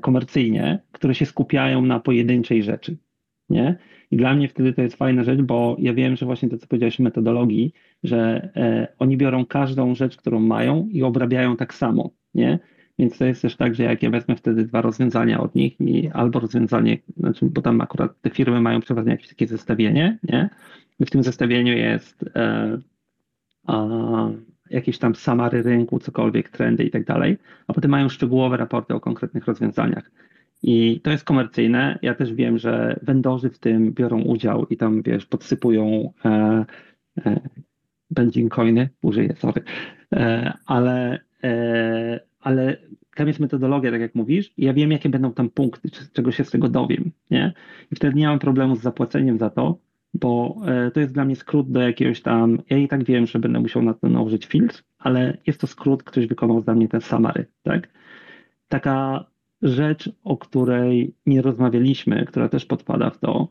komercyjnie, 0.00 0.78
które 0.92 1.14
się 1.14 1.26
skupiają 1.26 1.82
na 1.82 2.00
pojedynczej 2.00 2.62
rzeczy 2.62 2.96
nie? 3.50 3.76
I 4.10 4.16
dla 4.16 4.34
mnie 4.34 4.48
wtedy 4.48 4.72
to 4.72 4.82
jest 4.82 4.96
fajna 4.96 5.24
rzecz, 5.24 5.40
bo 5.40 5.76
ja 5.78 5.94
wiem, 5.94 6.16
że 6.16 6.26
właśnie 6.26 6.48
to, 6.48 6.58
co 6.58 6.66
powiedziałeś 6.66 7.00
o 7.00 7.02
metodologii, 7.02 7.72
że 8.02 8.48
e, 8.56 8.88
oni 8.98 9.16
biorą 9.16 9.46
każdą 9.46 9.94
rzecz, 9.94 10.16
którą 10.16 10.40
mają 10.40 10.88
i 10.92 11.02
obrabiają 11.02 11.56
tak 11.56 11.74
samo, 11.74 12.10
nie? 12.34 12.58
Więc 12.98 13.18
to 13.18 13.24
jest 13.24 13.42
też 13.42 13.56
tak, 13.56 13.74
że 13.74 13.82
jak 13.82 14.02
ja 14.02 14.10
wezmę 14.10 14.36
wtedy 14.36 14.64
dwa 14.64 14.82
rozwiązania 14.82 15.40
od 15.40 15.54
nich 15.54 15.80
i 15.80 16.08
albo 16.08 16.40
rozwiązanie, 16.40 16.98
znaczy, 17.16 17.46
bo 17.46 17.62
tam 17.62 17.80
akurat 17.80 18.20
te 18.20 18.30
firmy 18.30 18.60
mają 18.60 18.80
przeważnie 18.80 19.12
jakieś 19.12 19.28
takie 19.28 19.46
zestawienie, 19.46 20.18
nie? 20.22 20.50
I 21.00 21.06
w 21.06 21.10
tym 21.10 21.22
zestawieniu 21.22 21.72
jest 21.72 22.24
e, 22.36 22.78
a, 23.66 23.86
jakieś 24.70 24.98
tam 24.98 25.14
samary 25.14 25.62
rynku, 25.62 25.98
cokolwiek, 25.98 26.48
trendy 26.48 26.84
i 26.84 26.90
tak 26.90 27.04
dalej, 27.04 27.38
a 27.66 27.72
potem 27.72 27.90
mają 27.90 28.08
szczegółowe 28.08 28.56
raporty 28.56 28.94
o 28.94 29.00
konkretnych 29.00 29.46
rozwiązaniach. 29.46 30.10
I 30.62 31.00
to 31.00 31.10
jest 31.10 31.24
komercyjne. 31.24 31.98
Ja 32.02 32.14
też 32.14 32.34
wiem, 32.34 32.58
że 32.58 33.00
vendorzy 33.02 33.50
w 33.50 33.58
tym 33.58 33.92
biorą 33.92 34.22
udział 34.22 34.66
i 34.66 34.76
tam, 34.76 35.02
wiesz, 35.02 35.26
podsypują 35.26 36.12
e, 36.24 36.64
e, 37.26 37.40
benzin 38.10 38.48
coiny, 38.48 38.88
użyję, 39.02 39.34
sorry, 39.38 39.62
e, 40.12 40.52
ale, 40.66 41.20
e, 41.44 42.20
ale 42.40 42.76
tam 43.14 43.28
jest 43.28 43.40
metodologia, 43.40 43.90
tak 43.90 44.00
jak 44.00 44.14
mówisz, 44.14 44.52
i 44.56 44.64
ja 44.64 44.74
wiem, 44.74 44.90
jakie 44.90 45.08
będą 45.08 45.32
tam 45.32 45.50
punkty, 45.50 45.90
czego 46.12 46.32
się 46.32 46.44
z 46.44 46.50
tego 46.50 46.68
dowiem, 46.68 47.10
nie? 47.30 47.52
I 47.92 47.96
wtedy 47.96 48.16
nie 48.16 48.26
mam 48.26 48.38
problemu 48.38 48.76
z 48.76 48.80
zapłaceniem 48.80 49.38
za 49.38 49.50
to, 49.50 49.78
bo 50.14 50.56
e, 50.66 50.90
to 50.90 51.00
jest 51.00 51.12
dla 51.12 51.24
mnie 51.24 51.36
skrót 51.36 51.72
do 51.72 51.80
jakiegoś 51.80 52.22
tam, 52.22 52.58
ja 52.70 52.76
i 52.76 52.88
tak 52.88 53.04
wiem, 53.04 53.26
że 53.26 53.38
będę 53.38 53.60
musiał 53.60 53.82
na 53.82 53.94
to 53.94 54.08
nałożyć 54.08 54.46
filtr, 54.46 54.82
ale 54.98 55.38
jest 55.46 55.60
to 55.60 55.66
skrót, 55.66 56.02
ktoś 56.02 56.26
wykonał 56.26 56.62
za 56.62 56.74
mnie 56.74 56.88
ten 56.88 57.00
summary, 57.00 57.46
tak? 57.62 57.88
Taka 58.68 59.24
rzecz, 59.64 60.10
o 60.24 60.36
której 60.36 61.14
nie 61.26 61.42
rozmawialiśmy, 61.42 62.24
która 62.24 62.48
też 62.48 62.66
podpada 62.66 63.10
w 63.10 63.18
to, 63.18 63.48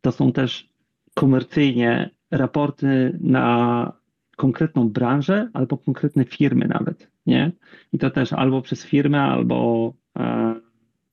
to 0.00 0.12
są 0.12 0.32
też 0.32 0.68
komercyjnie 1.14 2.10
raporty 2.30 3.18
na 3.20 3.92
konkretną 4.36 4.88
branżę 4.88 5.50
albo 5.52 5.78
konkretne 5.78 6.24
firmy 6.24 6.68
nawet, 6.68 7.10
nie? 7.26 7.52
I 7.92 7.98
to 7.98 8.10
też 8.10 8.32
albo 8.32 8.62
przez 8.62 8.84
firmę, 8.84 9.20
albo 9.20 9.92
e, 10.18 10.54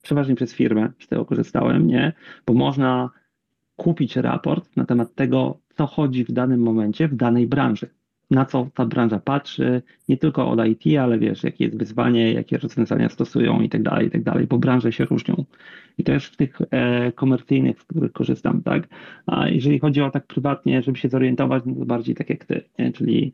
przeważnie 0.02 0.34
przez 0.34 0.54
firmę 0.54 0.92
z 0.98 1.08
tego 1.08 1.24
korzystałem, 1.24 1.86
nie? 1.86 2.12
Bo 2.46 2.54
można 2.54 3.10
kupić 3.76 4.16
raport 4.16 4.76
na 4.76 4.84
temat 4.84 5.14
tego, 5.14 5.58
co 5.74 5.86
chodzi 5.86 6.24
w 6.24 6.32
danym 6.32 6.60
momencie 6.60 7.08
w 7.08 7.14
danej 7.14 7.46
branży 7.46 7.90
na 8.30 8.44
co 8.44 8.68
ta 8.74 8.86
branża 8.86 9.18
patrzy, 9.18 9.82
nie 10.08 10.16
tylko 10.16 10.50
od 10.50 10.66
IT, 10.66 10.98
ale 10.98 11.18
wiesz, 11.18 11.44
jakie 11.44 11.64
jest 11.64 11.78
wyzwanie, 11.78 12.32
jakie 12.32 12.58
rozwiązania 12.58 13.08
stosują 13.08 13.60
i 13.60 13.68
tak 13.68 13.82
dalej, 13.82 14.06
i 14.06 14.10
tak 14.10 14.22
dalej, 14.22 14.46
bo 14.46 14.58
branże 14.58 14.92
się 14.92 15.04
różnią. 15.04 15.44
I 15.98 16.04
jest 16.12 16.26
w 16.26 16.36
tych 16.36 16.58
e, 16.70 17.12
komercyjnych, 17.12 17.80
z 17.80 17.84
których 17.84 18.12
korzystam, 18.12 18.62
tak? 18.62 18.88
A 19.26 19.48
jeżeli 19.48 19.78
chodzi 19.78 20.02
o 20.02 20.10
tak 20.10 20.26
prywatnie, 20.26 20.82
żeby 20.82 20.98
się 20.98 21.08
zorientować, 21.08 21.62
no 21.66 21.74
to 21.74 21.84
bardziej 21.84 22.14
tak 22.14 22.30
jak 22.30 22.44
ty, 22.44 22.64
nie? 22.78 22.92
czyli 22.92 23.32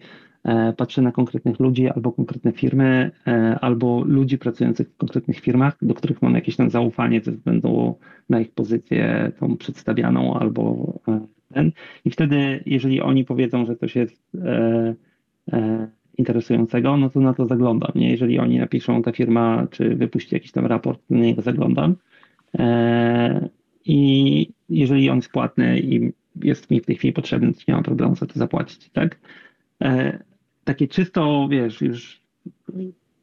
patrzę 0.77 1.03
na 1.03 1.13
konkretnych 1.13 1.61
ludzi 1.61 1.89
albo 1.89 2.13
konkretne 2.13 2.53
firmy, 2.53 3.11
e, 3.27 3.59
albo 3.61 4.05
ludzi 4.05 4.39
pracujących 4.39 4.89
w 4.89 4.97
konkretnych 4.97 5.41
firmach, 5.41 5.77
do 5.83 5.95
których 5.95 6.23
mam 6.23 6.35
jakieś 6.35 6.57
tam 6.57 6.71
zaufanie 6.71 7.21
ze 7.21 7.33
względu 7.33 7.99
na 8.31 8.41
ich 8.41 8.53
pozycję 8.53 9.33
tą 9.41 9.57
przedstawianą 9.57 10.35
albo 10.35 10.93
e, 11.09 11.21
ten. 11.55 11.73
I 12.05 12.11
wtedy, 12.11 12.63
jeżeli 12.67 13.01
oni 13.01 13.25
powiedzą, 13.25 13.67
że 13.67 13.77
coś 13.77 13.97
jest 13.97 14.37
e, 14.45 14.95
e, 15.53 15.89
interesującego, 16.19 16.97
no 16.97 17.11
to 17.11 17.21
na 17.21 17.35
to 17.35 17.47
zaglądam. 17.47 17.93
Nie? 17.95 18.11
Jeżeli 18.11 18.39
oni 18.39 18.59
napiszą, 18.59 19.03
ta 19.03 19.13
firma, 19.13 19.67
czy 19.71 19.97
wypuści 19.97 20.35
jakiś 20.35 20.53
tam 20.53 20.67
raport, 20.67 21.01
na 21.11 21.19
niego 21.19 21.43
zaglądam. 21.43 21.97
E, 22.59 23.49
I 23.85 24.49
jeżeli 24.69 25.11
on 25.11 25.17
jest 25.17 25.33
płatny 25.33 25.81
i 25.81 26.13
jest 26.43 26.71
mi 26.71 26.81
w 26.81 26.87
tej 26.87 26.97
chwili 26.97 27.13
potrzebny, 27.13 27.53
to 27.53 27.61
nie 27.69 27.75
mam 27.75 27.83
problemu 27.83 28.17
za 28.17 28.27
to 28.27 28.39
zapłacić, 28.39 28.91
tak? 28.91 29.19
Takie 30.65 30.89
czysto, 30.89 31.49
wiesz, 31.51 31.81
już 31.81 32.23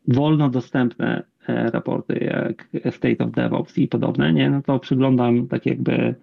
wolno 0.07 0.49
dostępne 0.49 1.23
e, 1.47 1.71
raporty 1.71 2.13
jak 2.13 2.69
State 2.95 3.25
of 3.25 3.31
DevOps 3.31 3.77
i 3.77 3.87
podobne, 3.87 4.33
nie, 4.33 4.49
no 4.49 4.61
to 4.61 4.79
przyglądam 4.79 5.47
tak 5.47 5.65
jakby 5.65 6.15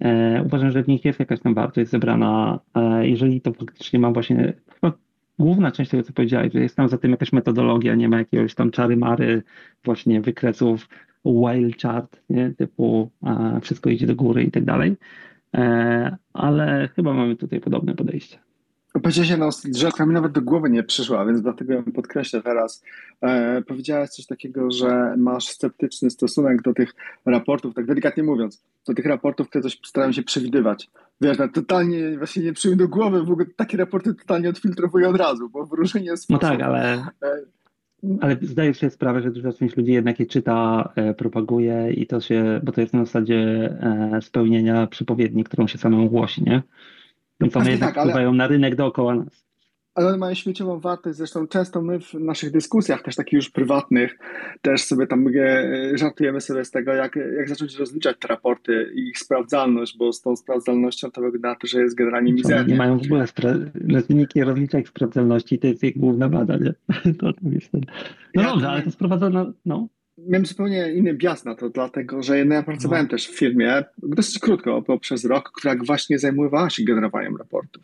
e, 0.00 0.42
uważam, 0.46 0.70
że 0.70 0.82
w 0.82 0.88
nich 0.88 1.04
jest 1.04 1.20
jakaś 1.20 1.40
tam 1.40 1.54
wartość 1.54 1.90
zebrana, 1.90 2.60
e, 2.74 3.08
jeżeli 3.08 3.40
to 3.40 3.52
faktycznie 3.52 3.98
ma 3.98 4.10
właśnie, 4.10 4.52
chyba 4.74 4.92
główna 5.38 5.72
część 5.72 5.90
tego, 5.90 6.02
co 6.02 6.12
powiedziałeś, 6.12 6.52
że 6.52 6.60
jest 6.60 6.76
tam 6.76 6.88
za 6.88 6.98
tym 6.98 7.10
jakaś 7.10 7.32
metodologia, 7.32 7.94
nie 7.94 8.08
ma 8.08 8.18
jakiegoś 8.18 8.54
tam 8.54 8.70
czary-mary, 8.70 9.42
właśnie 9.84 10.20
wykresów 10.20 10.88
wild 11.24 11.82
chart, 11.82 12.22
nie, 12.30 12.50
typu 12.50 13.10
e, 13.26 13.60
wszystko 13.62 13.90
idzie 13.90 14.06
do 14.06 14.16
góry 14.16 14.42
i 14.42 14.50
tak 14.50 14.64
dalej, 14.64 14.96
e, 15.54 16.16
ale 16.32 16.88
chyba 16.96 17.12
mamy 17.12 17.36
tutaj 17.36 17.60
podobne 17.60 17.94
podejście. 17.94 18.43
Powiedziałeś 19.02 19.30
jedną 19.30 19.50
rzecz, 19.74 19.94
która 19.94 20.06
mi 20.06 20.14
nawet 20.14 20.32
do 20.32 20.42
głowy 20.42 20.70
nie 20.70 20.82
przyszła, 20.82 21.26
więc 21.26 21.42
dlatego 21.42 21.72
ją 21.72 21.84
podkreślę 21.84 22.42
teraz. 22.42 22.82
E, 23.20 23.62
powiedziałeś 23.62 24.10
coś 24.10 24.26
takiego, 24.26 24.70
że 24.70 25.14
masz 25.16 25.48
sceptyczny 25.48 26.10
stosunek 26.10 26.62
do 26.62 26.74
tych 26.74 26.94
raportów, 27.26 27.74
tak 27.74 27.86
delikatnie 27.86 28.22
mówiąc, 28.22 28.62
do 28.86 28.94
tych 28.94 29.06
raportów, 29.06 29.48
które 29.48 29.62
coś 29.62 29.78
starają 29.84 30.12
się 30.12 30.22
przewidywać. 30.22 30.90
Wiesz, 31.20 31.38
no, 31.38 31.48
totalnie 31.48 32.18
właśnie 32.18 32.42
nie 32.42 32.52
przyjmę 32.52 32.76
do 32.76 32.88
głowy, 32.88 33.24
w 33.24 33.30
ogóle 33.30 33.46
takie 33.56 33.76
raporty 33.76 34.14
totalnie 34.14 34.48
odfiltrowuję 34.48 35.08
od 35.08 35.16
razu, 35.16 35.48
bo 35.48 35.66
w 35.66 35.72
różnie 35.72 36.16
sposób. 36.16 36.30
No 36.30 36.38
tak, 36.38 36.60
ale... 36.60 37.06
E, 37.22 37.54
ale 38.20 38.36
zdaję 38.42 38.74
sobie 38.74 38.90
sprawę, 38.90 39.22
że 39.22 39.30
duża 39.30 39.52
część 39.52 39.76
ludzi 39.76 39.92
jednak 39.92 40.20
je 40.20 40.26
czyta, 40.26 40.92
e, 40.96 41.14
propaguje 41.14 41.92
i 41.92 42.06
to 42.06 42.20
się, 42.20 42.60
bo 42.64 42.72
to 42.72 42.80
jest 42.80 42.94
na 42.94 43.04
zasadzie 43.04 43.38
e, 44.14 44.22
spełnienia 44.22 44.86
przepowiedni, 44.86 45.44
którą 45.44 45.66
się 45.66 45.78
samemu 45.78 46.10
głosi, 46.10 46.42
nie? 46.42 46.62
Więc 47.40 47.56
one 47.56 47.70
jednak 47.70 47.94
tak, 47.94 48.04
wpływają 48.04 48.28
ale... 48.28 48.36
na 48.36 48.46
rynek 48.46 48.74
dookoła 48.74 49.14
nas 49.14 49.44
ale 49.94 50.08
one 50.08 50.16
mają 50.16 50.34
śmieciową 50.34 50.80
wartość. 50.80 51.16
Zresztą 51.16 51.46
często 51.46 51.82
my 51.82 52.00
w 52.00 52.14
naszych 52.14 52.50
dyskusjach, 52.50 53.02
też 53.02 53.16
takich 53.16 53.32
już 53.32 53.50
prywatnych, 53.50 54.18
też 54.62 54.84
sobie 54.84 55.06
tam 55.06 55.26
e, 55.28 55.98
żartujemy 55.98 56.40
sobie 56.40 56.64
z 56.64 56.70
tego, 56.70 56.92
jak, 56.92 57.16
jak 57.36 57.48
zacząć 57.48 57.78
rozliczać 57.78 58.16
te 58.20 58.28
raporty 58.28 58.92
i 58.94 59.08
ich 59.08 59.18
sprawdzalność, 59.18 59.98
bo 59.98 60.12
z 60.12 60.20
tą 60.20 60.36
sprawdzalnością 60.36 61.10
to 61.10 61.20
wygląda 61.20 61.48
na 61.48 61.54
to, 61.54 61.66
że 61.66 61.80
jest 61.80 61.94
generalnie 61.94 62.32
mizernie. 62.32 62.72
Nie 62.72 62.78
mają 62.78 62.98
w 62.98 63.02
ogóle 63.02 63.24
spra- 63.24 64.06
wyniki 64.08 64.44
rozliczać 64.44 64.88
sprawdzalności, 64.88 65.58
to 65.58 65.66
jest 65.66 65.84
ich 65.84 65.98
główna 65.98 66.28
wada, 66.28 66.56
nie? 66.56 66.74
To, 67.18 67.32
to 67.32 67.50
jest 67.50 67.72
ten... 67.72 67.80
No 68.34 68.42
ja 68.42 68.48
dobrze, 68.48 68.68
ale 68.68 68.82
to 68.82 68.90
sprowadza 68.90 69.30
na... 69.30 69.52
No. 69.64 69.88
Miałem 70.18 70.46
zupełnie 70.46 70.92
inny 70.92 71.14
bias 71.14 71.44
na 71.44 71.54
to, 71.54 71.70
dlatego 71.70 72.22
że 72.22 72.38
ja 72.38 72.62
pracowałem 72.62 73.04
no. 73.04 73.10
też 73.10 73.28
w 73.28 73.38
firmie 73.38 73.84
dosyć 74.02 74.38
krótko, 74.38 74.82
bo 74.82 74.98
przez 74.98 75.24
rok, 75.24 75.52
która 75.52 75.74
właśnie 75.86 76.18
zajmowała 76.18 76.70
się 76.70 76.84
generowaniem 76.84 77.36
raportów 77.36 77.82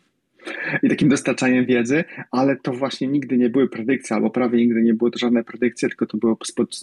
i 0.83 0.89
takim 0.89 1.09
dostarczaniem 1.09 1.65
wiedzy, 1.65 2.03
ale 2.31 2.55
to 2.55 2.73
właśnie 2.73 3.07
nigdy 3.07 3.37
nie 3.37 3.49
były 3.49 3.69
predykcje, 3.69 4.15
albo 4.15 4.29
prawie 4.29 4.57
nigdy 4.57 4.81
nie 4.81 4.93
były 4.93 5.11
to 5.11 5.19
żadne 5.19 5.43
predykcje, 5.43 5.89
tylko 5.89 6.05
to 6.05 6.17
było 6.17 6.37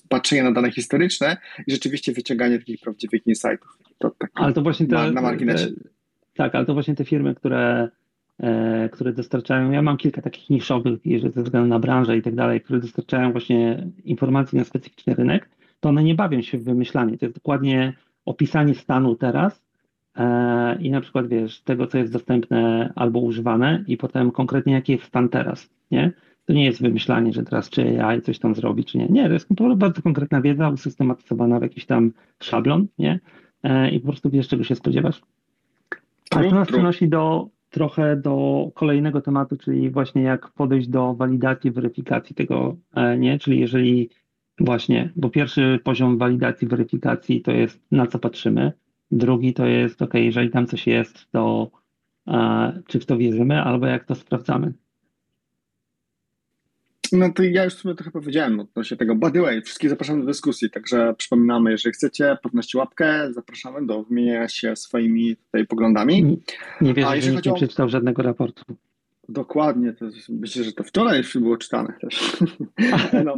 patrzenie 0.09 0.43
na 0.43 0.53
dane 0.53 0.71
historyczne 0.71 1.37
i 1.67 1.73
rzeczywiście 1.73 2.13
wyciąganie 2.13 2.59
takich 2.59 2.81
prawdziwych 2.81 3.27
insightów. 3.27 3.79
To 3.99 4.11
tak 4.19 4.31
ale 4.35 4.53
to 4.53 4.63
właśnie 4.63 4.87
te, 4.87 4.95
na, 4.95 5.11
na 5.11 5.23
marginesie. 5.23 5.67
Te, 5.67 5.73
tak, 6.35 6.55
ale 6.55 6.67
to 6.67 6.75
właśnie 6.75 6.95
te 6.95 7.05
firmy, 7.05 7.35
które, 7.35 7.89
które 8.92 9.12
dostarczają, 9.12 9.70
ja 9.70 9.83
mam 9.83 9.96
kilka 9.96 10.22
takich 10.22 10.51
niszowych, 10.51 11.01
jeżeli 11.05 11.35
ze 11.35 11.42
względu 11.42 11.68
na 11.68 11.79
branżę 11.79 12.16
i 12.16 12.22
tak 12.22 12.35
dalej, 12.35 12.61
które 12.61 12.81
dostarczają 12.81 13.33
właśnie 13.33 13.87
informacji 14.05 14.59
na 14.59 14.64
specyficzny 14.64 15.14
rynek, 15.14 15.48
to 15.81 15.88
one 15.88 16.05
nie 16.05 16.14
bawią 16.14 16.42
się 16.42 16.59
w 16.59 16.64
wymyślanie. 16.64 17.18
To 17.18 17.27
jest 17.27 17.37
dokładnie 17.37 17.92
opisanie 18.24 18.74
stanu 18.74 19.14
teraz 19.14 19.68
E, 20.18 20.79
i 20.81 20.90
na 20.90 21.01
przykład 21.01 21.29
wiesz, 21.29 21.61
tego, 21.61 21.87
co 21.87 21.98
jest 21.98 22.12
dostępne 22.12 22.92
albo 22.96 23.20
używane 23.20 23.85
i 23.87 23.96
potem 23.96 24.31
konkretnie 24.31 24.72
jaki 24.72 24.92
jest 24.92 25.05
stan 25.05 25.29
teraz, 25.29 25.70
nie? 25.90 26.12
To 26.44 26.53
nie 26.53 26.64
jest 26.64 26.83
wymyślanie, 26.83 27.33
że 27.33 27.42
teraz 27.42 27.70
czy 27.70 28.05
AI 28.05 28.22
coś 28.22 28.38
tam 28.38 28.55
zrobi, 28.55 28.85
czy 28.85 28.98
nie. 28.98 29.07
Nie, 29.09 29.27
to 29.27 29.33
jest 29.33 29.48
bardzo 29.77 30.03
konkretna 30.03 30.40
wiedza 30.40 30.68
usystematyzowana 30.68 31.59
w 31.59 31.62
jakiś 31.62 31.87
tam 31.87 32.12
szablon, 32.42 32.87
nie? 32.98 33.20
E, 33.62 33.90
I 33.90 34.01
po 34.01 34.09
prostu 34.09 34.31
wiesz, 34.31 34.48
czego 34.48 34.64
się 34.64 34.74
spodziewasz. 34.74 35.22
Ale 36.31 36.48
to 36.48 36.55
nas 36.55 36.68
przenosi 36.68 37.09
do, 37.09 37.48
trochę 37.70 38.16
do 38.16 38.70
kolejnego 38.74 39.20
tematu, 39.20 39.57
czyli 39.57 39.90
właśnie 39.90 40.22
jak 40.22 40.50
podejść 40.50 40.88
do 40.88 41.14
walidacji, 41.14 41.70
weryfikacji 41.70 42.37
tego, 42.37 42.76
e, 42.94 43.18
nie? 43.18 43.38
Czyli 43.38 43.61
jeżeli 43.61 44.11
właśnie, 44.61 45.12
bo 45.16 45.31
pierwszy 45.31 45.81
poziom 45.85 46.18
walidacji, 46.18 46.68
weryfikacji 46.68 47.40
to 47.42 47.52
jest 47.52 47.81
na 47.90 48.07
co 48.07 48.18
patrzymy, 48.18 48.72
Drugi 49.11 49.54
to 49.54 49.66
jest, 49.66 50.02
ok, 50.02 50.14
jeżeli 50.14 50.50
tam 50.50 50.66
coś 50.66 50.87
jest, 50.87 51.31
to 51.31 51.70
e, 52.26 52.83
czy 52.87 53.00
w 53.00 53.07
to 53.07 53.16
wierzymy, 53.16 53.62
albo 53.62 53.87
jak 53.87 54.04
to 54.04 54.14
sprawdzamy. 54.14 54.72
No 57.12 57.33
to 57.33 57.42
ja 57.42 57.64
już 57.64 57.75
w 57.75 57.79
sumie 57.79 57.94
trochę 57.94 58.11
powiedziałem 58.11 58.61
odnośnie 58.61 58.97
tego. 58.97 59.14
By 59.14 59.33
the 59.33 59.40
way, 59.40 59.62
wszystkich 59.62 59.90
zapraszam 59.90 60.21
do 60.21 60.27
dyskusji, 60.27 60.71
także 60.71 61.14
przypominamy, 61.18 61.71
jeżeli 61.71 61.92
chcecie, 61.92 62.37
podnoście 62.42 62.79
łapkę, 62.79 63.33
zapraszamy 63.33 63.87
do 63.87 64.03
wymieniania 64.03 64.49
się 64.49 64.77
swoimi 64.77 65.37
tutaj 65.37 65.66
poglądami. 65.66 66.25
Nie, 66.25 66.37
nie 66.81 66.94
wierzę, 66.94 67.21
że 67.21 67.33
nikt 67.33 67.47
nie 67.47 67.55
przeczytał 67.55 67.88
żadnego 67.88 68.23
raportu. 68.23 68.64
Dokładnie, 69.31 69.93
to 69.93 70.07
myślę, 70.29 70.64
że 70.64 70.73
to 70.73 70.85
wczoraj 70.85 71.19
jeszcze 71.19 71.41
było 71.41 71.57
czytane 71.57 71.93
też. 72.01 72.37
no, 73.25 73.37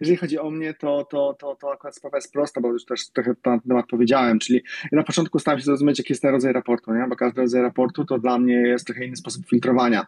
jeżeli 0.00 0.16
chodzi 0.16 0.38
o 0.38 0.50
mnie, 0.50 0.74
to, 0.74 1.04
to, 1.04 1.36
to, 1.38 1.56
to 1.60 1.72
akurat 1.72 1.96
sprawa 1.96 2.16
jest 2.16 2.32
prosta, 2.32 2.60
bo 2.60 2.72
już 2.72 2.84
też 2.84 3.10
trochę 3.10 3.30
na 3.30 3.34
ten 3.52 3.60
temat 3.60 3.86
powiedziałem, 3.90 4.38
czyli 4.38 4.62
na 4.92 5.02
początku 5.02 5.38
staram 5.38 5.60
się 5.60 5.64
zrozumieć, 5.64 5.98
jaki 5.98 6.12
jest 6.12 6.22
ten 6.22 6.30
rodzaj 6.30 6.52
raportu, 6.52 6.94
nie? 6.94 7.06
bo 7.08 7.16
każdy 7.16 7.40
rodzaj 7.40 7.62
raportu 7.62 8.04
to 8.04 8.18
dla 8.18 8.38
mnie 8.38 8.54
jest 8.54 8.86
trochę 8.86 9.04
inny 9.04 9.16
sposób 9.16 9.46
filtrowania. 9.46 10.06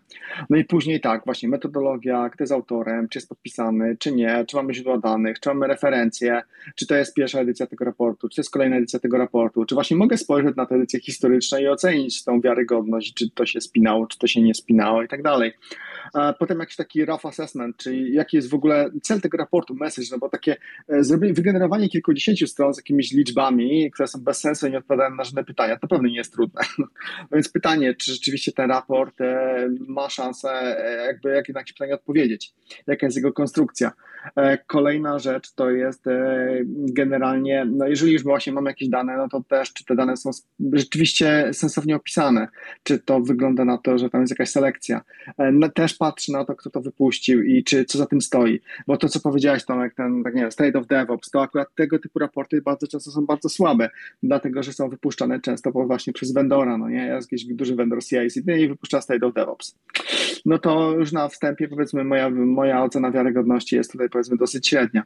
No 0.51 0.57
i 0.57 0.65
później 0.65 1.01
tak, 1.01 1.25
właśnie 1.25 1.49
metodologia, 1.49 2.31
kto 2.31 2.43
jest 2.43 2.53
autorem, 2.53 3.09
czy 3.09 3.19
jest 3.19 3.29
podpisany, 3.29 3.97
czy 3.99 4.13
nie, 4.13 4.45
czy 4.49 4.57
mamy 4.57 4.75
źródła 4.75 4.99
danych, 4.99 5.41
czy 5.41 5.49
mamy 5.49 5.67
referencje, 5.67 6.43
czy 6.75 6.87
to 6.87 6.95
jest 6.95 7.15
pierwsza 7.15 7.41
edycja 7.41 7.67
tego 7.67 7.85
raportu, 7.85 8.29
czy 8.29 8.37
to 8.37 8.41
jest 8.41 8.51
kolejna 8.51 8.77
edycja 8.77 8.99
tego 8.99 9.19
raportu, 9.19 9.65
czy 9.65 9.75
właśnie 9.75 9.97
mogę 9.97 10.17
spojrzeć 10.17 10.57
na 10.57 10.67
te 10.67 10.75
edycje 10.75 11.01
historyczne 11.01 11.63
i 11.63 11.69
ocenić 11.69 12.25
tą 12.25 12.41
wiarygodność, 12.41 13.15
czy 13.15 13.31
to 13.31 13.47
się 13.47 13.61
spinało, 13.61 14.07
czy 14.07 14.19
to 14.19 14.27
się 14.27 14.43
nie 14.43 14.55
spinało 14.55 15.03
tak 15.13 15.23
dalej. 15.23 15.53
Potem 16.39 16.59
jakiś 16.59 16.77
taki 16.77 17.05
rough 17.05 17.27
assessment, 17.27 17.77
czyli 17.77 18.15
jaki 18.15 18.37
jest 18.37 18.51
w 18.51 18.55
ogóle 18.55 18.91
cel 19.03 19.21
tego 19.21 19.39
raportu, 19.39 19.75
message, 19.75 20.09
no 20.11 20.19
bo 20.19 20.29
takie 20.29 20.57
e, 20.89 21.03
wygenerowanie 21.33 21.89
kilkudziesięciu 21.89 22.47
stron 22.47 22.75
z 22.75 22.77
jakimiś 22.77 23.13
liczbami, 23.13 23.91
które 23.91 24.09
są 24.09 24.21
bez 24.21 24.41
sensu 24.41 24.67
i 24.67 24.71
nie 24.71 24.79
odpowiadają 24.79 25.15
na 25.15 25.25
żadne 25.25 25.45
pytania, 25.45 25.77
to 25.77 25.89
pewnie 25.89 26.11
nie 26.11 26.17
jest 26.17 26.33
trudne. 26.33 26.61
No 26.79 26.87
więc 27.33 27.49
pytanie, 27.49 27.95
czy 27.95 28.13
rzeczywiście 28.13 28.53
ten 28.53 28.71
raport 28.71 29.21
e, 29.21 29.69
ma 29.89 30.09
szansę 30.09 30.51
e, 30.51 31.07
jakby 31.07 31.29
jak 31.29 31.49
na 31.49 31.61
jakieś 31.61 31.73
pytanie 31.73 31.95
odpowiedzieć, 31.95 32.55
jaka 32.87 33.07
jest 33.07 33.17
jego 33.17 33.33
konstrukcja. 33.33 33.93
Kolejna 34.67 35.19
rzecz 35.19 35.55
to 35.55 35.71
jest 35.71 36.05
generalnie, 36.67 37.65
no 37.65 37.87
jeżeli 37.87 38.13
już 38.13 38.23
właśnie 38.23 38.53
mamy 38.53 38.71
jakieś 38.71 38.89
dane, 38.89 39.17
no 39.17 39.29
to 39.29 39.43
też 39.49 39.73
czy 39.73 39.85
te 39.85 39.95
dane 39.95 40.17
są 40.17 40.31
rzeczywiście 40.73 41.51
sensownie 41.53 41.97
opisane, 41.97 42.49
czy 42.83 42.99
to 42.99 43.21
wygląda 43.21 43.65
na 43.65 43.79
to, 43.79 43.99
że 43.99 44.11
tam 44.11 44.21
jest 44.21 44.31
jakaś 44.31 44.51
selekcja. 44.51 45.02
Też 45.75 45.95
patrzy 45.95 46.33
na 46.33 46.45
to, 46.45 46.55
kto 46.55 46.71
to 46.71 46.81
wypuścił 46.81 47.43
i 47.43 47.65
czy 47.65 47.85
co 47.85 47.99
za 47.99 48.07
tym 48.07 48.21
stoi. 48.21 48.61
Bo 48.87 48.97
to, 48.97 49.09
co 49.09 49.21
powiedziałeś, 49.21 49.65
Tomek, 49.65 49.95
ten, 49.95 50.23
tak 50.25 50.35
nie 50.35 50.41
wiem, 50.41 50.53
State 50.53 50.79
of 50.79 50.87
DevOps, 50.87 51.31
to 51.31 51.43
akurat 51.43 51.75
tego 51.75 51.99
typu 51.99 52.19
raporty 52.19 52.63
bardzo 52.63 52.87
często 52.87 53.11
są 53.11 53.27
bardzo 53.27 53.49
słabe, 53.49 53.91
dlatego, 54.23 54.63
że 54.63 54.73
są 54.73 54.89
wypuszczane 54.89 55.41
często 55.41 55.71
właśnie 55.71 56.13
przez 56.13 56.33
vendora, 56.33 56.79
no 56.79 56.89
nie, 56.89 57.07
jest 57.07 57.33
jakiś 57.33 57.55
duży 57.55 57.75
vendor 57.75 58.05
CI/CD 58.05 58.61
i 58.61 58.69
wypuszcza 58.69 59.01
State 59.01 59.27
of 59.27 59.35
DevOps. 59.35 59.75
No 60.45 60.59
to 60.59 60.93
już 60.93 61.13
na 61.13 61.29
wstępie, 61.29 61.69
powiedzmy, 61.69 62.05
moja, 62.05 62.31
moja 62.31 62.83
ocena 62.83 63.11
wiarygodności 63.11 63.77
jest 63.77 63.93
tutaj, 63.93 64.09
powiedzmy, 64.09 64.37
dosyć 64.37 64.69
średnia. 64.69 65.03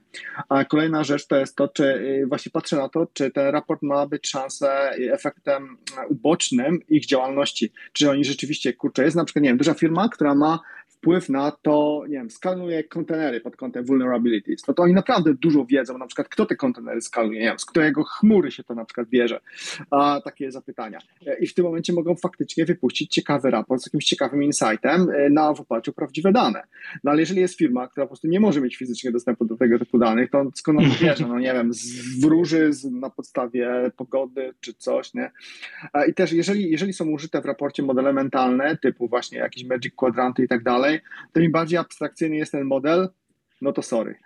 A 0.48 0.64
kolejna 0.64 1.04
rzecz 1.04 1.26
to 1.26 1.36
jest 1.36 1.56
to, 1.56 1.68
czy 1.68 1.84
y, 1.84 2.26
właśnie 2.28 2.52
patrzę 2.52 2.76
na 2.76 2.88
to, 2.88 3.06
czy 3.12 3.30
ten 3.30 3.46
raport 3.46 3.82
ma 3.82 4.06
być 4.06 4.28
szansę 4.28 4.90
efektem 5.12 5.76
ubocznym 6.08 6.78
ich 6.88 7.06
działalności, 7.06 7.72
czy 7.92 8.10
oni 8.10 8.24
rzeczywiście, 8.24 8.72
kurczę, 8.72 9.04
jest 9.04 9.16
na 9.16 9.24
przykład, 9.24 9.42
nie 9.42 9.50
wiem, 9.50 9.58
duża 9.58 9.74
firma, 9.74 10.08
która 10.08 10.34
ma 10.34 10.60
wpływ 10.98 11.28
na 11.28 11.50
to, 11.62 12.02
nie 12.08 12.14
wiem, 12.14 12.30
skaluje 12.30 12.84
kontenery 12.84 13.40
pod 13.40 13.56
kątem 13.56 13.84
vulnerabilities, 13.84 14.68
no 14.68 14.74
to 14.74 14.82
oni 14.82 14.94
naprawdę 14.94 15.34
dużo 15.34 15.64
wiedzą, 15.64 15.98
na 15.98 16.06
przykład 16.06 16.28
kto 16.28 16.46
te 16.46 16.56
kontenery 16.56 17.00
skaluje, 17.00 17.40
nie 17.40 17.46
wiem, 17.46 17.58
z 17.58 17.64
którego 17.64 18.04
chmury 18.04 18.50
się 18.50 18.64
to 18.64 18.74
na 18.74 18.84
przykład 18.84 19.08
bierze, 19.08 19.40
a 19.90 20.20
takie 20.24 20.52
zapytania. 20.52 20.98
E, 21.26 21.38
I 21.38 21.46
w 21.46 21.54
tym 21.54 21.64
momencie 21.64 21.92
mogą 21.92 22.16
faktycznie 22.16 22.64
wypuścić 22.64 23.14
ciekawy 23.14 23.50
raport 23.50 23.82
z 23.82 23.86
jakimś 23.86 24.04
ciekawym 24.04 24.42
insightem 24.42 25.10
e, 25.10 25.30
na 25.30 25.54
w 25.54 25.60
oparciu 25.60 25.90
o 25.90 25.94
prawdziwe 25.94 26.32
dane. 26.32 26.62
No 27.04 27.10
ale 27.10 27.20
jeżeli 27.20 27.40
jest 27.40 27.58
firma, 27.58 27.88
która 27.88 28.06
po 28.06 28.08
prostu 28.08 28.28
nie 28.28 28.40
może 28.40 28.60
mieć 28.60 28.76
fizycznie 28.76 29.12
dostępu 29.12 29.44
do 29.44 29.56
tego 29.56 29.78
typu 29.78 29.98
danych, 29.98 30.30
to 30.30 30.50
skąd 30.54 30.78
on 30.78 30.84
bierze, 31.02 31.26
no 31.28 31.38
nie 31.38 31.52
wiem, 31.52 31.72
z 31.72 32.20
wróży 32.20 32.72
z, 32.72 32.84
na 32.84 33.10
podstawie 33.10 33.90
pogody 33.96 34.54
czy 34.60 34.74
coś, 34.74 35.14
nie? 35.14 35.30
I 36.08 36.14
też 36.14 36.32
jeżeli, 36.32 36.70
jeżeli 36.70 36.92
są 36.92 37.08
użyte 37.10 37.40
w 37.40 37.44
raporcie 37.44 37.82
modele 37.82 38.12
mentalne, 38.12 38.76
typu 38.76 39.08
właśnie 39.08 39.38
jakieś 39.38 39.64
Magic 39.64 39.94
Quadranty 39.94 40.44
i 40.44 40.48
tak 40.48 40.62
dalej, 40.62 40.85
dalej, 40.86 41.00
to 41.32 41.40
im 41.40 41.52
bardziej 41.52 41.78
abstrakcyjny 41.78 42.36
jest 42.36 42.52
ten 42.52 42.64
model, 42.64 43.08
no 43.62 43.72
to 43.72 43.82
sorry. 43.82 44.14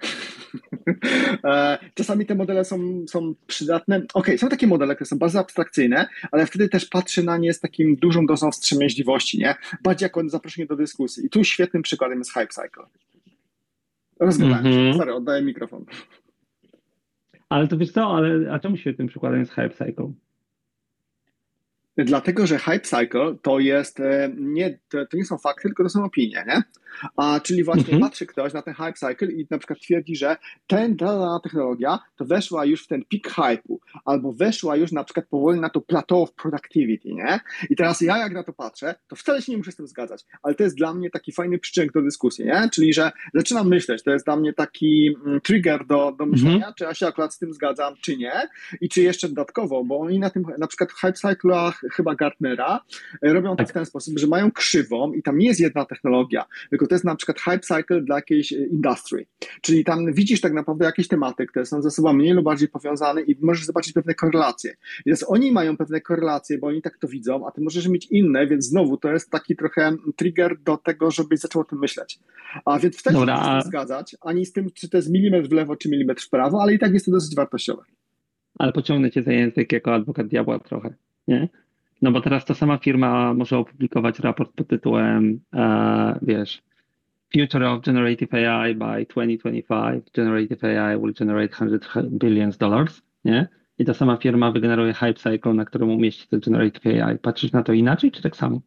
E, 1.45 1.79
czasami 1.95 2.27
te 2.27 2.35
modele 2.35 2.65
są, 2.65 3.05
są 3.09 3.35
przydatne. 3.47 4.03
Ok, 4.15 4.27
są 4.37 4.49
takie 4.49 4.67
modele, 4.67 4.95
które 4.95 5.07
są 5.07 5.19
bardzo 5.19 5.39
abstrakcyjne, 5.39 6.07
ale 6.33 6.47
wtedy 6.47 6.69
też 6.69 6.87
patrzy 6.87 7.23
na 7.23 7.37
nie 7.37 7.53
z 7.53 7.61
takim 7.61 7.97
dużą 7.97 8.27
dozą 8.27 8.51
wstrzemięźliwości, 8.51 9.39
nie? 9.39 9.55
Bardziej 9.83 10.07
jako 10.07 10.29
zaproszenie 10.29 10.67
do 10.67 10.77
dyskusji. 10.77 11.27
I 11.27 11.31
tu 11.31 11.45
świetnym 11.45 11.83
przykładem 11.83 12.19
jest 12.19 12.33
Hype 12.33 12.47
Cycle. 12.47 12.85
Rozgadałem 14.21 14.67
mm 14.67 14.93
-hmm. 14.93 14.97
Sorry, 14.97 15.15
oddaję 15.15 15.43
mikrofon. 15.43 15.85
Ale 17.49 17.69
to 17.69 17.79
wiesz 17.79 17.93
co, 17.93 18.17
ale 18.17 18.53
a 18.53 18.59
czemu 18.59 18.77
się 18.77 18.95
tym 18.95 19.07
przykładem 19.07 19.41
jest 19.41 19.53
Hype 19.53 19.71
Cycle? 19.71 20.13
Dlatego, 21.97 22.47
że 22.47 22.59
hype 22.59 22.81
cycle 22.81 23.37
to 23.43 23.59
jest 23.59 24.01
e, 24.01 24.31
nie, 24.37 24.79
to, 24.89 25.07
to, 25.07 25.17
nie 25.17 25.25
są 25.25 25.39
fakty, 25.39 25.69
tylko 25.69 25.83
to 25.83 25.89
są 25.89 26.05
opinie, 26.05 26.45
nie? 26.49 26.63
A 27.17 27.41
czyli 27.41 27.65
właśnie 27.65 27.93
mhm. 27.95 28.03
patrzy 28.03 28.27
ktoś 28.27 28.53
na 28.53 28.63
ten 28.63 28.75
hype 28.75 28.93
cycle 28.93 29.33
i 29.33 29.47
na 29.51 29.59
przykład 29.59 29.81
twierdzi, 29.81 30.17
że 30.17 30.37
ten, 30.67 30.97
ta 30.97 31.41
technologia 31.43 31.99
to 32.17 32.25
weszła 32.25 32.65
już 32.65 32.85
w 32.85 32.87
ten 32.87 33.03
peak 33.05 33.35
hype'u, 33.35 33.77
albo 34.05 34.33
weszła 34.33 34.77
już 34.77 34.93
na 34.93 35.05
przykład 35.05 35.27
powoli 35.27 35.61
na 35.61 35.71
to 35.71 35.81
plateau 35.81 36.23
of 36.23 36.33
productivity, 36.33 37.15
nie? 37.15 37.41
I 37.71 37.77
teraz 37.77 38.01
ja 38.01 38.19
jak 38.19 38.33
na 38.33 38.43
to 38.43 38.53
patrzę, 38.53 38.95
to 39.09 39.17
wcale 39.17 39.43
się 39.43 39.53
nie 39.53 39.59
muszę 39.59 39.73
z 39.73 39.77
tym 39.77 39.87
zgadzać, 39.87 40.25
ale 40.43 40.55
to 40.55 40.63
jest 40.63 40.77
dla 40.77 40.95
mnie 40.95 41.11
taki 41.11 41.33
fajny 41.33 41.59
przyczynek 41.59 41.93
do 41.93 42.03
dyskusji, 42.03 42.45
nie? 42.45 42.69
Czyli, 42.73 42.95
że 42.95 43.11
zaczynam 43.35 43.69
myśleć, 43.69 44.03
to 44.03 44.11
jest 44.11 44.25
dla 44.25 44.37
mnie 44.37 44.53
taki 44.53 45.17
mm, 45.27 45.41
trigger 45.41 45.87
do, 45.87 46.13
do 46.19 46.27
myślenia, 46.27 46.57
mhm. 46.57 46.75
czy 46.75 46.85
ja 46.85 46.95
się 46.95 47.07
akurat 47.07 47.35
z 47.35 47.39
tym 47.39 47.55
zgadzam, 47.55 47.95
czy 48.01 48.17
nie 48.17 48.49
i 48.81 48.89
czy 48.89 49.03
jeszcze 49.03 49.29
dodatkowo, 49.29 49.85
bo 49.85 50.01
oni 50.01 50.19
na 50.19 50.31
tym, 50.31 50.45
na 50.59 50.67
przykład 50.67 50.93
w 50.93 51.01
hype 51.01 51.13
cycle'ach 51.13 51.73
chyba 51.93 52.15
Gartnera 52.15 52.81
e, 53.23 53.33
robią 53.33 53.51
to 53.51 53.57
tak. 53.57 53.69
w 53.69 53.73
ten 53.73 53.87
sposób, 53.87 54.19
że 54.19 54.27
mają 54.27 54.51
krzywą 54.51 55.13
i 55.13 55.23
tam 55.23 55.39
nie 55.39 55.47
jest 55.47 55.61
jedna 55.61 55.85
technologia, 55.85 56.45
tylko 56.71 56.87
to 56.87 56.95
jest 56.95 57.05
na 57.05 57.17
przykład 57.17 57.41
hype 57.41 57.61
cycle 57.61 58.03
dla 58.03 58.17
jakiejś 58.17 58.53
e, 58.53 58.57
industry. 58.57 59.27
Czyli 59.61 59.85
tam 59.85 60.13
widzisz 60.13 60.41
tak 60.41 60.53
naprawdę 60.53 60.85
jakieś 60.85 61.09
tematy, 61.09 61.47
które 61.47 61.67
są 61.67 61.83
ze 61.83 61.91
sobą 61.91 62.13
mniej 62.13 62.33
lub 62.33 62.45
bardziej 62.45 62.69
powiązane 62.69 63.23
i 63.23 63.37
możesz 63.41 63.65
zobaczyć 63.65 63.93
pewne 63.93 64.15
korelacje. 64.15 64.77
Więc 65.07 65.25
oni 65.29 65.53
mają 65.53 65.77
pewne 65.77 66.01
korelacje, 66.01 66.59
bo 66.59 66.67
oni 66.67 66.83
tak 66.83 66.99
to 66.99 67.09
widzą, 67.09 67.47
a 67.47 67.51
ty 67.51 67.61
możesz 67.61 67.89
mieć 67.89 68.07
inne, 68.07 68.47
więc 68.47 68.67
znowu 68.67 68.97
to 68.97 69.13
jest 69.13 69.31
taki 69.31 69.57
trochę 69.57 69.97
trigger 70.17 70.61
do 70.61 70.77
tego, 70.77 71.11
żebyś 71.11 71.41
zaczął 71.41 71.63
o 71.63 71.65
tym 71.65 71.79
myśleć. 71.79 72.19
A 72.65 72.79
więc 72.79 72.97
wtedy 72.99 73.19
nie 73.19 73.27
się 73.27 73.61
zgadzać, 73.67 74.17
ani 74.21 74.47
z 74.47 74.53
tym, 74.53 74.71
czy 74.75 74.89
to 74.89 74.97
jest 74.97 75.11
milimetr 75.11 75.49
w 75.49 75.53
lewo, 75.53 75.77
czy 75.77 75.89
milimetr 75.89 76.23
w 76.23 76.31
prawo, 76.31 76.63
ale 76.63 76.75
i 76.75 76.79
tak 76.79 76.93
jest 76.93 77.07
to 77.07 77.13
dosyć 77.13 77.37
wartościowe. 77.37 77.83
Ale 78.59 78.73
pociągnę 78.73 79.11
cię 79.11 79.23
za 79.23 79.33
język 79.33 79.73
jako 79.73 79.95
adwokat 79.95 80.27
diabła 80.27 80.59
trochę, 80.59 80.95
nie? 81.29 81.49
No 82.03 82.13
bo 82.13 82.21
teraz 82.21 82.45
ta 82.45 82.55
sama 82.55 82.79
firma 82.79 83.35
może 83.35 83.59
opublikować 83.59 84.19
raport 84.19 84.53
pod 84.53 84.69
tytułem, 84.69 85.41
e, 85.55 86.19
wiesz, 86.23 86.63
Future 87.33 87.65
of 87.65 87.81
Generative 87.85 88.35
AI 88.35 88.75
by 88.75 89.07
2025, 89.07 90.11
Generative 90.13 90.65
AI 90.65 90.99
will 90.99 91.15
generate 91.15 91.55
100 91.55 92.03
billions 92.11 92.59
dollars, 92.59 93.03
nie? 93.25 93.49
I 93.79 93.85
ta 93.85 93.95
sama 93.95 94.17
firma 94.17 94.53
wygeneruje 94.53 94.95
hype 94.95 95.15
cycle, 95.15 95.55
na 95.55 95.65
którym 95.65 95.91
umieści 95.91 96.29
to 96.29 96.39
Generative 96.39 96.87
AI. 96.87 97.19
Patrzysz 97.19 97.53
na 97.53 97.63
to 97.63 97.73
inaczej, 97.73 98.11
czy 98.11 98.23
tak 98.23 98.37
samo? 98.37 98.61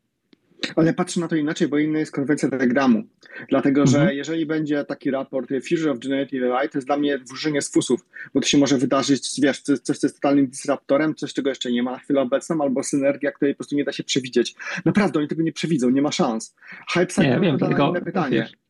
Ale 0.76 0.94
patrzę 0.94 1.20
na 1.20 1.28
to 1.28 1.36
inaczej, 1.36 1.68
bo 1.68 1.78
inna 1.78 2.00
jest 2.00 2.12
konwencja 2.12 2.50
Telegramu. 2.50 3.04
Dlatego, 3.50 3.88
że 3.88 3.98
mhm. 3.98 4.18
jeżeli 4.18 4.46
będzie 4.46 4.86
taki 4.86 5.12
raport 5.12 5.50
Future 5.70 5.90
of 5.90 6.00
Generative 6.00 6.44
AI, 6.44 6.70
to 6.70 6.78
jest 6.78 6.88
dla 6.88 6.98
mnie 6.98 7.18
wróżenie 7.18 7.62
z 7.62 7.72
fusów, 7.72 8.06
bo 8.34 8.42
to 8.42 8.48
się 8.48 8.58
może 8.58 8.78
wydarzyć, 8.78 9.42
wiesz, 9.42 9.62
coś, 9.62 9.80
co 9.80 10.08
jest 10.08 10.16
totalnym 10.16 10.48
disruptorem, 10.48 11.16
coś, 11.16 11.34
czego 11.34 11.50
jeszcze 11.50 11.72
nie 11.72 11.84
ma 11.84 11.92
na 11.92 12.00
chwilę 12.00 12.22
obecną, 12.22 12.62
albo 12.62 12.84
synergia, 12.84 13.32
której 13.32 13.54
po 13.54 13.58
prostu 13.58 13.76
nie 13.76 13.84
da 13.84 13.92
się 13.92 14.04
przewidzieć. 14.04 14.56
Naprawdę, 14.86 15.20
oni 15.20 15.28
tego 15.28 15.44
nie 15.44 15.54
przewidzą, 15.54 15.90
nie 15.90 16.02
ma 16.02 16.12
szans. 16.12 16.56
Hype 16.94 17.08
cycle 17.08 17.40
nie, 17.40 17.58
to 17.58 17.68
tylko, 17.68 17.90
inne 17.90 18.02
pytanie. 18.02 18.38
Wiesz. 18.38 18.63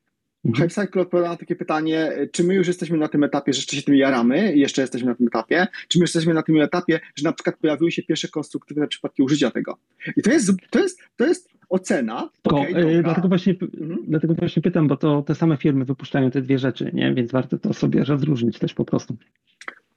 Mhm. 0.45 0.69
Hype 0.69 0.81
Cycle 0.81 1.01
odpowiada 1.01 1.29
na 1.29 1.37
takie 1.37 1.55
pytanie, 1.55 2.11
czy 2.31 2.43
my 2.43 2.53
już 2.53 2.67
jesteśmy 2.67 2.97
na 2.97 3.07
tym 3.07 3.23
etapie, 3.23 3.53
że 3.53 3.57
jeszcze 3.57 3.75
się 3.75 3.81
tym 3.81 3.95
jaramy 3.95 4.53
i 4.53 4.59
jeszcze 4.59 4.81
jesteśmy 4.81 5.09
na 5.09 5.15
tym 5.15 5.27
etapie, 5.27 5.67
czy 5.87 5.99
my 5.99 6.03
jesteśmy 6.03 6.33
na 6.33 6.43
tym 6.43 6.61
etapie, 6.61 6.99
że 7.15 7.23
na 7.23 7.33
przykład 7.33 7.57
pojawiły 7.57 7.91
się 7.91 8.03
pierwsze 8.03 8.27
konstruktywne 8.27 8.87
przypadki 8.87 9.23
użycia 9.23 9.51
tego. 9.51 9.77
I 10.17 10.21
to 10.21 10.31
jest, 10.31 10.51
to 10.69 10.79
jest, 10.79 10.99
to 11.15 11.25
jest 11.25 11.49
ocena. 11.69 12.29
Tylko, 12.41 12.61
okay, 12.61 13.03
dlatego, 13.03 13.27
właśnie, 13.27 13.55
mhm. 13.81 14.03
dlatego 14.07 14.33
właśnie 14.33 14.61
pytam, 14.61 14.87
bo 14.87 14.97
to 14.97 15.21
te 15.21 15.35
same 15.35 15.57
firmy 15.57 15.85
wypuszczają 15.85 16.31
te 16.31 16.41
dwie 16.41 16.59
rzeczy, 16.59 16.91
nie? 16.93 17.13
więc 17.13 17.31
warto 17.31 17.57
to 17.57 17.73
sobie 17.73 18.03
rozróżnić 18.03 18.59
też 18.59 18.73
po 18.73 18.85
prostu. 18.85 19.15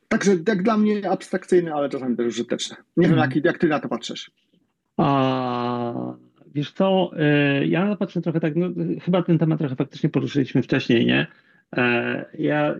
Także 0.08 0.36
jak 0.48 0.62
dla 0.62 0.76
mnie 0.78 1.10
abstrakcyjne, 1.10 1.74
ale 1.74 1.88
czasami 1.88 2.16
też 2.16 2.26
użyteczne. 2.26 2.76
Nie 2.96 3.06
mhm. 3.06 3.30
wiem, 3.30 3.34
jak, 3.34 3.44
jak 3.44 3.58
ty 3.58 3.68
na 3.68 3.80
to 3.80 3.88
patrzysz. 3.88 4.30
A, 4.96 6.14
wiesz 6.56 6.72
co, 6.72 7.10
y, 7.62 7.66
ja 7.66 7.96
patrzę 7.96 8.20
trochę 8.20 8.40
tak, 8.40 8.56
no, 8.56 8.68
chyba 9.02 9.22
ten 9.22 9.38
temat 9.38 9.58
trochę 9.58 9.76
faktycznie 9.76 10.10
poruszyliśmy 10.10 10.62
wcześniej, 10.62 11.06
nie? 11.06 11.26
E, 11.76 12.24
ja 12.38 12.74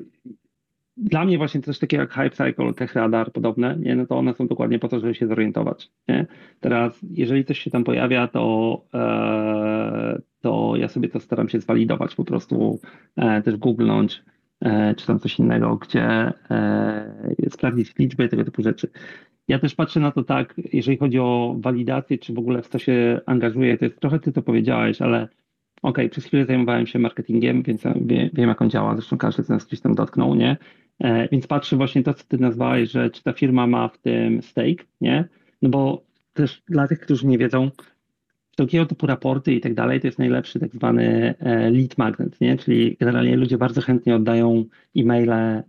dla 0.97 1.25
mnie 1.25 1.39
właśnie 1.39 1.63
coś 1.63 1.79
takiego 1.79 2.03
jak 2.03 2.13
Hype 2.13 2.31
Cycle, 2.31 2.75
Tech 2.75 2.95
Radar, 2.95 3.33
podobne, 3.33 3.77
nie? 3.81 3.97
no 3.97 4.07
to 4.07 4.19
one 4.19 4.35
są 4.35 4.47
dokładnie 4.47 4.79
po 4.79 4.89
to, 4.89 5.01
żeby 5.01 5.15
się 5.15 5.27
zorientować. 5.27 5.91
Nie? 6.09 6.27
Teraz, 6.61 7.01
jeżeli 7.11 7.45
coś 7.45 7.59
się 7.59 7.71
tam 7.71 7.85
pojawia, 7.85 8.29
to, 8.29 8.85
e, 8.95 10.21
to 10.41 10.73
ja 10.77 10.89
sobie 10.89 11.09
to 11.09 11.21
staram 11.21 11.49
się 11.49 11.61
zwalidować, 11.61 12.15
po 12.15 12.25
prostu 12.25 12.81
e, 13.17 13.43
też 13.43 13.57
googlnąć, 13.57 14.23
e, 14.27 14.36
czy 14.97 15.07
tam 15.07 15.19
coś 15.19 15.39
innego, 15.39 15.77
gdzie 15.77 16.33
e, 16.51 17.51
sprawdzić 17.51 17.95
liczbę 17.99 18.29
tego 18.29 18.45
typu 18.45 18.63
rzeczy. 18.63 18.89
Ja 19.49 19.59
też 19.59 19.75
patrzę 19.75 20.01
na 20.01 20.13
to 20.13 20.23
tak, 20.23 20.55
jeżeli 20.73 20.99
chodzi 20.99 21.19
o 21.19 21.57
walidację, 21.59 22.19
czy 22.19 22.35
w 22.35 22.39
ogóle 22.39 22.63
w 22.63 22.69
co 22.69 22.79
się 22.79 23.21
angażuję, 23.27 23.79
to 23.79 23.85
jest 23.85 24.01
trochę 24.01 24.21
ty 24.21 24.33
to 24.33 24.43
powiedziałeś, 24.43 25.03
ale 25.03 25.29
okay, 25.83 26.09
przez 26.09 26.25
chwilę 26.25 26.47
zajmowałem 26.47 26.87
się 26.87 26.99
marketingiem, 26.99 27.63
więc 27.63 27.83
wiem, 28.01 28.31
wiem 28.33 28.49
jak 28.49 28.63
on 28.63 28.71
działa, 28.71 28.95
zresztą 28.95 29.19
każdy 29.19 29.43
z 29.43 29.49
nas 29.49 29.67
gdzieś 29.67 29.81
tam 29.81 29.95
dotknął, 29.95 30.35
nie? 30.35 30.57
E, 31.01 31.29
więc 31.29 31.47
patrzę 31.47 31.77
właśnie 31.77 32.03
to, 32.03 32.15
co 32.15 32.25
ty 32.29 32.39
nazwałeś, 32.39 32.91
że 32.91 33.11
czy 33.11 33.23
ta 33.23 33.33
firma 33.33 33.67
ma 33.67 33.89
w 33.89 33.99
tym 33.99 34.43
stake, 34.43 34.85
nie? 35.01 35.29
No 35.63 35.69
bo 35.69 36.05
też 36.33 36.63
dla 36.69 36.89
tych, 36.89 37.01
którzy 37.01 37.27
nie 37.27 37.39
wiedzą, 37.39 37.71
wszelkiego 38.57 38.87
typu 38.87 39.07
raporty 39.07 39.55
i 39.55 39.61
tak 39.61 39.75
dalej, 39.75 40.01
to 40.01 40.07
jest 40.07 40.19
najlepszy 40.19 40.61
tak 40.61 40.73
zwany 40.73 41.35
e, 41.39 41.71
lead 41.71 41.99
magnet, 41.99 42.41
nie? 42.41 42.59
Czyli 42.59 42.97
generalnie 43.01 43.37
ludzie 43.37 43.59
bardzo 43.59 43.81
chętnie 43.81 44.17
oddają 44.17 44.65
e-maile 44.97 45.31
e, 45.31 45.63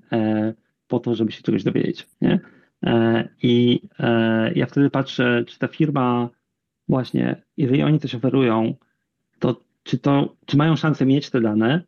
po 0.88 1.00
to, 1.00 1.16
żeby 1.16 1.32
się 1.32 1.42
czegoś 1.42 1.64
dowiedzieć, 1.64 2.08
nie? 2.22 2.40
I 3.44 3.82
ja 4.56 4.66
wtedy 4.66 4.90
patrzę, 4.90 5.44
czy 5.48 5.60
ta 5.60 5.68
firma 5.68 6.30
właśnie, 6.88 7.42
jeżeli 7.58 7.84
oni 7.84 8.00
coś 8.00 8.16
oferują, 8.16 8.76
to 9.40 9.62
czy 9.84 9.98
to, 9.98 10.36
czy 10.46 10.58
mają 10.58 10.76
szansę 10.76 11.06
mieć 11.06 11.30
te 11.30 11.42
dane, 11.42 11.84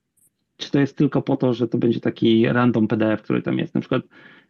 czy 0.57 0.71
to 0.71 0.79
jest 0.79 0.97
tylko 0.97 1.21
po 1.21 1.37
to, 1.37 1.53
że 1.53 1.67
to 1.67 1.77
będzie 1.77 1.99
taki 1.99 2.47
random 2.47 2.87
PDF, 2.87 3.21
który 3.21 3.41
tam 3.41 3.59
jest. 3.59 3.75
Na 3.75 3.81
przykład 3.81 4.03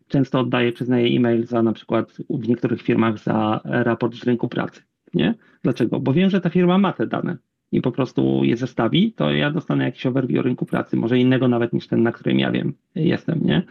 często 0.07 0.39
oddaję, 0.39 0.71
przyznaję 0.71 1.17
e-mail 1.17 1.45
za 1.45 1.63
na 1.63 1.73
przykład 1.73 2.11
w 2.29 2.47
niektórych 2.47 2.81
firmach 2.81 3.19
za 3.19 3.61
raport 3.63 4.15
z 4.15 4.23
rynku 4.23 4.47
pracy. 4.47 4.81
Nie? 5.13 5.35
Dlaczego? 5.63 5.99
Bo 5.99 6.13
wiem, 6.13 6.29
że 6.29 6.41
ta 6.41 6.49
firma 6.49 6.77
ma 6.77 6.93
te 6.93 7.07
dane 7.07 7.37
i 7.71 7.81
po 7.81 7.91
prostu 7.91 8.43
je 8.43 8.57
zestawi, 8.57 9.13
to 9.13 9.31
ja 9.31 9.51
dostanę 9.51 9.83
jakiś 9.83 10.05
overview 10.05 10.45
rynku 10.45 10.65
pracy, 10.65 10.97
może 10.97 11.19
innego 11.19 11.47
nawet 11.47 11.73
niż 11.73 11.87
ten, 11.87 12.03
na 12.03 12.11
którym 12.11 12.39
ja 12.39 12.51
wiem, 12.51 12.73
jestem, 12.95 13.39
nie? 13.43 13.63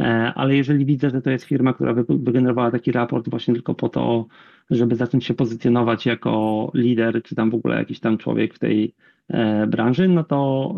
E, 0.00 0.32
ale 0.34 0.56
jeżeli 0.56 0.84
widzę, 0.84 1.10
że 1.10 1.22
to 1.22 1.30
jest 1.30 1.44
firma, 1.44 1.72
która 1.72 1.94
wygenerowała 2.08 2.70
taki 2.70 2.92
raport 2.92 3.28
właśnie 3.28 3.54
tylko 3.54 3.74
po 3.74 3.88
to, 3.88 4.26
żeby 4.70 4.96
zacząć 4.96 5.24
się 5.24 5.34
pozycjonować 5.34 6.06
jako 6.06 6.70
lider, 6.74 7.22
czy 7.22 7.34
tam 7.34 7.50
w 7.50 7.54
ogóle 7.54 7.76
jakiś 7.76 8.00
tam 8.00 8.18
człowiek 8.18 8.54
w 8.54 8.58
tej 8.58 8.94
branży, 9.66 10.08
no 10.08 10.24
to, 10.24 10.74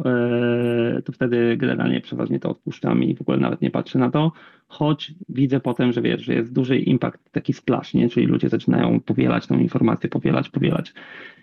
e, 0.98 1.02
to 1.02 1.12
wtedy 1.12 1.56
generalnie 1.56 2.00
przeważnie 2.00 2.40
to 2.40 2.50
odpuszczam 2.50 3.02
i 3.02 3.14
w 3.14 3.20
ogóle 3.20 3.38
nawet 3.38 3.60
nie 3.60 3.70
patrzę 3.70 3.98
na 3.98 4.10
to, 4.10 4.32
choć 4.68 5.12
widzę 5.28 5.60
potem, 5.60 5.92
że 5.92 6.02
wiesz, 6.02 6.22
że 6.22 6.34
jest 6.34 6.52
duży 6.52 6.78
impact, 6.78 7.32
taki 7.32 7.52
splash, 7.52 7.94
nie? 7.94 8.08
czyli 8.08 8.26
ludzie 8.26 8.48
zaczynają 8.48 9.00
powielać 9.00 9.46
tą 9.46 9.58
informację, 9.58 10.10
powielać, 10.10 10.48
powielać. 10.48 10.92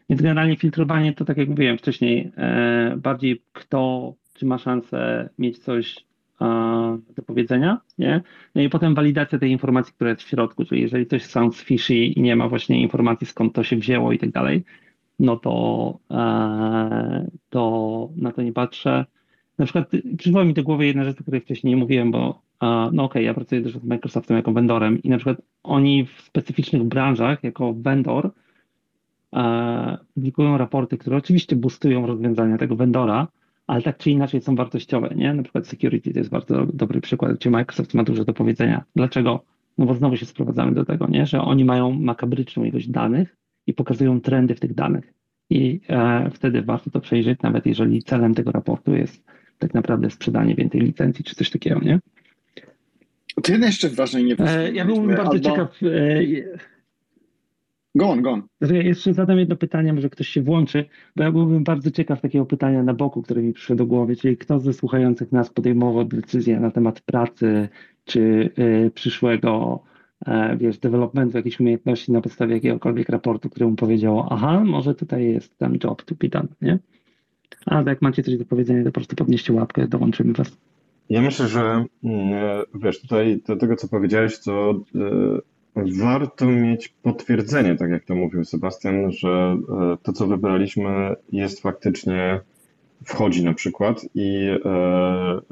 Więc 0.10 0.22
generalnie 0.22 0.56
filtrowanie 0.56 1.14
to 1.14 1.26
tak 1.26 1.38
jak 1.38 1.50
mówiłem 1.50 1.78
wcześniej, 1.78 2.32
e, 2.38 2.98
bardziej 2.98 3.42
kto, 3.54 4.14
czy 4.34 4.46
ma 4.46 4.58
szansę 4.58 5.30
mieć 5.40 5.60
coś 5.60 6.06
do 7.16 7.24
powiedzenia, 7.28 7.82
nie? 7.98 8.22
No 8.56 8.62
i 8.62 8.70
potem 8.70 8.96
walidacja 8.96 9.40
tej 9.40 9.52
informacji, 9.52 9.94
która 9.94 10.10
jest 10.10 10.22
w 10.22 10.28
środku, 10.28 10.66
czyli 10.66 10.82
jeżeli 10.82 11.06
coś 11.06 11.26
sounds 11.26 11.64
fishy 11.64 11.96
i 11.96 12.22
nie 12.22 12.36
ma 12.36 12.50
właśnie 12.50 12.82
informacji 12.82 13.28
skąd 13.28 13.54
to 13.54 13.64
się 13.64 13.76
wzięło 13.76 14.12
i 14.12 14.18
tak 14.18 14.32
dalej, 14.32 14.64
no 15.22 15.38
to, 15.38 16.00
e, 16.12 17.28
to 17.50 18.10
na 18.16 18.32
to 18.32 18.42
nie 18.42 18.54
patrzę. 18.54 19.06
Na 19.58 19.66
przykład 19.66 19.92
przyszła 20.18 20.44
mi 20.44 20.54
do 20.54 20.64
głowy 20.64 20.86
jedna 20.86 21.04
rzecz, 21.04 21.20
o 21.20 21.22
której 21.22 21.42
wcześniej 21.42 21.74
nie 21.74 21.80
mówiłem, 21.80 22.12
bo 22.12 22.42
e, 22.62 22.66
no 22.66 22.88
okej, 22.88 22.94
okay, 23.04 23.24
ja 23.24 23.34
pracuję 23.34 23.62
też 23.62 23.74
z 23.74 23.84
Microsoftem 23.84 24.38
jako 24.38 24.54
vendorem 24.54 25.04
i 25.04 25.10
na 25.10 25.18
przykład 25.18 25.38
oni 25.64 26.06
w 26.06 26.22
specyficznych 26.22 26.84
branżach 26.84 27.44
jako 27.44 27.74
vendor 27.74 28.32
e, 29.36 29.98
publikują 30.14 30.58
raporty, 30.58 30.98
które 30.98 31.18
oczywiście 31.18 31.56
boostują 31.56 32.08
rozwiązania 32.08 32.58
tego 32.58 32.76
vendora, 32.76 33.28
ale 33.68 33.82
tak 33.82 33.98
czy 33.98 34.12
inaczej 34.12 34.42
są 34.42 34.56
wartościowe, 34.56 35.14
nie? 35.16 35.34
Na 35.34 35.44
przykład 35.44 35.68
security 35.68 36.14
to 36.14 36.20
jest 36.20 36.32
bardzo 36.32 36.66
dobry 36.66 37.02
przykład, 37.02 37.34
gdzie 37.34 37.50
Microsoft 37.50 37.94
ma 37.94 38.04
dużo 38.04 38.26
do 38.26 38.34
powiedzenia. 38.34 38.84
Dlaczego? 38.96 39.44
No 39.78 39.86
bo 39.86 39.94
znowu 39.94 40.18
się 40.18 40.26
sprowadzamy 40.26 40.72
do 40.72 40.86
tego, 40.86 41.08
nie? 41.08 41.26
Że 41.26 41.42
oni 41.42 41.66
mają 41.66 41.92
makabryczną 41.92 42.64
ilość 42.64 42.90
danych, 42.90 43.41
i 43.68 43.74
pokazują 43.74 44.22
trendy 44.22 44.56
w 44.56 44.60
tych 44.60 44.74
danych. 44.74 45.14
I 45.50 45.80
e, 45.90 46.30
wtedy 46.34 46.62
warto 46.62 46.90
to 46.90 47.00
przejrzeć, 47.00 47.42
nawet 47.42 47.66
jeżeli 47.66 48.04
celem 48.04 48.34
tego 48.36 48.52
raportu 48.52 48.96
jest 48.96 49.24
tak 49.60 49.74
naprawdę 49.74 50.10
sprzedanie 50.10 50.56
więcej 50.56 50.82
licencji 50.82 51.26
czy 51.26 51.36
coś 51.36 51.50
takiego, 51.50 51.80
nie? 51.80 52.00
To 53.44 53.52
jeden 53.52 53.68
jeszcze 53.68 53.90
ważny 53.90 54.24
nie 54.24 54.36
e, 54.40 54.72
Ja 54.72 54.86
byłbym 54.86 55.16
bardzo 55.16 55.32
albo... 55.32 55.40
ciekaw. 55.40 55.80
E, 55.84 56.70
Go 57.96 58.10
on, 58.10 58.22
go 58.22 58.32
on. 58.32 58.44
Ja 58.62 58.82
jeszcze 58.84 59.14
zadam 59.14 59.40
jedno 59.40 59.56
pytanie, 59.56 59.94
może 59.94 60.10
ktoś 60.10 60.28
się 60.28 60.42
włączy, 60.42 60.86
bo 61.16 61.24
ja 61.24 61.32
byłbym 61.32 61.64
bardzo 61.64 61.92
ciekaw 61.92 62.22
takiego 62.22 62.46
pytania 62.46 62.84
na 62.84 62.94
boku, 62.94 63.22
które 63.22 63.42
mi 63.42 63.54
przyszło 63.54 63.76
do 63.76 63.86
głowy, 63.86 64.16
czyli 64.16 64.38
kto 64.38 64.60
ze 64.60 64.74
słuchających 64.74 65.32
nas 65.32 65.50
podejmował 65.50 66.06
decyzję 66.06 66.60
na 66.60 66.72
temat 66.72 67.02
pracy 67.02 67.70
czy 68.06 68.50
przyszłego 68.94 69.84
wiesz, 70.58 70.78
developmentu 70.78 71.38
jakichś 71.38 71.60
umiejętności 71.60 72.12
na 72.12 72.22
podstawie 72.22 72.56
jakiegokolwiek 72.56 73.10
raportu, 73.10 73.50
który 73.50 73.66
mu 73.68 73.76
powiedział, 73.76 74.28
aha, 74.30 74.64
może 74.66 74.96
tutaj 74.96 75.26
jest 75.26 75.58
ten 75.58 75.80
job 75.84 76.04
to 76.04 76.16
be 76.16 76.30
done, 76.30 76.48
nie? 76.62 76.80
A 77.66 77.82
jak 77.82 78.02
macie 78.02 78.24
coś 78.24 78.38
do 78.38 78.46
powiedzenia, 78.46 78.84
to 78.84 78.90
po 78.90 78.94
prostu 78.94 79.16
podnieście 79.16 79.54
łapkę, 79.54 79.88
dołączymy 79.88 80.34
was. 80.34 80.58
Ja 81.10 81.22
myślę, 81.22 81.48
że 81.48 81.86
mm, 82.04 82.64
wiesz, 82.76 83.02
tutaj 83.02 83.42
do 83.48 83.56
tego, 83.56 83.76
co 83.76 83.88
powiedziałeś, 83.88 84.40
to 84.40 84.82
y, 84.96 86.00
warto 86.00 86.46
mieć 86.46 86.88
potwierdzenie, 86.88 87.76
tak 87.76 87.92
jak 87.92 88.06
to 88.06 88.16
mówił 88.16 88.46
Sebastian, 88.46 89.12
że 89.12 89.58
to, 90.04 90.14
co 90.14 90.28
wybraliśmy, 90.28 91.16
jest 91.32 91.62
faktycznie, 91.62 92.40
wchodzi 93.06 93.44
na 93.44 93.54
przykład 93.54 94.06
i 94.16 94.48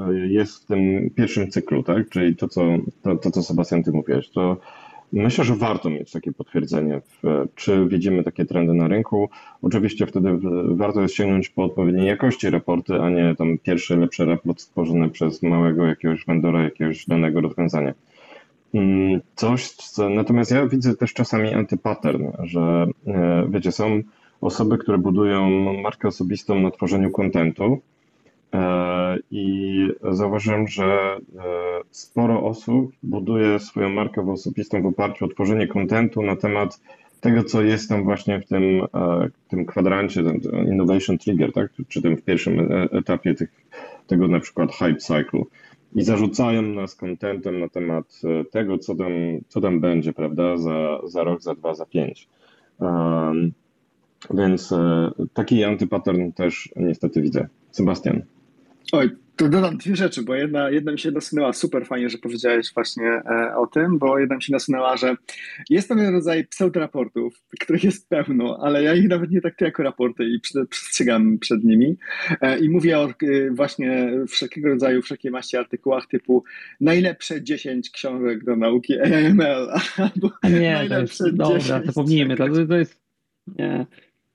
y, 0.09 0.27
jest 0.27 0.63
w 0.63 0.65
tym 0.65 1.09
pierwszym 1.15 1.51
cyklu, 1.51 1.83
tak? 1.83 2.09
Czyli 2.09 2.35
to, 2.35 2.47
co, 2.47 2.61
to, 3.01 3.15
to, 3.15 3.31
co 3.31 3.43
Sebastian, 3.43 3.83
ty 3.83 3.91
mówiłeś, 3.91 4.29
to 4.29 4.57
Myślę, 5.13 5.43
że 5.43 5.55
warto 5.55 5.89
mieć 5.89 6.11
takie 6.11 6.31
potwierdzenie, 6.31 7.01
czy 7.55 7.85
widzimy 7.87 8.23
takie 8.23 8.45
trendy 8.45 8.73
na 8.73 8.87
rynku. 8.87 9.29
Oczywiście 9.61 10.05
wtedy 10.05 10.39
warto 10.69 11.01
jest 11.01 11.15
sięgnąć 11.15 11.49
po 11.49 11.63
odpowiedniej 11.63 12.07
jakości 12.07 12.49
raporty, 12.49 12.93
a 13.01 13.09
nie 13.09 13.35
tam 13.35 13.57
pierwszy 13.57 13.97
lepszy 13.97 14.25
raport 14.25 14.61
stworzony 14.61 15.09
przez 15.09 15.43
małego 15.43 15.85
jakiegoś 15.85 16.25
vendora, 16.25 16.63
jakiegoś 16.63 17.05
danego 17.05 17.41
rozwiązania. 17.41 17.93
Mm, 18.73 19.21
coś, 19.35 19.75
natomiast 20.15 20.51
ja 20.51 20.67
widzę 20.67 20.95
też 20.95 21.13
czasami 21.13 21.53
antypattern, 21.53 22.27
że 22.43 22.87
e, 23.07 23.47
wiecie, 23.49 23.71
są 23.71 24.01
osoby, 24.41 24.77
które 24.77 24.97
budują 24.97 25.49
markę 25.81 26.07
osobistą 26.07 26.59
na 26.59 26.71
tworzeniu 26.71 27.11
kontentu, 27.11 27.81
E, 28.53 29.17
I 29.31 29.87
zauważyłem, 30.11 30.67
że 30.67 30.83
e, 30.83 31.19
sporo 31.91 32.43
osób 32.43 32.91
buduje 33.03 33.59
swoją 33.59 33.89
markę 33.89 34.31
osobistą 34.31 34.81
w 34.81 34.85
oparciu 34.85 35.25
o 35.25 35.27
tworzenie 35.27 35.67
kontentu 35.67 36.21
na 36.21 36.35
temat 36.35 36.81
tego, 37.21 37.43
co 37.43 37.61
jest 37.61 37.89
tam 37.89 38.03
właśnie 38.03 38.39
w 38.41 38.45
tym, 38.45 38.63
e, 38.93 39.29
tym 39.47 39.65
kwadrancie, 39.65 40.23
Innovation 40.71 41.17
Trigger, 41.17 41.53
tak? 41.53 41.71
czy 41.87 42.01
tym 42.01 42.17
w 42.17 42.21
pierwszym 42.21 42.69
etapie 42.91 43.35
tych, 43.35 43.49
tego 44.07 44.27
na 44.27 44.39
przykład 44.39 44.71
hype 44.71 44.95
cycle. 44.95 45.43
I 45.95 46.03
zarzucają 46.03 46.61
nas 46.61 46.95
kontentem 46.95 47.59
na 47.59 47.69
temat 47.69 48.21
tego, 48.51 48.77
co 48.77 48.95
tam, 48.95 49.11
co 49.47 49.61
tam 49.61 49.79
będzie, 49.79 50.13
prawda, 50.13 50.57
za, 50.57 50.99
za 51.03 51.23
rok, 51.23 51.41
za 51.41 51.55
dwa, 51.55 51.73
za 51.73 51.85
pięć. 51.85 52.27
Więc 54.33 54.73
taki 55.33 55.63
antypattern 55.63 56.31
też 56.31 56.69
niestety 56.75 57.21
widzę. 57.21 57.47
Sebastian. 57.71 58.21
Oj, 58.91 59.09
to 59.39 59.49
dodam 59.49 59.77
dwie 59.77 59.95
rzeczy, 59.95 60.23
bo 60.23 60.35
jedna, 60.35 60.69
jedna 60.69 60.91
mi 60.91 60.99
się 60.99 61.11
nasunęła 61.11 61.53
super 61.53 61.85
fajnie, 61.85 62.09
że 62.09 62.17
powiedziałeś 62.17 62.73
właśnie 62.73 63.07
e, 63.07 63.55
o 63.55 63.67
tym, 63.67 63.97
bo 63.99 64.19
jedna 64.19 64.35
mi 64.35 64.43
się 64.43 64.53
nasunęła, 64.53 64.97
że 64.97 65.15
jest 65.69 65.89
pewien 65.89 66.13
rodzaj 66.13 66.47
pseudoraportów, 66.47 67.43
których 67.59 67.83
jest 67.83 68.09
pełno, 68.09 68.59
ale 68.61 68.83
ja 68.83 68.95
ich 68.95 69.09
nawet 69.09 69.31
nie 69.31 69.41
traktuję 69.41 69.67
jako 69.67 69.83
raporty 69.83 70.23
i 70.25 70.39
przestrzegam 70.39 71.37
przed 71.39 71.63
nimi. 71.63 71.97
E, 72.41 72.59
I 72.59 72.69
mówię 72.69 72.99
o 72.99 73.09
e, 73.09 73.13
właśnie 73.51 74.11
wszelkiego 74.27 74.69
rodzaju, 74.69 75.01
wszelkiej 75.01 75.31
maści 75.31 75.57
artykułach 75.57 76.07
typu 76.07 76.43
najlepsze 76.81 77.43
10 77.43 77.89
książek 77.89 78.43
do 78.43 78.55
nauki 78.55 78.99
AML, 78.99 79.69
albo 80.13 80.31
nie, 80.59 80.73
najlepsze 80.73 81.23
to 81.23 81.29
jest, 81.29 81.37
10 81.37 81.67
dobra, 81.67 81.81
zapomnijmy, 81.85 82.35
to, 82.37 82.45
to 82.67 82.77
jest... 82.77 83.01
Nie. 83.57 83.85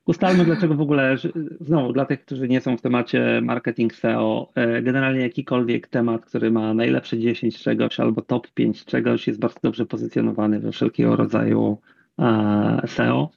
Ustalmy, 0.07 0.45
dlaczego 0.45 0.75
w 0.75 0.81
ogóle, 0.81 1.17
znowu 1.61 1.93
dla 1.93 2.05
tych, 2.05 2.25
którzy 2.25 2.49
nie 2.49 2.61
są 2.61 2.77
w 2.77 2.81
temacie 2.81 3.41
marketing 3.43 3.95
SEO, 3.95 4.51
e, 4.55 4.83
generalnie 4.83 5.21
jakikolwiek 5.21 5.89
temat, 5.89 6.27
który 6.27 6.51
ma 6.51 6.75
najlepsze 6.75 7.19
10 7.19 7.63
czegoś 7.63 8.01
albo 8.01 8.23
top 8.23 8.49
5 8.51 8.85
czegoś 8.85 9.27
jest 9.27 9.41
bardzo 9.41 9.59
dobrze 9.63 9.87
pozycjonowany 9.87 10.61
we 10.61 10.73
wszelkiego 10.73 11.17
rodzaju 11.17 11.79
e, 12.19 12.83
SEO. 12.87 13.31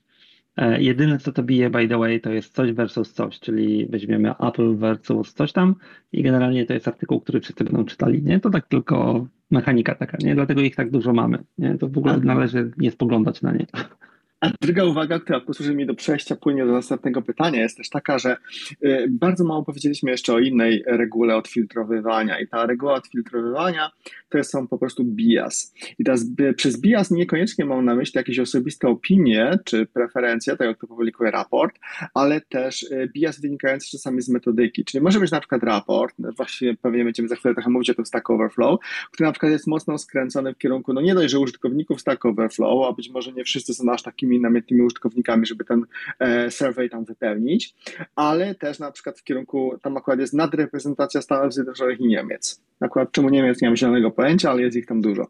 E, 0.57 0.81
jedyne, 0.81 1.17
co 1.17 1.31
to 1.31 1.43
bije, 1.43 1.69
by 1.69 1.87
the 1.87 1.97
way, 1.97 2.21
to 2.21 2.31
jest 2.31 2.55
coś 2.55 2.71
versus 2.71 3.13
coś, 3.13 3.39
czyli 3.39 3.87
weźmiemy 3.89 4.37
Apple 4.37 4.75
versus 4.75 5.33
coś 5.33 5.51
tam 5.51 5.75
i 6.11 6.23
generalnie 6.23 6.65
to 6.65 6.73
jest 6.73 6.87
artykuł, 6.87 7.21
który 7.21 7.41
wszyscy 7.41 7.63
będą 7.63 7.85
czytali, 7.85 8.23
nie? 8.23 8.39
To 8.39 8.49
tak 8.49 8.67
tylko 8.67 9.27
mechanika 9.51 9.95
taka, 9.95 10.17
nie? 10.21 10.35
Dlatego 10.35 10.61
ich 10.61 10.75
tak 10.75 10.91
dużo 10.91 11.13
mamy, 11.13 11.43
nie? 11.57 11.77
To 11.77 11.87
w 11.87 11.97
ogóle 11.97 12.17
należy 12.17 12.71
nie 12.77 12.91
spoglądać 12.91 13.41
na 13.41 13.51
nie. 13.51 13.65
A 14.41 14.49
druga 14.61 14.83
uwaga, 14.83 15.19
która 15.19 15.39
posłuży 15.39 15.75
mi 15.75 15.85
do 15.85 15.93
przejścia 15.93 16.35
płynnie 16.35 16.65
do 16.65 16.71
następnego 16.71 17.21
pytania, 17.21 17.61
jest 17.61 17.77
też 17.77 17.89
taka, 17.89 18.19
że 18.19 18.37
y, 18.85 19.07
bardzo 19.09 19.43
mało 19.43 19.63
powiedzieliśmy 19.63 20.11
jeszcze 20.11 20.33
o 20.33 20.39
innej 20.39 20.83
regule 20.87 21.35
odfiltrowywania. 21.35 22.39
I 22.39 22.47
ta 22.47 22.65
reguła 22.65 22.93
odfiltrowywania 22.93 23.91
to 24.29 24.43
są 24.43 24.67
po 24.67 24.77
prostu 24.77 25.03
bias. 25.03 25.73
I 25.99 26.03
teraz 26.03 26.25
przez 26.55 26.81
bias 26.81 27.11
niekoniecznie 27.11 27.65
mam 27.65 27.85
na 27.85 27.95
myśli 27.95 28.17
jakieś 28.17 28.39
osobiste 28.39 28.87
opinie 28.87 29.59
czy 29.65 29.85
preferencje, 29.85 30.57
tak 30.57 30.67
jak 30.67 30.77
to 30.79 30.87
publikuje 30.87 31.31
raport, 31.31 31.79
ale 32.13 32.41
też 32.41 32.83
y, 32.83 33.09
bias 33.13 33.41
wynikający 33.41 33.89
czasami 33.91 34.21
z 34.21 34.29
metodyki. 34.29 34.85
Czyli 34.85 35.03
może 35.03 35.19
być 35.19 35.31
na 35.31 35.39
przykład 35.39 35.63
raport, 35.63 36.15
no 36.19 36.31
właśnie 36.31 36.75
pewnie 36.81 37.03
będziemy 37.03 37.27
za 37.29 37.35
chwilę 37.35 37.53
trochę 37.53 37.69
mówić 37.69 37.89
o 37.89 37.93
tym 37.93 38.05
Stack 38.05 38.29
Overflow, 38.29 38.79
który 39.11 39.27
na 39.27 39.31
przykład 39.31 39.51
jest 39.51 39.67
mocno 39.67 39.97
skręcony 39.97 40.53
w 40.53 40.57
kierunku, 40.57 40.93
no 40.93 41.01
nie 41.01 41.15
dość, 41.15 41.31
że 41.31 41.39
użytkowników 41.39 42.01
Stack 42.01 42.25
Overflow, 42.25 42.89
a 42.89 42.93
być 42.93 43.09
może 43.09 43.31
nie 43.31 43.43
wszyscy 43.43 43.73
są 43.73 43.91
aż 43.91 44.03
takimi 44.03 44.26
takimi 44.27 44.41
namiętnymi 44.41 44.81
użytkownikami, 44.83 45.45
żeby 45.45 45.65
ten 45.65 45.85
e, 46.19 46.51
survey 46.51 46.89
tam 46.89 47.05
wypełnić, 47.05 47.75
ale 48.15 48.55
też 48.55 48.79
na 48.79 48.91
przykład 48.91 49.19
w 49.19 49.23
kierunku, 49.23 49.77
tam 49.81 49.97
akurat 49.97 50.19
jest 50.19 50.33
nadreprezentacja 50.33 51.21
Stanów 51.21 51.53
Zjednoczonych 51.53 51.99
i 51.99 52.07
Niemiec. 52.07 52.61
Akurat 52.79 53.11
czemu 53.11 53.29
Niemiec 53.29 53.61
nie 53.61 53.67
mam 53.67 53.77
zielonego 53.77 54.11
pojęcia, 54.11 54.51
ale 54.51 54.61
jest 54.61 54.77
ich 54.77 54.85
tam 54.85 55.01
dużo. 55.01 55.27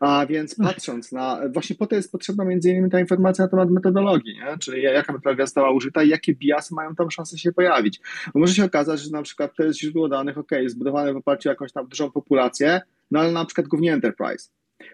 A 0.00 0.26
więc 0.26 0.54
patrząc 0.54 1.12
na, 1.12 1.40
właśnie 1.52 1.76
po 1.76 1.86
to 1.86 1.96
jest 1.96 2.12
potrzebna 2.12 2.44
między 2.44 2.70
innymi 2.70 2.90
ta 2.90 3.00
informacja 3.00 3.44
na 3.44 3.50
temat 3.50 3.70
metodologii, 3.70 4.34
nie? 4.34 4.58
czyli 4.58 4.82
jaka 4.82 5.12
metodologia 5.12 5.46
została 5.46 5.70
użyta 5.70 6.02
i 6.02 6.08
jakie 6.08 6.34
biasy 6.34 6.74
mają 6.74 6.94
tam 6.94 7.10
szansę 7.10 7.38
się 7.38 7.52
pojawić. 7.52 8.00
Bo 8.34 8.40
może 8.40 8.54
się 8.54 8.64
okazać, 8.64 9.00
że 9.00 9.10
na 9.10 9.22
przykład 9.22 9.54
to 9.56 9.62
jest 9.62 9.80
źródło 9.80 10.08
danych, 10.08 10.38
ok, 10.38 10.50
zbudowane 10.66 11.12
w 11.12 11.16
oparciu 11.16 11.48
o 11.48 11.52
jakąś 11.52 11.72
tam 11.72 11.86
dużą 11.88 12.10
populację, 12.10 12.80
no 13.10 13.20
ale 13.20 13.32
na 13.32 13.44
przykład 13.44 13.66
głównie 13.66 13.92
enterprise. 13.92 14.50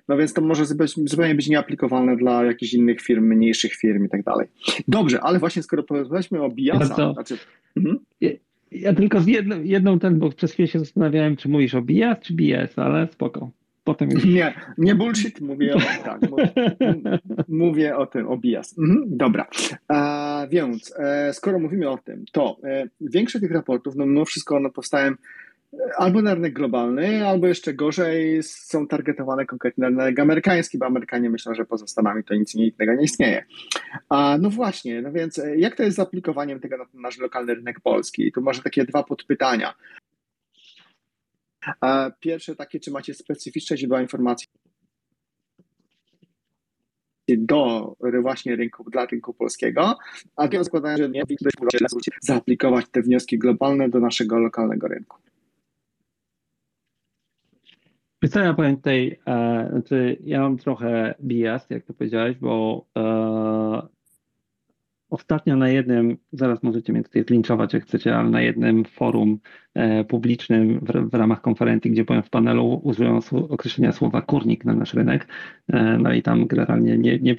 No 0.08 0.16
więc 0.16 0.32
to 0.32 0.42
może 0.42 0.64
zupełnie 0.96 1.34
być 1.34 1.48
nieaplikowalne 1.48 2.16
dla 2.16 2.44
jakichś 2.44 2.74
innych 2.74 3.00
firm, 3.00 3.24
mniejszych 3.24 3.74
firm 3.74 4.04
i 4.04 4.08
tak 4.08 4.22
dalej. 4.22 4.46
Dobrze, 4.88 5.20
ale 5.20 5.38
właśnie 5.38 5.62
skoro 5.62 5.82
porozmawialiśmy 5.82 6.42
o 6.42 6.50
biasa, 6.50 6.94
to, 6.94 7.12
znaczy... 7.12 7.38
Mhm. 7.76 7.98
Ja, 8.20 8.30
ja, 8.72 8.94
tylko 8.94 9.20
z 9.20 9.26
jedną, 9.26 9.62
jedną 9.62 9.98
ten, 9.98 10.18
bo 10.18 10.30
przez 10.30 10.52
chwilę 10.52 10.68
się 10.68 10.78
zastanawiałem, 10.78 11.36
czy 11.36 11.48
mówisz 11.48 11.74
o 11.74 11.82
bias, 11.82 12.18
czy 12.20 12.34
BS, 12.34 12.78
ale 12.78 13.08
spoko. 13.12 13.50
Potem 13.84 14.10
już... 14.10 14.24
Nie, 14.24 14.54
nie 14.78 14.94
bullshit, 14.94 15.40
mówię 15.40 15.74
o, 15.74 15.78
tak, 16.04 16.30
mówię, 16.30 16.52
mówię 17.48 17.96
o 17.96 18.06
tym, 18.06 18.28
o 18.28 18.36
bias. 18.36 18.78
Mhm, 18.78 19.04
dobra, 19.06 19.46
A, 19.88 20.46
więc 20.50 20.94
e, 20.98 21.32
skoro 21.32 21.58
mówimy 21.58 21.88
o 21.88 21.98
tym, 21.98 22.24
to 22.32 22.56
e, 22.64 22.88
większość 23.00 23.42
tych 23.42 23.52
raportów, 23.52 23.96
no 23.96 24.06
mimo 24.06 24.24
wszystko 24.24 24.56
one 24.56 24.70
powstają 24.70 25.14
albo 25.96 26.22
na 26.22 26.34
rynek 26.34 26.52
globalny, 26.52 27.26
albo 27.26 27.46
jeszcze 27.46 27.74
gorzej 27.74 28.42
są 28.42 28.86
targetowane 28.86 29.46
konkretnie 29.46 29.90
na 29.90 30.04
rynek 30.04 30.18
amerykański, 30.18 30.78
bo 30.78 30.86
Amerykanie 30.86 31.30
myślą, 31.30 31.54
że 31.54 31.64
poza 31.64 31.86
Stanami 31.86 32.24
to 32.24 32.34
nic 32.34 32.54
innego 32.54 32.94
nie 32.94 33.04
istnieje. 33.04 33.44
A, 34.08 34.38
no 34.40 34.50
właśnie, 34.50 35.02
no 35.02 35.12
więc 35.12 35.38
e, 35.38 35.56
jak 35.56 35.76
to 35.76 35.82
jest 35.82 35.96
z 35.96 36.00
aplikowaniem 36.00 36.60
tego 36.60 36.76
na 36.76 36.84
nasz 36.94 37.18
lokalny 37.18 37.54
rynek 37.54 37.80
polski? 37.80 38.32
Tu 38.32 38.40
może 38.40 38.62
takie 38.62 38.84
dwa 38.84 39.02
podpytania. 39.02 39.74
Pierwsze 42.20 42.56
takie, 42.56 42.80
czy 42.80 42.90
macie 42.90 43.14
specyficzne 43.14 43.76
źródła 43.76 44.02
informacji 44.02 44.46
do 47.28 47.96
właśnie 48.22 48.56
rynku, 48.56 48.90
dla 48.90 49.06
rynku 49.06 49.34
polskiego, 49.34 49.98
a 50.36 50.42
drugie 50.48 50.64
zakładają, 50.64 50.96
że 50.96 51.08
nie 51.08 51.22
zaaplikować 52.20 52.86
te 52.90 53.02
wnioski 53.02 53.38
globalne 53.38 53.88
do 53.88 54.00
naszego 54.00 54.38
lokalnego 54.38 54.88
rynku. 54.88 55.18
Ja 58.34 58.54
powiem 58.54 58.76
e, 59.26 59.68
znaczy 59.70 60.16
ja 60.24 60.40
mam 60.40 60.58
trochę 60.58 61.14
bias, 61.20 61.70
jak 61.70 61.84
to 61.84 61.94
powiedziałeś, 61.94 62.36
bo 62.36 62.86
e, 62.96 63.88
ostatnio 65.10 65.56
na 65.56 65.68
jednym, 65.68 66.16
zaraz 66.32 66.62
możecie 66.62 66.92
mnie 66.92 67.02
tutaj 67.02 67.24
zlinczować 67.24 67.74
jak 67.74 67.82
chcecie, 67.82 68.16
ale 68.16 68.30
na 68.30 68.40
jednym 68.40 68.84
forum 68.84 69.38
e, 69.74 70.04
publicznym 70.04 70.80
w, 70.80 71.10
w, 71.10 71.14
ramach 71.14 71.40
konferencji, 71.40 71.90
gdzie 71.90 72.04
byłem 72.04 72.22
w 72.22 72.30
panelu, 72.30 72.80
użyłem 72.84 73.20
określenia 73.48 73.92
słowa 73.92 74.22
kurnik 74.22 74.64
na 74.64 74.74
nasz 74.74 74.94
rynek, 74.94 75.28
e, 75.68 75.98
no 75.98 76.12
i 76.12 76.22
tam 76.22 76.46
generalnie 76.46 76.98
nie, 76.98 77.18
nie, 77.18 77.36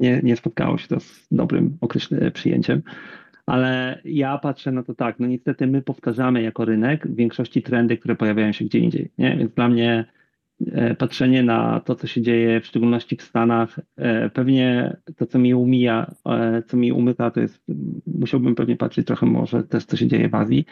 nie, 0.00 0.20
nie 0.22 0.36
spotkało 0.36 0.78
się 0.78 0.88
to 0.88 1.00
z 1.00 1.26
dobrym 1.30 1.78
przyjęciem. 2.32 2.82
Ale 3.46 4.00
ja 4.04 4.38
patrzę 4.38 4.72
na 4.72 4.82
to 4.82 4.94
tak, 4.94 5.20
no 5.20 5.26
niestety 5.26 5.66
my 5.66 5.82
powtarzamy 5.82 6.42
jako 6.42 6.64
rynek 6.64 7.08
w 7.08 7.14
większości 7.14 7.62
trendy, 7.62 7.98
które 7.98 8.16
pojawiają 8.16 8.52
się 8.52 8.64
gdzie 8.64 8.78
indziej. 8.78 9.10
Nie? 9.18 9.36
Więc 9.36 9.54
dla 9.54 9.68
mnie 9.68 10.04
e, 10.72 10.94
patrzenie 10.94 11.42
na 11.42 11.80
to, 11.80 11.94
co 11.94 12.06
się 12.06 12.22
dzieje, 12.22 12.60
w 12.60 12.66
szczególności 12.66 13.16
w 13.16 13.22
Stanach, 13.22 13.80
e, 13.96 14.30
pewnie 14.30 14.96
to, 15.16 15.26
co 15.26 15.38
mi 15.38 15.54
umija, 15.54 16.14
co 16.66 16.76
mi 16.76 16.92
umyka, 16.92 17.30
to 17.30 17.40
jest, 17.40 17.64
musiałbym 18.06 18.54
pewnie 18.54 18.76
patrzeć 18.76 19.06
trochę 19.06 19.26
może 19.26 19.62
też, 19.62 19.84
co 19.84 19.96
się 19.96 20.06
dzieje 20.06 20.28
w 20.28 20.34
Azji. 20.34 20.64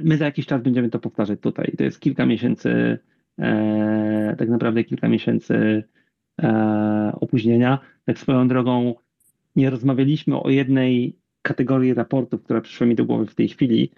My 0.00 0.16
za 0.16 0.24
jakiś 0.24 0.46
czas 0.46 0.62
będziemy 0.62 0.90
to 0.90 0.98
powtarzać 0.98 1.40
tutaj. 1.40 1.72
To 1.78 1.84
jest 1.84 2.00
kilka 2.00 2.26
miesięcy, 2.26 2.98
tak 4.38 4.48
naprawdę 4.48 4.84
kilka 4.84 5.08
miesięcy 5.08 5.84
opóźnienia. 7.12 7.78
Tak 8.04 8.18
swoją 8.18 8.48
drogą, 8.48 8.94
nie 9.56 9.70
rozmawialiśmy 9.70 10.40
o 10.40 10.50
jednej 10.50 11.16
kategorii 11.44 11.94
raportów, 11.94 12.42
która 12.42 12.60
przyszła 12.60 12.86
mi 12.86 12.94
do 12.94 13.04
głowy 13.04 13.26
w 13.26 13.34
tej 13.34 13.48
chwili, 13.48 13.90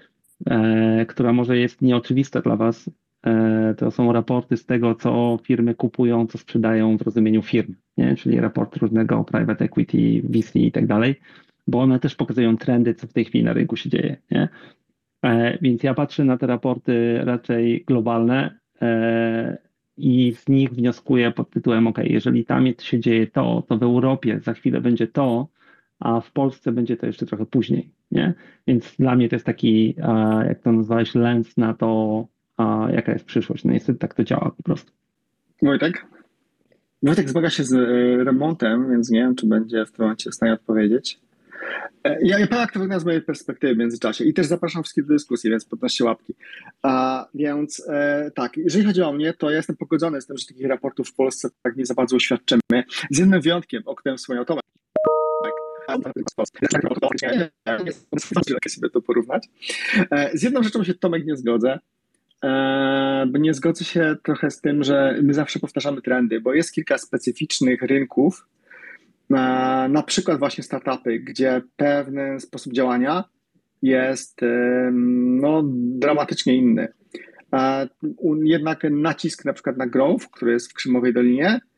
e, 0.47 1.07
która 1.07 1.33
może 1.33 1.59
jest 1.59 1.83
nieoczywista 1.83 2.41
dla 2.41 2.57
Was. 2.57 2.91
E, 3.27 3.75
to 3.79 3.91
są 3.91 4.13
raporty 4.13 4.57
z 4.57 4.67
tego, 4.67 4.95
co 4.95 5.39
firmy 5.43 5.75
kupują, 5.75 6.27
co 6.27 6.39
sprzedają 6.39 6.99
w 6.99 7.03
rozumieniu 7.03 7.43
firm, 7.43 7.75
nie? 7.97 8.17
czyli 8.17 8.41
raport 8.41 8.77
różnego 8.77 9.25
private 9.25 9.65
equity, 9.65 10.23
VC 10.25 10.57
i 10.57 10.73
tak 10.73 10.87
dalej, 10.87 11.21
bo 11.67 11.81
one 11.81 12.01
też 12.01 12.15
pokazują 12.15 12.57
trendy, 12.57 12.95
co 12.95 13.07
w 13.07 13.13
tej 13.13 13.25
chwili 13.25 13.45
na 13.45 13.53
rynku 13.53 13.77
się 13.77 13.91
dzieje. 13.91 14.17
Nie? 14.31 14.49
E, 15.25 15.59
więc 15.63 15.83
ja 15.83 15.95
patrzę 15.95 16.25
na 16.25 16.39
te 16.39 16.47
raporty 16.47 17.21
raczej 17.25 17.85
globalne 17.87 18.59
i 19.97 20.33
z 20.33 20.49
nich 20.49 20.71
wnioskuję 20.71 21.31
pod 21.31 21.51
tytułem: 21.51 21.87
OK, 21.87 21.99
jeżeli 22.05 22.45
tam 22.45 22.67
się 22.79 23.01
dzieje 23.01 23.27
to, 23.27 23.63
to 23.69 23.79
w 23.79 23.83
Europie 23.83 24.41
za 24.41 24.53
chwilę 24.53 24.81
będzie 24.81 25.07
to, 25.07 25.49
a 26.01 26.21
w 26.21 26.33
Polsce 26.33 26.73
będzie 26.73 26.97
to 26.97 27.07
jeszcze 27.07 27.27
trochę 27.27 27.47
później. 27.47 27.91
Nie? 28.11 28.35
Więc 28.67 28.97
dla 28.99 29.17
mnie 29.17 29.29
to 29.29 29.37
jest 29.37 29.47
taki, 29.47 29.95
jak 30.49 30.61
to 30.61 30.73
nazwałeś, 30.73 31.15
lens 31.15 31.57
na 31.57 31.75
to, 31.75 32.29
jaka 32.93 33.13
jest 33.13 33.25
przyszłość. 33.25 33.65
No 33.65 33.73
niestety 33.73 33.99
tak 33.99 34.15
to 34.15 34.25
działa 34.25 34.51
po 34.57 34.63
prostu. 34.63 34.93
Wojtek? 35.63 36.07
Wojtek 37.03 37.31
zmaga 37.31 37.51
się 37.51 37.65
z 37.65 37.73
e, 37.73 38.25
remontem, 38.25 38.91
więc 38.91 39.11
nie 39.11 39.21
wiem, 39.21 39.35
czy 39.35 39.47
będzie 39.47 39.87
w 39.87 39.93
tym 39.93 40.05
momencie 40.05 40.31
w 40.31 40.35
stanie 40.35 40.53
odpowiedzieć. 40.53 41.21
E, 42.05 42.19
ja, 42.23 42.39
ja 42.39 42.47
powiem, 42.47 42.61
jak 42.61 42.73
to 42.73 42.81
wygląda 42.81 43.01
z 43.01 43.05
mojej 43.05 43.23
perspektywy 43.23 43.75
w 43.75 43.79
międzyczasie 43.79 44.25
i 44.25 44.35
też 44.35 44.47
zapraszam 44.47 44.83
wszystkich 44.83 45.07
do 45.07 45.15
dyskusji, 45.15 45.51
więc 45.51 45.65
podnoście 45.65 46.05
łapki. 46.05 46.35
A, 46.83 47.27
więc 47.35 47.89
e, 47.89 48.31
tak, 48.35 48.57
jeżeli 48.57 48.85
chodzi 48.85 49.03
o 49.03 49.13
mnie, 49.13 49.33
to 49.33 49.51
ja 49.51 49.57
jestem 49.57 49.77
pogodzony 49.77 50.21
z 50.21 50.27
tym, 50.27 50.37
że 50.37 50.47
takich 50.47 50.67
raportów 50.67 51.09
w 51.09 51.15
Polsce 51.15 51.49
tak 51.63 51.77
nie 51.77 51.87
za 51.87 51.95
bardzo 51.95 52.17
uświadczymy. 52.17 52.61
Z 53.11 53.19
jednym 53.19 53.41
wyjątkiem, 53.41 53.83
o 53.87 53.95
którym 53.95 54.19
wspomniał 54.19 54.45
Tomek. 54.45 54.66
Nie 58.65 58.71
sobie 58.71 58.91
to 58.91 59.03
porównać. 59.03 59.49
E, 60.11 60.39
z 60.39 60.43
jedną 60.43 60.63
rzeczą 60.63 60.85
się 60.85 60.95
Tomek 60.95 61.27
nie 61.27 61.37
zgodzę, 61.37 61.79
e, 62.45 63.27
bo 63.33 63.39
nie 63.39 63.55
zgodzę 63.55 63.85
się 63.85 64.17
trochę 64.23 64.51
z 64.51 64.61
tym, 64.61 64.85
że 64.85 65.19
my 65.23 65.35
zawsze 65.35 65.59
powtarzamy 65.59 66.03
trendy, 66.03 66.41
bo 66.41 66.55
jest 66.55 66.73
kilka 66.73 66.99
specyficznych 66.99 67.83
rynków, 67.83 68.47
na 69.89 70.03
przykład 70.07 70.39
właśnie 70.39 70.65
startupy, 70.65 71.19
gdzie 71.19 71.63
pewien 71.77 72.41
sposób 72.41 72.73
działania 72.73 73.25
jest 73.83 74.41
no, 74.93 75.63
dramatycznie 75.75 76.57
inny. 76.57 76.89
Jednak 78.43 78.87
nacisk 78.91 79.45
na 79.45 79.53
przykład 79.53 79.77
na 79.77 79.87
growth, 79.87 80.27
który 80.31 80.53
jest 80.53 80.71
w 80.71 80.75
Krzymowej 80.75 81.13
Dolinie, 81.13 81.61
E, 81.61 81.76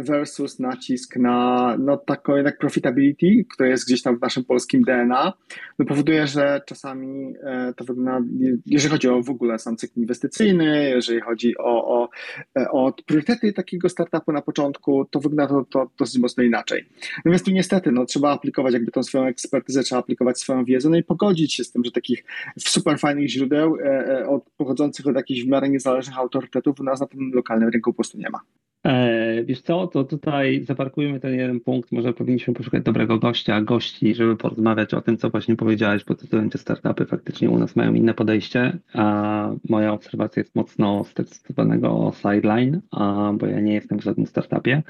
versus 0.00 0.58
nacisk 0.58 1.16
na 1.16 1.76
no, 1.78 1.96
taką 1.96 2.36
jednak 2.36 2.58
profitability, 2.58 3.44
które 3.54 3.68
jest 3.68 3.86
gdzieś 3.86 4.02
tam 4.02 4.18
w 4.18 4.20
naszym 4.20 4.44
polskim 4.44 4.82
DNA, 4.82 5.32
no, 5.78 5.86
powoduje, 5.86 6.26
że 6.26 6.60
czasami 6.66 7.34
e, 7.42 7.74
to 7.76 7.84
wygląda, 7.84 8.20
jeżeli 8.66 8.92
chodzi 8.92 9.08
o 9.08 9.22
w 9.22 9.30
ogóle 9.30 9.58
sam 9.58 9.76
cykl 9.76 10.00
inwestycyjny, 10.00 10.90
jeżeli 10.90 11.20
chodzi 11.20 11.58
o, 11.58 12.02
o, 12.02 12.08
e, 12.58 12.70
o 12.70 12.92
priorytety 13.06 13.52
takiego 13.52 13.88
startupu 13.88 14.32
na 14.32 14.42
początku, 14.42 15.04
to 15.04 15.20
wygląda 15.20 15.54
to, 15.54 15.64
to 15.64 15.90
dosyć 15.98 16.18
mocno 16.18 16.42
inaczej. 16.42 16.88
Natomiast 17.16 17.44
tu 17.44 17.50
niestety 17.50 17.92
no, 17.92 18.04
trzeba 18.04 18.32
aplikować 18.32 18.74
jakby 18.74 18.90
tą 18.90 19.02
swoją 19.02 19.24
ekspertyzę, 19.24 19.82
trzeba 19.82 19.98
aplikować 19.98 20.40
swoją 20.40 20.64
wiedzę, 20.64 20.90
no 20.90 20.96
i 20.96 21.02
pogodzić 21.02 21.54
się 21.54 21.64
z 21.64 21.72
tym, 21.72 21.84
że 21.84 21.90
takich 21.90 22.24
super 22.58 22.98
fajnych 22.98 23.28
źródeł 23.28 23.76
od, 24.28 24.50
pochodzących 24.56 25.06
od 25.06 25.16
jakichś 25.16 25.42
w 25.42 25.48
miarę 25.48 25.68
niezależnych 25.68 26.18
autorytetów 26.18 26.80
u 26.80 26.84
nas 26.84 27.00
na 27.00 27.06
tym 27.06 27.30
lokalnym 27.34 27.68
rynku 27.68 27.92
po 27.92 27.96
prostu 27.96 28.18
nie 28.18 28.30
ma. 28.30 28.40
E, 28.86 29.44
wiesz 29.44 29.62
co, 29.62 29.86
to 29.86 30.04
tutaj 30.04 30.64
zaparkujmy 30.64 31.20
ten 31.20 31.34
jeden 31.34 31.60
punkt. 31.60 31.92
Może 31.92 32.12
powinniśmy 32.12 32.54
poszukać 32.54 32.82
dobrego 32.82 33.18
gościa, 33.18 33.60
gości, 33.60 34.14
żeby 34.14 34.36
porozmawiać 34.36 34.94
o 34.94 35.00
tym, 35.00 35.16
co 35.16 35.30
właśnie 35.30 35.56
powiedziałeś, 35.56 36.04
bo 36.04 36.14
to 36.14 36.26
te 36.50 36.58
startupy 36.58 37.06
faktycznie 37.06 37.50
u 37.50 37.58
nas 37.58 37.76
mają 37.76 37.94
inne 37.94 38.14
podejście, 38.14 38.78
a 38.94 39.50
moja 39.68 39.92
obserwacja 39.92 40.40
jest 40.40 40.54
mocno 40.54 41.04
z 41.04 41.48
zwanego 41.48 42.12
sideline, 42.14 42.80
bo 43.34 43.46
ja 43.46 43.60
nie 43.60 43.74
jestem 43.74 43.98
w 43.98 44.02
żadnym 44.02 44.26
startupie, 44.26 44.82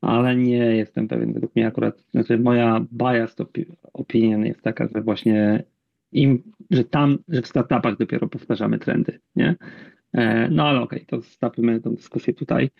ale 0.00 0.36
nie 0.36 0.56
jestem 0.76 1.08
pewien. 1.08 1.32
Według 1.32 1.56
mnie 1.56 1.66
akurat, 1.66 2.00
znaczy 2.10 2.38
moja 2.38 2.84
biased 2.92 3.48
opinion 3.92 4.46
jest 4.46 4.62
taka, 4.62 4.88
że 4.94 5.02
właśnie 5.02 5.64
im, 6.12 6.42
że 6.70 6.84
tam, 6.84 7.18
że 7.28 7.42
w 7.42 7.46
startupach 7.46 7.96
dopiero 7.96 8.28
powtarzamy 8.28 8.78
trendy, 8.78 9.18
nie? 9.36 9.56
E, 10.14 10.48
no 10.50 10.68
ale 10.68 10.80
okej, 10.80 10.98
okay, 10.98 11.06
to 11.06 11.20
zostawimy 11.20 11.80
tę 11.80 11.90
dyskusję 11.90 12.34
tutaj. 12.34 12.70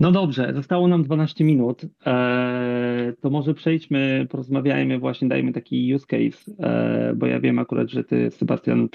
No 0.00 0.12
dobrze, 0.12 0.52
zostało 0.54 0.88
nam 0.88 1.02
12 1.02 1.44
minut. 1.44 1.82
E, 2.06 3.12
to 3.20 3.30
może 3.30 3.54
przejdźmy, 3.54 4.26
porozmawiajmy 4.30 4.98
właśnie, 4.98 5.28
dajmy 5.28 5.52
taki 5.52 5.94
use 5.94 6.06
case, 6.06 6.52
e, 6.58 7.14
bo 7.16 7.26
ja 7.26 7.40
wiem 7.40 7.58
akurat, 7.58 7.90
że 7.90 8.04
ty, 8.04 8.30
Sebastian, 8.30 8.88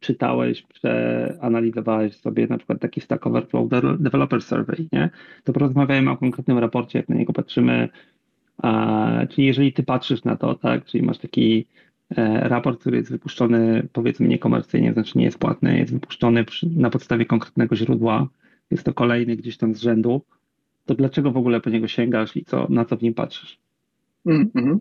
przeczytałeś, 0.00 0.62
przeanalizowałeś 0.62 2.16
sobie 2.16 2.46
na 2.46 2.58
przykład 2.58 2.80
taki 2.80 3.00
Stack 3.00 3.26
Overflow 3.26 3.68
Developer 3.98 4.42
Survey, 4.42 4.88
nie? 4.92 5.10
To 5.44 5.52
porozmawiajmy 5.52 6.10
o 6.10 6.16
konkretnym 6.16 6.58
raporcie, 6.58 6.98
jak 6.98 7.08
na 7.08 7.16
niego 7.16 7.32
patrzymy. 7.32 7.88
Czyli 9.30 9.46
jeżeli 9.46 9.72
ty 9.72 9.82
patrzysz 9.82 10.24
na 10.24 10.36
to, 10.36 10.54
tak, 10.54 10.84
czyli 10.84 11.02
masz 11.02 11.18
taki 11.18 11.66
raport, 12.42 12.80
który 12.80 12.96
jest 12.96 13.10
wypuszczony 13.10 13.88
powiedzmy 13.92 14.28
niekomercyjnie, 14.28 14.92
znaczy 14.92 15.18
nie 15.18 15.24
jest 15.24 15.38
płatny, 15.38 15.78
jest 15.78 15.92
wypuszczony 15.92 16.44
na 16.76 16.90
podstawie 16.90 17.26
konkretnego 17.26 17.76
źródła, 17.76 18.28
jest 18.70 18.84
to 18.84 18.94
kolejny 18.94 19.36
gdzieś 19.36 19.56
tam 19.56 19.74
z 19.74 19.80
rzędu, 19.80 20.22
to 20.86 20.94
dlaczego 20.94 21.32
w 21.32 21.36
ogóle 21.36 21.60
po 21.60 21.70
niego 21.70 21.88
sięgasz 21.88 22.36
i 22.36 22.44
co, 22.44 22.66
na 22.70 22.84
co 22.84 22.96
w 22.96 23.02
nim 23.02 23.14
patrzysz? 23.14 23.58
Mm 24.26 24.50
-hmm. 24.54 24.78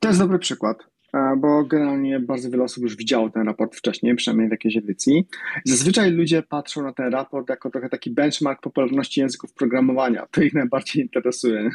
To 0.00 0.08
jest 0.08 0.20
dobry 0.20 0.38
przykład. 0.38 0.93
E, 1.14 1.36
bo 1.36 1.64
generalnie 1.64 2.20
bardzo 2.20 2.50
wiele 2.50 2.64
osób 2.64 2.82
już 2.82 2.96
widziało 2.96 3.30
ten 3.30 3.46
raport 3.46 3.76
wcześniej, 3.76 4.14
przynajmniej 4.14 4.48
w 4.48 4.50
jakiejś 4.50 4.76
edycji. 4.76 5.26
Zazwyczaj 5.64 6.10
ludzie 6.10 6.42
patrzą 6.42 6.82
na 6.82 6.92
ten 6.92 7.12
raport 7.12 7.48
jako 7.48 7.70
trochę 7.70 7.88
taki 7.88 8.10
benchmark 8.10 8.60
popularności 8.60 9.20
języków 9.20 9.52
programowania. 9.52 10.26
To 10.30 10.42
ich 10.42 10.54
najbardziej 10.54 11.02
interesuje. 11.02 11.70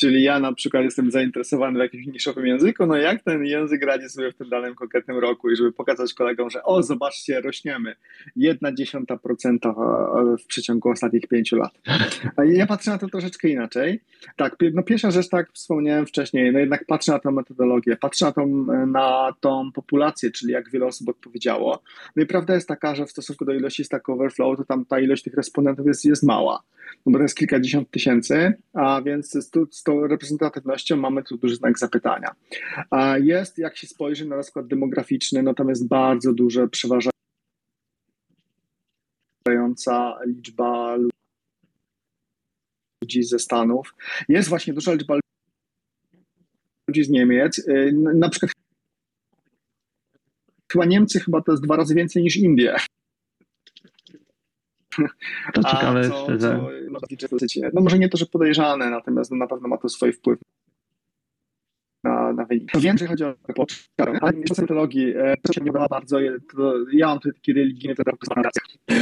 Czyli 0.00 0.22
ja 0.22 0.40
na 0.40 0.52
przykład 0.52 0.84
jestem 0.84 1.10
zainteresowany 1.10 1.78
w 1.78 1.82
jakimś 1.82 2.06
niszowym 2.06 2.46
języku, 2.46 2.86
no 2.86 2.96
jak 2.96 3.22
ten 3.22 3.44
język 3.44 3.82
radzi 3.82 4.08
sobie 4.08 4.32
w 4.32 4.36
tym 4.36 4.48
danym 4.48 4.74
konkretnym 4.74 5.18
roku 5.18 5.50
i 5.50 5.56
żeby 5.56 5.72
pokazać 5.72 6.14
kolegom, 6.14 6.50
że 6.50 6.62
o, 6.62 6.82
zobaczcie, 6.82 7.40
rośniemy. 7.40 7.94
Jedna 8.36 8.72
dziesiąta 8.72 9.16
procenta 9.16 9.74
w 10.38 10.46
przeciągu 10.46 10.90
ostatnich 10.90 11.26
pięciu 11.26 11.56
lat. 11.56 11.72
Ja 12.44 12.66
patrzę 12.66 12.90
na 12.90 12.98
to 12.98 13.08
troszeczkę 13.08 13.48
inaczej. 13.48 14.00
Tak, 14.36 14.56
no 14.72 14.82
pierwsza 14.82 15.10
rzecz, 15.10 15.28
tak 15.28 15.52
wspomniałem 15.52 16.06
wcześniej, 16.06 16.52
no 16.52 16.58
jednak 16.58 16.84
patrzę 16.84 17.12
na 17.12 17.18
tę 17.18 17.30
metodologię, 17.30 17.96
patrzę 17.96 18.24
na 18.24 18.32
tą 18.32 18.66
na 18.86 19.32
tą 19.40 19.72
populację, 19.72 20.30
czyli 20.30 20.52
jak 20.52 20.70
wiele 20.70 20.86
osób 20.86 21.08
odpowiedziało. 21.08 21.82
No 22.16 22.22
i 22.22 22.26
prawda 22.26 22.54
jest 22.54 22.68
taka, 22.68 22.94
że 22.94 23.06
w 23.06 23.10
stosunku 23.10 23.44
do 23.44 23.52
ilości 23.52 23.84
Stack 23.84 24.08
Overflow, 24.08 24.56
to 24.56 24.64
tam 24.64 24.84
ta 24.84 25.00
ilość 25.00 25.22
tych 25.22 25.34
respondentów 25.34 25.86
jest, 25.86 26.04
jest 26.04 26.22
mała, 26.22 26.62
no 27.06 27.12
bo 27.12 27.18
to 27.18 27.22
jest 27.22 27.36
kilkadziesiąt 27.36 27.90
tysięcy, 27.90 28.54
a 28.72 29.02
więc 29.02 29.30
z, 29.30 29.50
tu, 29.50 29.66
z 29.70 29.82
tą 29.82 30.06
reprezentatywnością 30.06 30.96
mamy 30.96 31.22
tu 31.22 31.36
duży 31.36 31.56
znak 31.56 31.78
zapytania. 31.78 32.34
A 32.90 33.18
jest, 33.18 33.58
jak 33.58 33.76
się 33.76 33.86
spojrzy 33.86 34.26
na 34.26 34.36
rozkład 34.36 34.66
demograficzny, 34.66 35.42
no 35.42 35.54
tam 35.54 35.68
jest 35.68 35.88
bardzo 35.88 36.32
duże 36.32 36.68
przeważająca 36.68 37.12
liczba 40.26 40.96
ludzi 43.02 43.22
ze 43.22 43.38
Stanów. 43.38 43.94
Jest 44.28 44.48
właśnie 44.48 44.74
duża 44.74 44.92
liczba 44.92 45.18
ludzi 46.88 47.04
z 47.04 47.10
Niemiec. 47.10 47.58
Y, 47.58 47.92
na 48.14 48.28
przykład 48.28 48.52
chyba 50.72 50.84
Niemcy 50.84 51.20
chyba 51.20 51.42
to 51.42 51.52
jest 51.52 51.64
dwa 51.64 51.76
razy 51.76 51.94
więcej 51.94 52.22
niż 52.22 52.36
Indie. 52.36 52.76
To 55.54 55.62
ciekawe 55.62 56.08
co. 56.08 56.38
Co, 56.38 56.70
no 57.72 57.80
może 57.80 57.98
nie 57.98 58.08
to, 58.08 58.18
że 58.18 58.26
podejrzane, 58.26 58.90
natomiast 58.90 59.30
no, 59.30 59.36
na 59.36 59.46
pewno 59.46 59.68
ma 59.68 59.78
to 59.78 59.88
swój 59.88 60.12
wpływ 60.12 60.38
na. 62.32 62.46
To 62.72 62.80
wiem, 62.80 62.98
że 62.98 63.06
chodzi 63.06 63.24
o 63.24 63.34
ale 64.20 64.38
jeszcze 64.38 64.62
metodologii, 64.62 65.14
to 65.42 65.52
się 65.52 65.60
nie 65.60 65.72
podoba 65.72 65.88
bardzo, 65.88 66.18
to 66.52 66.74
ja 66.92 67.06
mam 67.06 67.18
tutaj 67.18 67.32
taki 67.32 67.52
religijny 67.52 67.94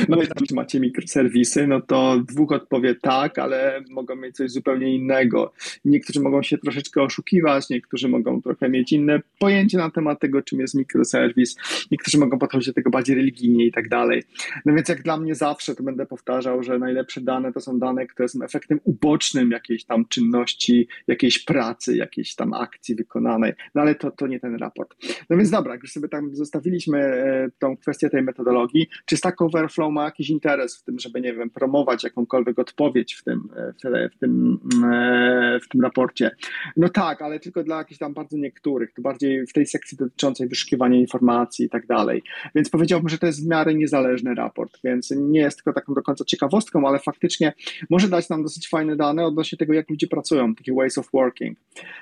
no 0.09 0.17
więc 0.17 0.29
czy 0.49 0.55
macie 0.55 0.81
mikroserwisy, 0.81 1.67
no 1.67 1.81
to 1.81 2.23
dwóch 2.29 2.53
odpowie 2.53 2.95
tak, 2.95 3.39
ale 3.39 3.81
mogą 3.91 4.17
mieć 4.17 4.37
coś 4.37 4.51
zupełnie 4.51 4.95
innego. 4.95 5.53
Niektórzy 5.85 6.21
mogą 6.21 6.43
się 6.43 6.59
troszeczkę 6.59 7.03
oszukiwać, 7.03 7.71
niektórzy 7.71 8.09
mogą 8.09 8.43
trochę 8.43 8.69
mieć 8.69 8.93
inne 8.93 9.21
pojęcie 9.39 9.79
na 9.79 9.91
temat 9.91 10.21
tego, 10.21 10.43
czym 10.43 10.61
jest 10.61 10.75
mikroserwis, 10.75 11.57
niektórzy 11.91 12.19
mogą 12.19 12.39
podchodzić 12.39 12.67
do 12.67 12.73
tego 12.73 12.91
bardziej 12.91 13.17
religijnie 13.17 13.67
i 13.67 13.73
tak 13.73 13.89
dalej. 13.89 14.23
No 14.65 14.75
więc 14.75 14.89
jak 14.89 15.03
dla 15.03 15.17
mnie 15.17 15.35
zawsze, 15.35 15.75
to 15.75 15.83
będę 15.83 16.07
powtarzał, 16.07 16.63
że 16.63 16.79
najlepsze 16.79 17.21
dane 17.21 17.53
to 17.53 17.61
są 17.61 17.79
dane, 17.79 18.07
które 18.07 18.29
są 18.29 18.43
efektem 18.43 18.81
ubocznym 18.85 19.51
jakiejś 19.51 19.85
tam 19.85 20.09
czynności, 20.09 20.89
jakiejś 21.07 21.45
pracy, 21.45 21.97
jakiejś 21.97 22.35
tam 22.35 22.53
akcji 22.53 22.95
wykonanej, 22.95 23.16
no 23.21 23.83
ale 23.83 23.95
to, 23.95 24.11
to 24.11 24.27
nie 24.27 24.41
ten 24.41 24.57
raport. 24.57 24.95
No 25.31 25.37
więc 25.37 25.51
dobra, 25.51 25.75
już 25.75 25.93
sobie 25.93 26.09
tam 26.09 26.35
zostawiliśmy 26.35 26.99
e, 26.99 27.49
tą 27.59 27.77
kwestię 27.77 28.11
tej 28.11 28.23
metodologii, 28.23 28.89
czy 29.05 29.17
Stack 29.17 29.43
Overflow 29.43 29.93
ma 29.93 30.05
jakiś 30.05 30.31
interes 30.31 30.77
w 30.77 30.83
tym, 30.83 30.99
żeby, 30.99 31.21
nie 31.21 31.35
wiem, 31.35 31.51
promować 31.51 32.05
jakąkolwiek 32.05 32.59
odpowiedź 32.59 33.15
w 33.15 33.25
tym, 33.25 33.49
e, 33.57 34.09
w, 34.09 34.19
tym, 34.19 34.59
e, 34.93 35.61
w 35.63 35.69
tym 35.69 35.81
raporcie? 35.81 36.31
No 36.77 36.89
tak, 36.89 37.23
ale 37.23 37.41
tylko 37.41 37.63
dla 37.63 37.79
jakichś 37.79 37.99
tam 37.99 38.15
bardzo 38.15 38.37
niektórych, 38.37 38.93
to 38.93 39.03
bardziej 39.03 39.47
w 39.47 39.53
tej 39.53 39.67
sekcji 39.67 39.99
dotyczącej 39.99 40.49
wyszukiwania 40.49 40.99
informacji 40.99 41.67
i 41.67 41.69
tak 41.69 41.87
dalej. 41.87 42.23
Więc 42.55 42.71
powiedziałbym, 42.71 43.09
że 43.09 43.19
to 43.19 43.27
jest 43.27 43.45
w 43.45 43.49
miarę 43.49 43.75
niezależny 43.75 44.35
raport, 44.35 44.79
więc 44.85 45.11
nie 45.11 45.41
jest 45.41 45.57
tylko 45.57 45.73
taką 45.73 45.95
do 45.95 46.03
końca 46.03 46.25
ciekawostką, 46.25 46.89
ale 46.89 46.99
faktycznie 46.99 47.53
może 47.91 48.09
dać 48.09 48.29
nam 48.29 48.43
dosyć 48.43 48.69
fajne 48.69 48.97
dane 48.97 49.27
odnośnie 49.27 49.59
tego, 49.59 49.73
jak 49.73 49.91
ludzie 49.91 50.07
pracują, 50.07 50.55
takie 50.55 50.75
ways 50.75 50.99
of 50.99 51.11
working. 51.13 51.59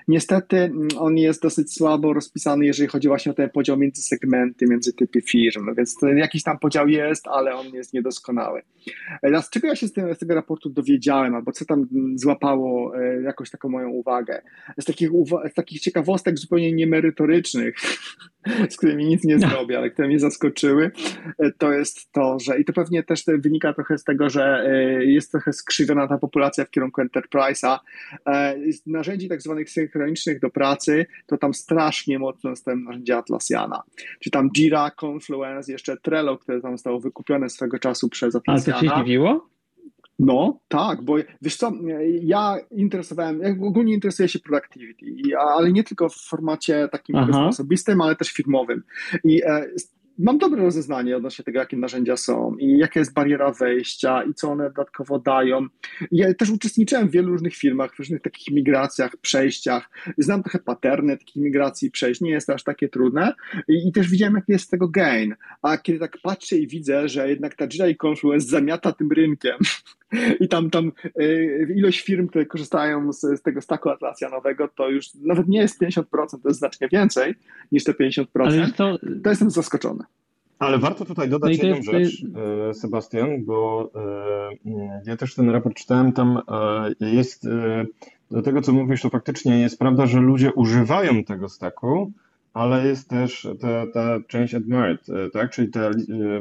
Niestety 0.08 0.56
mm, 0.56 0.88
on 1.04 1.16
jest 1.16 1.42
dosyć 1.42 1.74
słabo 1.74 2.12
rozpisany, 2.12 2.66
jeżeli 2.66 2.88
chodzi 2.88 3.08
właśnie 3.08 3.32
o 3.32 3.34
ten 3.34 3.50
podział 3.50 3.76
między 3.76 4.02
segmenty, 4.02 4.66
między 4.66 4.92
typy 4.92 5.20
firm, 5.20 5.66
no 5.66 5.74
więc 5.74 5.96
jakiś 6.16 6.42
tam 6.42 6.58
podział 6.58 6.88
jest, 6.88 7.26
ale 7.28 7.54
on 7.54 7.66
jest 7.66 7.92
niedoskonały. 7.92 8.62
Teraz, 9.22 9.50
czego 9.50 9.66
ja 9.66 9.76
się 9.76 9.88
z, 9.88 9.92
tym, 9.92 10.14
z 10.14 10.18
tego 10.18 10.34
raportu 10.34 10.70
dowiedziałem, 10.70 11.34
albo 11.34 11.52
co 11.52 11.64
tam 11.64 11.86
złapało 12.14 12.98
e, 12.98 13.22
jakoś 13.22 13.50
taką 13.50 13.68
moją 13.68 13.88
uwagę? 13.88 14.42
Z 14.78 14.84
takich, 14.84 15.10
z 15.50 15.54
takich 15.54 15.80
ciekawostek 15.80 16.38
zupełnie 16.38 16.72
niemerytorycznych, 16.72 17.76
z 18.70 18.76
którymi 18.76 19.06
nic 19.06 19.24
nie 19.24 19.38
zrobię, 19.38 19.78
ale 19.78 19.90
które 19.90 20.08
mnie 20.08 20.18
zaskoczyły, 20.18 20.90
e, 21.38 21.52
to 21.58 21.72
jest 21.72 22.12
to, 22.12 22.38
że 22.40 22.60
i 22.60 22.64
to 22.64 22.72
pewnie 22.72 23.02
też 23.02 23.24
wynika 23.38 23.72
trochę 23.72 23.98
z 23.98 24.04
tego, 24.04 24.30
że 24.30 24.66
e, 24.66 25.04
jest 25.04 25.30
trochę 25.30 25.52
skrzywiona 25.52 26.08
ta 26.08 26.18
populacja 26.18 26.64
w 26.64 26.70
kierunku 26.70 27.02
enterprise'a. 27.02 27.78
Z 28.70 28.86
narzędzi 28.86 29.28
tak 29.28 29.42
zwanych 29.42 29.70
synchronicznych 29.70 30.40
do 30.40 30.50
pracy, 30.50 30.93
to 31.26 31.38
tam 31.38 31.54
strasznie 31.54 32.18
mocno 32.18 32.50
jest 32.50 32.66
narzędzie 32.66 33.16
Atlassiana. 33.16 33.82
Czy 34.20 34.30
tam 34.30 34.50
Jira, 34.50 34.90
Confluence, 35.04 35.72
jeszcze 35.72 35.96
Trello, 35.96 36.38
które 36.38 36.60
tam 36.60 36.72
zostało 36.72 37.00
wykupione 37.00 37.48
swego 37.48 37.78
czasu 37.78 38.08
przez 38.08 38.34
Atlassiana. 38.34 38.78
Ale 38.78 38.88
to 38.88 38.94
cię 38.94 39.00
zdziwiło? 39.00 39.48
No, 40.18 40.60
tak, 40.68 41.02
bo 41.02 41.16
wiesz 41.42 41.56
co, 41.56 41.72
ja 42.22 42.56
interesowałem, 42.70 43.40
ja 43.40 43.50
ogólnie 43.50 43.94
interesuję 43.94 44.28
się 44.28 44.38
productivity, 44.38 45.06
ale 45.38 45.72
nie 45.72 45.84
tylko 45.84 46.08
w 46.08 46.16
formacie 46.16 46.88
takim 46.92 47.16
osobistym, 47.16 48.00
ale 48.00 48.16
też 48.16 48.32
firmowym. 48.32 48.82
I 49.24 49.42
e, 49.42 49.66
mam 50.18 50.38
dobre 50.38 50.62
rozeznanie 50.62 51.16
odnośnie 51.16 51.44
tego, 51.44 51.58
jakie 51.58 51.76
narzędzia 51.76 52.16
są 52.16 52.56
i 52.56 52.78
jaka 52.78 53.00
jest 53.00 53.12
bariera 53.12 53.52
wejścia 53.52 54.22
i 54.22 54.34
co 54.34 54.50
one 54.50 54.64
dodatkowo 54.64 55.18
dają. 55.18 55.66
Ja 56.12 56.34
też 56.34 56.50
uczestniczyłem 56.50 57.08
w 57.08 57.10
wielu 57.10 57.28
różnych 57.28 57.54
firmach, 57.56 57.94
w 57.94 57.98
różnych 57.98 58.22
takich 58.22 58.54
migracjach, 58.54 59.16
przejściach. 59.16 59.90
Znam 60.18 60.42
trochę 60.42 60.58
paterny 60.58 61.18
takich 61.18 61.42
migracji 61.42 61.90
przejść, 61.90 62.20
nie 62.20 62.30
jest 62.30 62.46
to 62.46 62.54
aż 62.54 62.62
takie 62.62 62.88
trudne 62.88 63.34
i, 63.68 63.88
i 63.88 63.92
też 63.92 64.08
widziałem, 64.10 64.34
jaki 64.34 64.52
jest 64.52 64.70
tego 64.70 64.88
gain. 64.88 65.34
A 65.62 65.78
kiedy 65.78 65.98
tak 65.98 66.18
patrzę 66.22 66.56
i 66.56 66.66
widzę, 66.66 67.08
że 67.08 67.28
jednak 67.28 67.54
ta 67.54 67.68
Jira 67.68 67.88
i 67.88 67.96
Confluence 68.06 68.46
zamiata 68.46 68.92
tym 68.92 69.12
rynkiem, 69.12 69.56
i 70.40 70.48
tam, 70.48 70.70
tam 70.70 70.92
y, 71.20 71.74
ilość 71.76 72.00
firm, 72.00 72.28
które 72.28 72.46
korzystają 72.46 73.12
z, 73.12 73.20
z 73.20 73.42
tego 73.42 73.60
staku 73.60 73.90
atlasjanowego, 73.90 74.68
to 74.68 74.88
już 74.90 75.06
nawet 75.14 75.48
nie 75.48 75.58
jest 75.60 75.82
50%, 75.82 76.02
to 76.12 76.48
jest 76.48 76.58
znacznie 76.58 76.88
więcej 76.88 77.34
niż 77.72 77.84
te 77.84 77.92
50%. 77.92 78.26
Ale 78.34 78.72
to... 78.72 78.98
to 79.24 79.30
jestem 79.30 79.50
zaskoczony. 79.50 80.04
Ale 80.58 80.78
warto 80.78 81.04
tutaj 81.04 81.28
dodać 81.28 81.58
no 81.62 81.68
jedną 81.68 81.82
rzecz, 81.92 82.24
e, 82.70 82.74
Sebastian, 82.74 83.44
bo 83.44 83.90
e, 83.94 85.00
ja 85.06 85.16
też 85.16 85.34
ten 85.34 85.50
raport 85.50 85.76
czytałem, 85.76 86.12
tam 86.12 86.40
jest 87.00 87.48
do 88.30 88.42
tego, 88.42 88.60
co 88.60 88.72
mówisz, 88.72 89.02
to 89.02 89.10
faktycznie 89.10 89.60
jest 89.60 89.78
prawda, 89.78 90.06
że 90.06 90.20
ludzie 90.20 90.52
używają 90.52 91.24
tego 91.24 91.48
staku, 91.48 92.12
ale 92.54 92.86
jest 92.86 93.08
też 93.08 93.48
ta, 93.60 93.86
ta 93.86 94.18
część 94.28 94.54
admired, 94.54 95.06
tak? 95.32 95.50
czyli 95.50 95.68
te 95.68 95.90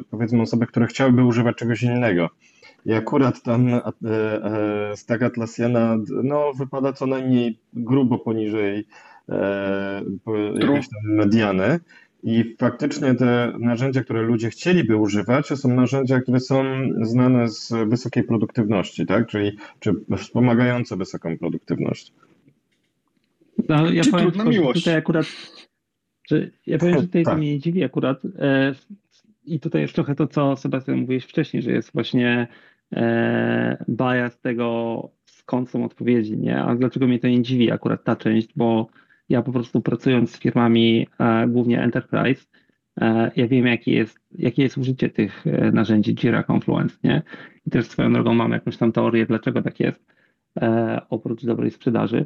powiedzmy 0.09 0.41
osoby, 0.41 0.67
które 0.67 0.87
chciałyby 0.87 1.23
używać 1.23 1.55
czegoś 1.55 1.83
innego. 1.83 2.29
I 2.85 2.93
akurat 2.93 3.41
tam 3.41 3.67
e, 3.73 3.81
stack 4.95 5.23
Atlassiana 5.23 5.97
no, 6.23 6.53
wypada 6.53 6.93
co 6.93 7.05
najmniej 7.05 7.59
grubo 7.73 8.19
poniżej 8.19 8.87
e, 9.29 10.03
jakiejś 10.53 10.89
tam 10.89 11.15
mediany. 11.15 11.79
I 12.23 12.55
faktycznie 12.59 13.15
te 13.15 13.53
narzędzia, 13.59 14.03
które 14.03 14.21
ludzie 14.21 14.49
chcieliby 14.49 14.97
używać, 14.97 15.47
to 15.47 15.57
są 15.57 15.75
narzędzia, 15.75 16.19
które 16.19 16.39
są 16.39 16.63
znane 17.01 17.49
z 17.49 17.89
wysokiej 17.89 18.23
produktywności, 18.23 19.05
tak? 19.05 19.27
Czyli 19.27 19.57
czy 19.79 19.93
wspomagające 20.17 20.97
wysoką 20.97 21.37
produktywność. 21.37 22.13
No, 23.69 23.91
ja 23.91 24.03
czy 24.03 24.11
powiem, 24.11 24.31
trudna 24.31 24.51
miłość? 24.51 24.79
Tutaj 24.79 24.95
akurat, 24.95 25.25
że 26.27 26.49
ja 26.65 26.77
powiem, 26.77 26.95
że 26.95 27.01
tutaj 27.01 27.23
tak. 27.23 27.33
to 27.33 27.37
mnie 27.37 27.51
nie 27.51 27.59
dziwi 27.59 27.83
akurat. 27.83 28.21
E, 28.39 28.75
I 29.45 29.59
tutaj 29.59 29.81
jest 29.81 29.93
trochę 29.93 30.15
to, 30.15 30.27
co 30.27 30.55
Sebastian 30.55 30.97
mówiłeś 30.97 31.23
wcześniej, 31.23 31.63
że 31.63 31.71
jest 31.71 31.93
właśnie 31.93 32.47
e, 32.95 33.85
bias 33.89 34.39
tego, 34.39 35.09
skąd 35.25 35.69
są 35.69 35.85
odpowiedzi, 35.85 36.37
nie? 36.37 36.61
A 36.61 36.75
dlaczego 36.75 37.07
mnie 37.07 37.19
to 37.19 37.27
nie 37.27 37.41
dziwi 37.41 37.71
akurat 37.71 38.03
ta 38.03 38.15
część, 38.15 38.49
bo 38.55 38.87
ja 39.29 39.41
po 39.41 39.51
prostu 39.51 39.81
pracując 39.81 40.31
z 40.31 40.39
firmami, 40.39 41.07
e, 41.19 41.47
głównie 41.47 41.81
enterprise, 41.81 42.45
e, 43.01 43.31
ja 43.35 43.47
wiem, 43.47 43.67
jakie 43.67 43.93
jest, 43.93 44.19
jakie 44.31 44.63
jest 44.63 44.77
użycie 44.77 45.09
tych 45.09 45.45
narzędzi 45.73 46.15
Jira 46.15 46.43
Confluence, 46.51 46.97
nie? 47.03 47.21
I 47.65 47.69
też 47.69 47.87
swoją 47.87 48.13
drogą 48.13 48.33
mam 48.33 48.51
jakąś 48.51 48.77
tam 48.77 48.91
teorię, 48.91 49.25
dlaczego 49.25 49.61
tak 49.61 49.79
jest, 49.79 50.13
oprócz 51.09 51.45
dobrej 51.45 51.71
sprzedaży. 51.71 52.25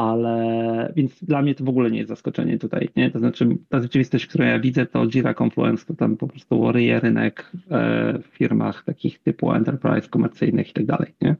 Ale 0.00 0.92
więc 0.96 1.24
dla 1.24 1.42
mnie 1.42 1.54
to 1.54 1.64
w 1.64 1.68
ogóle 1.68 1.90
nie 1.90 1.98
jest 1.98 2.08
zaskoczenie 2.08 2.58
tutaj, 2.58 2.88
nie? 2.96 3.10
To 3.10 3.18
znaczy 3.18 3.48
ta 3.68 3.80
rzeczywistość, 3.80 4.26
którą 4.26 4.44
ja 4.44 4.60
widzę, 4.60 4.86
to 4.86 5.06
Jira 5.06 5.34
Confluence, 5.42 5.86
to 5.86 5.94
tam 5.94 6.16
po 6.16 6.28
prostu 6.28 6.72
ryje 6.72 7.00
rynek 7.00 7.50
e, 7.70 8.18
w 8.18 8.36
firmach 8.36 8.84
takich 8.84 9.18
typu 9.18 9.52
enterprise, 9.52 10.08
komercyjnych 10.08 10.70
i 10.70 10.72
tak 10.72 10.86
dalej, 10.86 11.14
nie? 11.20 11.36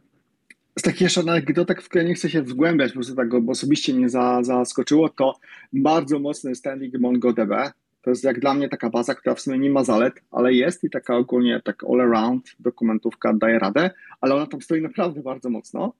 Z 0.78 0.82
takich 0.82 1.00
jeszcze 1.00 1.20
anegdotek, 1.20 1.82
w 1.82 1.88
które 1.88 2.04
nie 2.04 2.14
chcę 2.14 2.30
się 2.30 2.42
wgłębiać, 2.42 2.90
po 2.90 2.94
prostu 2.94 3.14
tak, 3.14 3.40
bo 3.42 3.52
osobiście 3.52 3.94
mnie 3.94 4.08
za, 4.08 4.42
zaskoczyło, 4.42 5.08
to 5.08 5.34
bardzo 5.72 6.18
mocny 6.18 6.54
standing 6.54 7.00
MongoDB. 7.00 7.72
To 8.02 8.10
jest 8.10 8.24
jak 8.24 8.40
dla 8.40 8.54
mnie 8.54 8.68
taka 8.68 8.90
baza, 8.90 9.14
która 9.14 9.34
w 9.34 9.40
sumie 9.40 9.58
nie 9.58 9.70
ma 9.70 9.84
zalet, 9.84 10.14
ale 10.30 10.54
jest 10.54 10.84
i 10.84 10.90
taka 10.90 11.16
ogólnie 11.16 11.60
tak 11.64 11.84
all 11.84 12.00
around 12.00 12.56
dokumentówka 12.58 13.32
daje 13.34 13.58
radę, 13.58 13.90
ale 14.20 14.34
ona 14.34 14.46
tam 14.46 14.60
stoi 14.60 14.82
naprawdę 14.82 15.22
bardzo 15.22 15.50
mocno. 15.50 15.92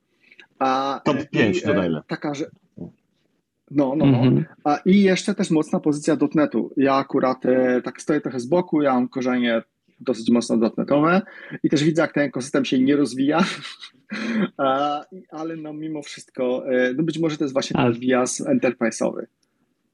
A, 0.61 1.01
Top 1.05 1.17
5 1.31 1.63
dodajmy. 1.63 1.99
E, 1.99 2.03
taka, 2.07 2.35
że 2.35 2.51
no, 3.71 3.95
no, 3.97 4.07
no. 4.07 4.19
Mhm. 4.19 4.45
A, 4.65 4.77
I 4.77 5.03
jeszcze 5.03 5.35
też 5.35 5.51
mocna 5.51 5.81
pozycja 5.81 6.17
dotnetu. 6.17 6.71
Ja 6.77 6.95
akurat 6.95 7.47
e, 7.47 7.83
tak 7.83 8.03
stoję 8.03 8.21
trochę 8.21 8.41
z 8.41 8.47
boku, 8.47 8.83
ja 8.83 8.95
mam 8.95 9.09
korzenie 9.09 9.63
dosyć 10.01 10.31
mocno 10.31 10.57
dotnetowe 10.57 11.23
i 11.63 11.69
też 11.69 11.85
widzę, 11.85 12.03
jak 12.03 12.13
ten 12.13 12.23
ekosystem 12.23 12.65
się 12.65 12.79
nie 12.79 12.97
rozwija, 12.97 13.45
a, 14.57 15.01
ale 15.31 15.57
no 15.57 15.73
mimo 15.73 16.03
wszystko, 16.03 16.73
e, 16.73 16.95
no 16.95 17.03
być 17.03 17.19
może 17.19 17.37
to 17.37 17.45
jest 17.45 17.53
właśnie 17.53 17.77
ten 17.77 17.93
bias 17.93 18.41
enterprise'owy. 18.41 19.23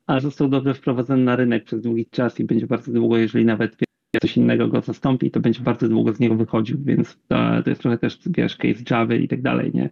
Ale 0.06 0.20
został 0.20 0.48
dobrze 0.48 0.74
wprowadzony 0.74 1.24
na 1.24 1.36
rynek 1.36 1.64
przez 1.64 1.82
długi 1.82 2.06
czas 2.06 2.40
i 2.40 2.44
będzie 2.44 2.66
bardzo 2.66 2.92
długo, 2.92 3.16
jeżeli 3.16 3.44
nawet 3.44 3.76
coś 4.22 4.36
innego 4.36 4.68
go 4.68 4.80
zastąpi, 4.80 5.30
to 5.30 5.40
będzie 5.40 5.60
bardzo 5.60 5.88
długo 5.88 6.12
z 6.12 6.20
niego 6.20 6.34
wychodził, 6.34 6.78
więc 6.84 7.18
to, 7.28 7.36
to 7.64 7.70
jest 7.70 7.82
trochę 7.82 7.98
też, 7.98 8.18
wiesz, 8.26 8.56
case 8.56 8.82
Java 8.90 9.14
i 9.14 9.28
tak 9.28 9.42
dalej, 9.42 9.70
nie? 9.74 9.90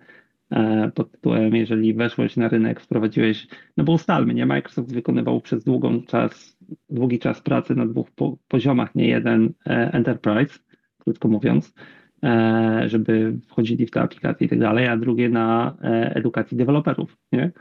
E, 0.54 0.90
pod 0.94 1.12
tytułem, 1.12 1.56
jeżeli 1.56 1.94
weszłeś 1.94 2.36
na 2.36 2.48
rynek, 2.48 2.80
wprowadziłeś, 2.80 3.46
no 3.76 3.84
bo 3.84 3.92
ustalmy, 3.92 4.34
nie, 4.34 4.46
Microsoft 4.46 4.94
wykonywał 4.94 5.40
przez 5.40 5.64
długą 5.64 6.02
czas, 6.02 6.58
długi 6.90 7.18
czas 7.18 7.40
pracy 7.40 7.74
na 7.74 7.86
dwóch 7.86 8.10
po, 8.10 8.36
poziomach, 8.48 8.94
nie 8.94 9.08
jeden 9.08 9.52
e, 9.66 9.92
enterprise, 9.92 10.58
krótko 10.98 11.28
mówiąc, 11.28 11.74
e, 12.22 12.82
żeby 12.86 13.38
wchodzili 13.48 13.86
w 13.86 13.90
te 13.90 14.00
aplikacje 14.00 14.46
i 14.46 14.50
tak 14.50 14.58
dalej, 14.58 14.86
a 14.86 14.96
drugie 14.96 15.28
na 15.28 15.76
edukacji 16.14 16.56
deweloperów, 16.56 17.16
nie? 17.32 17.52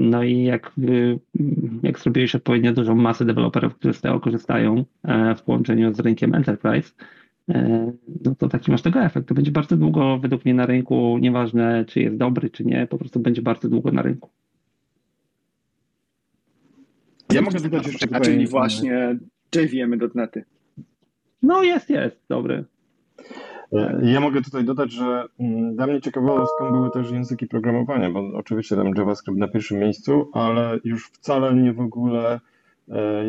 No 0.00 0.22
i 0.22 0.42
jak, 0.42 0.72
jak 1.82 1.98
zrobiłeś 1.98 2.34
odpowiednio 2.34 2.72
dużą 2.72 2.94
masę 2.94 3.24
deweloperów, 3.24 3.74
którzy 3.74 3.94
z 3.94 4.00
tego 4.00 4.20
korzystają 4.20 4.84
w 5.36 5.42
połączeniu 5.42 5.94
z 5.94 6.00
rynkiem 6.00 6.34
enterprise, 6.34 6.92
no 8.24 8.34
to 8.38 8.48
taki 8.48 8.70
masz 8.70 8.82
tego 8.82 9.00
efekt. 9.00 9.28
To 9.28 9.34
będzie 9.34 9.50
bardzo 9.50 9.76
długo 9.76 10.18
według 10.18 10.44
mnie 10.44 10.54
na 10.54 10.66
rynku, 10.66 11.18
nieważne 11.20 11.84
czy 11.84 12.00
jest 12.00 12.16
dobry, 12.16 12.50
czy 12.50 12.64
nie, 12.64 12.86
po 12.86 12.98
prostu 12.98 13.20
będzie 13.20 13.42
bardzo 13.42 13.68
długo 13.68 13.92
na 13.92 14.02
rynku. 14.02 14.30
Ja 17.32 17.42
mogę 17.42 17.60
dodać 17.60 17.86
jeszcze 17.86 18.06
tutaj... 18.06 18.22
Czyli 18.22 18.46
właśnie 18.46 19.18
JVM.NETy. 19.54 20.44
No 21.42 21.62
jest, 21.62 21.90
jest, 21.90 22.16
dobry. 22.28 22.64
E, 23.72 24.00
ja 24.02 24.20
mogę 24.20 24.42
tutaj 24.42 24.64
dodać, 24.64 24.92
że 24.92 25.24
mm, 25.40 25.76
dla 25.76 25.86
mnie 25.86 26.00
ciekawostką 26.00 26.72
były 26.72 26.90
też 26.90 27.10
języki 27.10 27.46
programowania, 27.46 28.10
bo 28.10 28.20
oczywiście 28.34 28.76
tam 28.76 28.90
JavaScript 28.96 29.38
na 29.38 29.48
pierwszym 29.48 29.78
miejscu, 29.78 30.30
ale 30.32 30.78
już 30.84 31.08
wcale 31.08 31.54
nie 31.54 31.72
w 31.72 31.80
ogóle 31.80 32.34
e, 32.34 32.40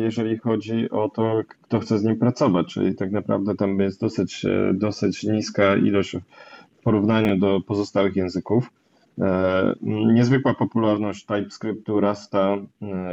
jeżeli 0.02 0.38
chodzi 0.38 0.90
o 0.90 1.08
to, 1.08 1.42
kto 1.48 1.80
chce 1.80 1.98
z 1.98 2.04
nim 2.04 2.16
pracować, 2.16 2.74
czyli 2.74 2.94
tak 2.94 3.12
naprawdę 3.12 3.54
tam 3.54 3.80
jest 3.80 4.00
dosyć, 4.00 4.44
e, 4.44 4.72
dosyć 4.74 5.22
niska 5.22 5.76
ilość 5.76 6.16
w 6.78 6.82
porównaniu 6.82 7.38
do 7.38 7.60
pozostałych 7.66 8.16
języków. 8.16 8.70
Niezwykła 9.82 10.54
popularność 10.54 11.26
TypeScriptu, 11.26 12.00
Rasta 12.00 12.56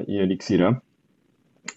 i 0.08 0.20
Elixira. 0.20 0.82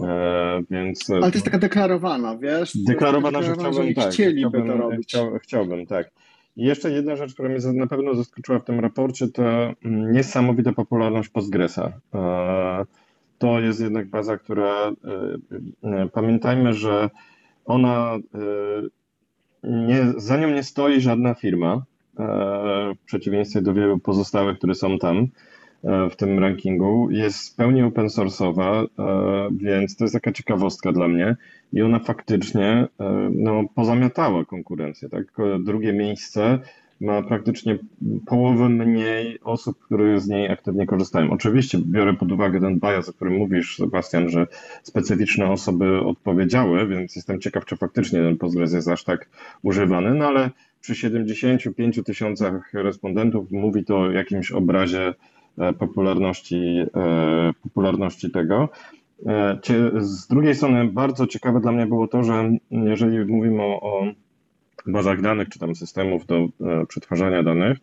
E, 0.01 0.63
więc, 0.71 1.11
Ale 1.11 1.21
to 1.21 1.27
jest 1.27 1.45
taka 1.45 1.59
deklarowana, 1.59 2.37
wiesz? 2.37 2.77
Deklarowana, 2.77 3.43
że 3.43 3.53
chciałbym, 3.53 3.95
tak, 3.95 4.13
chcieliby 4.13 4.49
chciałbym, 4.49 4.67
to 4.67 4.77
robić. 4.77 5.09
Chciał, 5.09 5.39
chciałbym, 5.43 5.87
tak. 5.87 6.11
I 6.57 6.65
jeszcze 6.65 6.91
jedna 6.91 7.17
rzecz, 7.17 7.35
która 7.35 7.49
mnie 7.49 7.59
na 7.75 7.87
pewno 7.87 8.15
zaskoczyła 8.15 8.59
w 8.59 8.65
tym 8.65 8.81
raporcie, 8.81 9.29
to 9.29 9.43
mm, 9.85 10.13
niesamowita 10.13 10.73
popularność 10.73 11.29
Postgresa. 11.29 11.93
E, 13.37 13.39
to 13.39 13.61
jest 13.61 13.81
jednak 13.81 14.07
baza, 14.07 14.39
która 14.39 14.93
e, 15.85 16.09
pamiętajmy, 16.09 16.73
że 16.75 17.11
ona 17.65 18.19
nie, 19.63 20.13
za 20.17 20.37
nią 20.37 20.51
nie 20.51 20.63
stoi 20.63 21.01
żadna 21.01 21.35
firma, 21.35 21.83
w 22.97 23.05
przeciwieństwie 23.07 23.63
do 23.63 23.75
wielu 23.75 23.99
pozostałych, 23.99 24.59
które 24.59 24.75
są 24.75 24.99
tam. 24.99 25.29
E, 25.87 26.11
w 26.11 26.17
tym 26.17 26.39
rankingu. 26.39 27.11
Jest 27.11 27.57
pełni 27.57 27.83
open 27.83 28.07
source'owa, 28.07 28.87
e, 28.99 29.49
więc 29.57 29.97
to 29.97 30.05
jest 30.05 30.15
taka 30.15 30.33
ciekawostka 30.33 30.93
dla 30.93 31.09
mnie. 31.09 31.37
I 31.73 31.83
ona 31.83 31.99
faktycznie 31.99 32.89
e, 33.01 33.31
no, 33.33 33.65
pozamiatała 33.75 34.45
konkurencję. 34.45 35.09
Tak? 35.09 35.25
Drugie 35.65 35.93
miejsce 35.93 36.59
ma 37.01 37.23
praktycznie 37.23 37.79
połowę 38.27 38.69
mniej 38.69 39.41
osób, 39.41 39.79
które 39.79 40.21
z 40.21 40.29
niej 40.29 40.49
aktywnie 40.49 40.87
korzystają. 40.87 41.31
Oczywiście 41.31 41.79
biorę 41.79 42.15
pod 42.15 42.33
uwagę 42.33 42.61
ten 42.61 42.81
bias, 42.81 43.09
o 43.09 43.13
którym 43.13 43.35
mówisz, 43.35 43.77
Sebastian, 43.77 44.29
że 44.29 44.47
specyficzne 44.83 45.51
osoby 45.51 46.01
odpowiedziały, 46.01 46.87
więc 46.89 47.17
jestem 47.17 47.41
ciekaw, 47.41 47.65
czy 47.65 47.77
faktycznie 47.77 48.19
ten 48.19 48.37
Postgres 48.37 48.73
jest 48.73 48.89
aż 48.89 49.05
tak 49.05 49.29
używany, 49.63 50.15
no 50.15 50.27
ale 50.27 50.51
przy 50.81 50.95
75 50.95 52.01
tysiącach 52.05 52.73
respondentów 52.75 53.51
mówi 53.51 53.85
to 53.85 53.99
o 53.99 54.11
jakimś 54.11 54.53
obrazie 54.53 55.15
E, 55.59 55.73
popularności, 55.73 56.57
e, 56.97 57.53
popularności 57.63 58.31
tego. 58.31 58.69
E, 59.27 59.59
z 59.99 60.27
drugiej 60.27 60.55
strony 60.55 60.85
bardzo 60.85 61.27
ciekawe 61.27 61.61
dla 61.61 61.73
mnie 61.73 61.87
było 61.87 62.09
to, 62.09 62.25
że 62.25 62.51
jeżeli 62.71 63.33
mówimy 63.33 63.63
o, 63.63 63.81
o 63.81 64.07
bazach 64.89 65.21
danych, 65.21 65.49
czy 65.49 65.59
tam 65.59 65.75
systemów 65.75 66.27
do 66.27 66.49
przetwarzania 66.89 67.43
danych, 67.43 67.79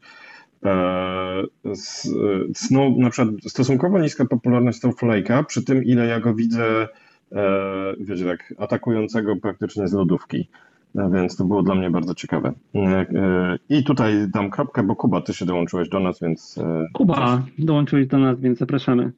no, 2.72 2.90
na 2.98 3.10
przykład 3.10 3.36
stosunkowo 3.48 4.00
niska 4.00 4.26
popularność 4.26 4.82
Snowflake'a, 4.82 5.46
przy 5.46 5.64
tym 5.64 5.84
ile 5.84 6.06
ja 6.06 6.20
go 6.20 6.34
widzę, 6.34 6.88
wiecie, 8.00 8.26
tak 8.26 8.54
atakującego 8.58 9.36
praktycznie 9.36 9.88
z 9.88 9.94
lodówki. 9.94 10.48
Więc 10.96 11.36
to 11.36 11.46
było 11.46 11.64
dla 11.64 11.76
mnie 11.76 11.90
bardzo 11.90 12.16
ciekawe. 12.16 12.54
E, 12.76 12.80
e, 12.80 13.58
I 13.70 13.84
tutaj 13.84 14.14
dam 14.34 14.50
kropkę, 14.50 14.84
bo 14.84 14.96
Kuba, 14.96 15.22
ty 15.22 15.34
się 15.34 15.46
dołączyłeś 15.46 15.90
do 15.90 16.00
nas, 16.00 16.20
więc. 16.20 16.58
E, 16.58 16.86
Kuba, 16.94 17.44
dołączyłeś 17.58 18.08
do 18.08 18.18
nas, 18.18 18.40
więc 18.40 18.60
zapraszamy. 18.60 19.12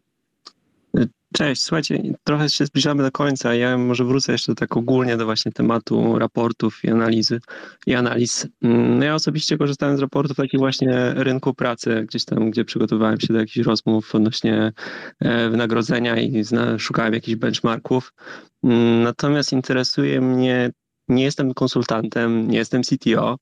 Cześć, 1.34 1.64
słuchajcie, 1.64 2.04
trochę 2.24 2.50
się 2.50 2.66
zbliżamy 2.66 3.04
do 3.04 3.12
końca. 3.12 3.54
Ja 3.54 3.78
może 3.78 4.06
wrócę 4.06 4.32
jeszcze 4.32 4.56
tak 4.56 4.78
ogólnie 4.78 5.18
do 5.18 5.26
właśnie 5.26 5.52
tematu 5.52 6.20
raportów 6.20 6.84
i 6.84 6.90
analizy 6.90 7.40
i 7.86 7.96
analiz. 7.96 8.48
Mm, 8.62 9.02
ja 9.02 9.16
osobiście 9.16 9.58
korzystałem 9.58 9.98
z 9.98 10.00
raportów 10.00 10.38
takich 10.38 10.60
właśnie 10.60 11.14
rynku 11.14 11.54
pracy, 11.54 12.06
gdzieś 12.10 12.26
tam, 12.26 12.52
gdzie 12.52 12.66
przygotowywałem 12.66 13.20
się 13.20 13.34
do 13.34 13.40
jakichś 13.40 13.66
rozmów 13.66 14.16
odnośnie 14.16 14.72
wynagrodzenia 15.50 16.20
i 16.20 16.44
szukałem 16.78 17.14
jakichś 17.14 17.36
benchmarków. 17.36 18.14
Mm, 18.64 19.04
natomiast 19.04 19.54
interesuje 19.54 20.22
mnie 20.22 20.72
nie 21.08 21.24
jestem 21.24 21.54
konsultantem, 21.54 22.52
nie 22.52 22.58
jestem 22.58 22.84
CTO. 22.84 23.38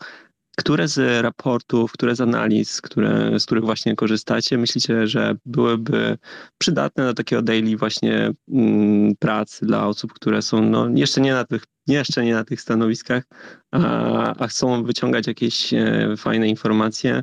Które 0.57 0.87
z 0.87 1.23
raportów, 1.23 1.91
które 1.91 2.15
z 2.15 2.21
analiz, 2.21 2.81
które, 2.81 3.39
z 3.39 3.45
których 3.45 3.63
właśnie 3.63 3.95
korzystacie, 3.95 4.57
myślicie, 4.57 5.07
że 5.07 5.35
byłyby 5.45 6.17
przydatne 6.57 7.03
do 7.03 7.13
takiego 7.13 7.41
daily 7.41 7.77
właśnie 7.77 8.31
mm, 8.51 9.15
pracy 9.15 9.65
dla 9.65 9.87
osób, 9.87 10.13
które 10.13 10.41
są 10.41 10.61
no, 10.61 10.89
jeszcze, 10.95 11.21
nie 11.21 11.33
na 11.33 11.43
tych, 11.43 11.63
jeszcze 11.87 12.25
nie 12.25 12.33
na 12.33 12.43
tych 12.43 12.61
stanowiskach, 12.61 13.23
a, 13.71 14.35
a 14.35 14.47
chcą 14.47 14.83
wyciągać 14.83 15.27
jakieś 15.27 15.73
e, 15.73 16.13
fajne 16.17 16.47
informacje, 16.47 17.21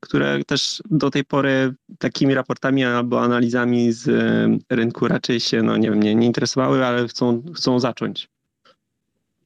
które 0.00 0.44
też 0.44 0.82
do 0.90 1.10
tej 1.10 1.24
pory 1.24 1.74
takimi 1.98 2.34
raportami 2.34 2.84
albo 2.84 3.22
analizami 3.22 3.92
z 3.92 4.08
e, 4.08 4.76
rynku 4.76 5.08
raczej 5.08 5.40
się, 5.40 5.62
no 5.62 5.76
nie 5.76 5.90
wiem, 5.90 6.02
nie, 6.02 6.14
nie 6.14 6.26
interesowały, 6.26 6.86
ale 6.86 7.08
chcą, 7.08 7.42
chcą 7.54 7.80
zacząć. 7.80 8.28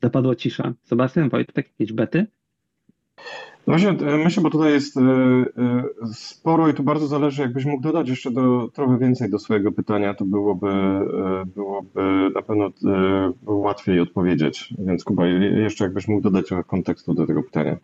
Zapadła 0.02 0.36
cisza. 0.36 0.72
Sebastian, 0.82 1.28
Wojtek, 1.28 1.56
jakieś 1.56 1.92
bety? 1.92 2.26
No 3.66 3.72
właśnie, 3.72 3.90
e, 3.90 4.18
myślę, 4.18 4.42
bo 4.42 4.50
tutaj 4.50 4.72
jest 4.72 4.96
e, 4.96 5.00
e, 5.00 5.84
sporo 6.14 6.68
i 6.68 6.74
tu 6.74 6.82
bardzo 6.82 7.06
zależy, 7.06 7.42
jakbyś 7.42 7.64
mógł 7.64 7.82
dodać 7.82 8.08
jeszcze 8.08 8.30
do, 8.30 8.68
trochę 8.74 8.98
więcej 8.98 9.30
do 9.30 9.38
swojego 9.38 9.72
pytania, 9.72 10.14
to 10.14 10.24
byłoby, 10.24 10.70
byłoby 11.54 12.30
na 12.34 12.42
pewno 12.42 12.70
łatwiej 13.46 14.00
odpowiedzieć. 14.00 14.74
Więc 14.78 15.04
Kuba, 15.04 15.26
jeszcze 15.26 15.84
jakbyś 15.84 16.08
mógł 16.08 16.22
dodać 16.22 16.46
trochę 16.46 16.64
kontekstu 16.64 17.14
do 17.14 17.26
tego 17.26 17.42
pytania. 17.42 17.76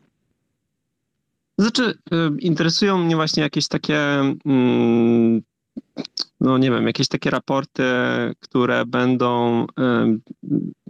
Znaczy, 1.59 1.95
interesują 2.39 2.99
mnie 2.99 3.16
właśnie 3.16 3.43
jakieś 3.43 3.68
takie 3.68 3.99
mm, 4.47 5.43
no 6.41 6.59
nie 6.59 6.70
wiem, 6.70 6.87
jakieś 6.87 7.09
takie 7.09 7.30
raporty, 7.30 7.83
które 8.41 8.87
będą 8.87 9.66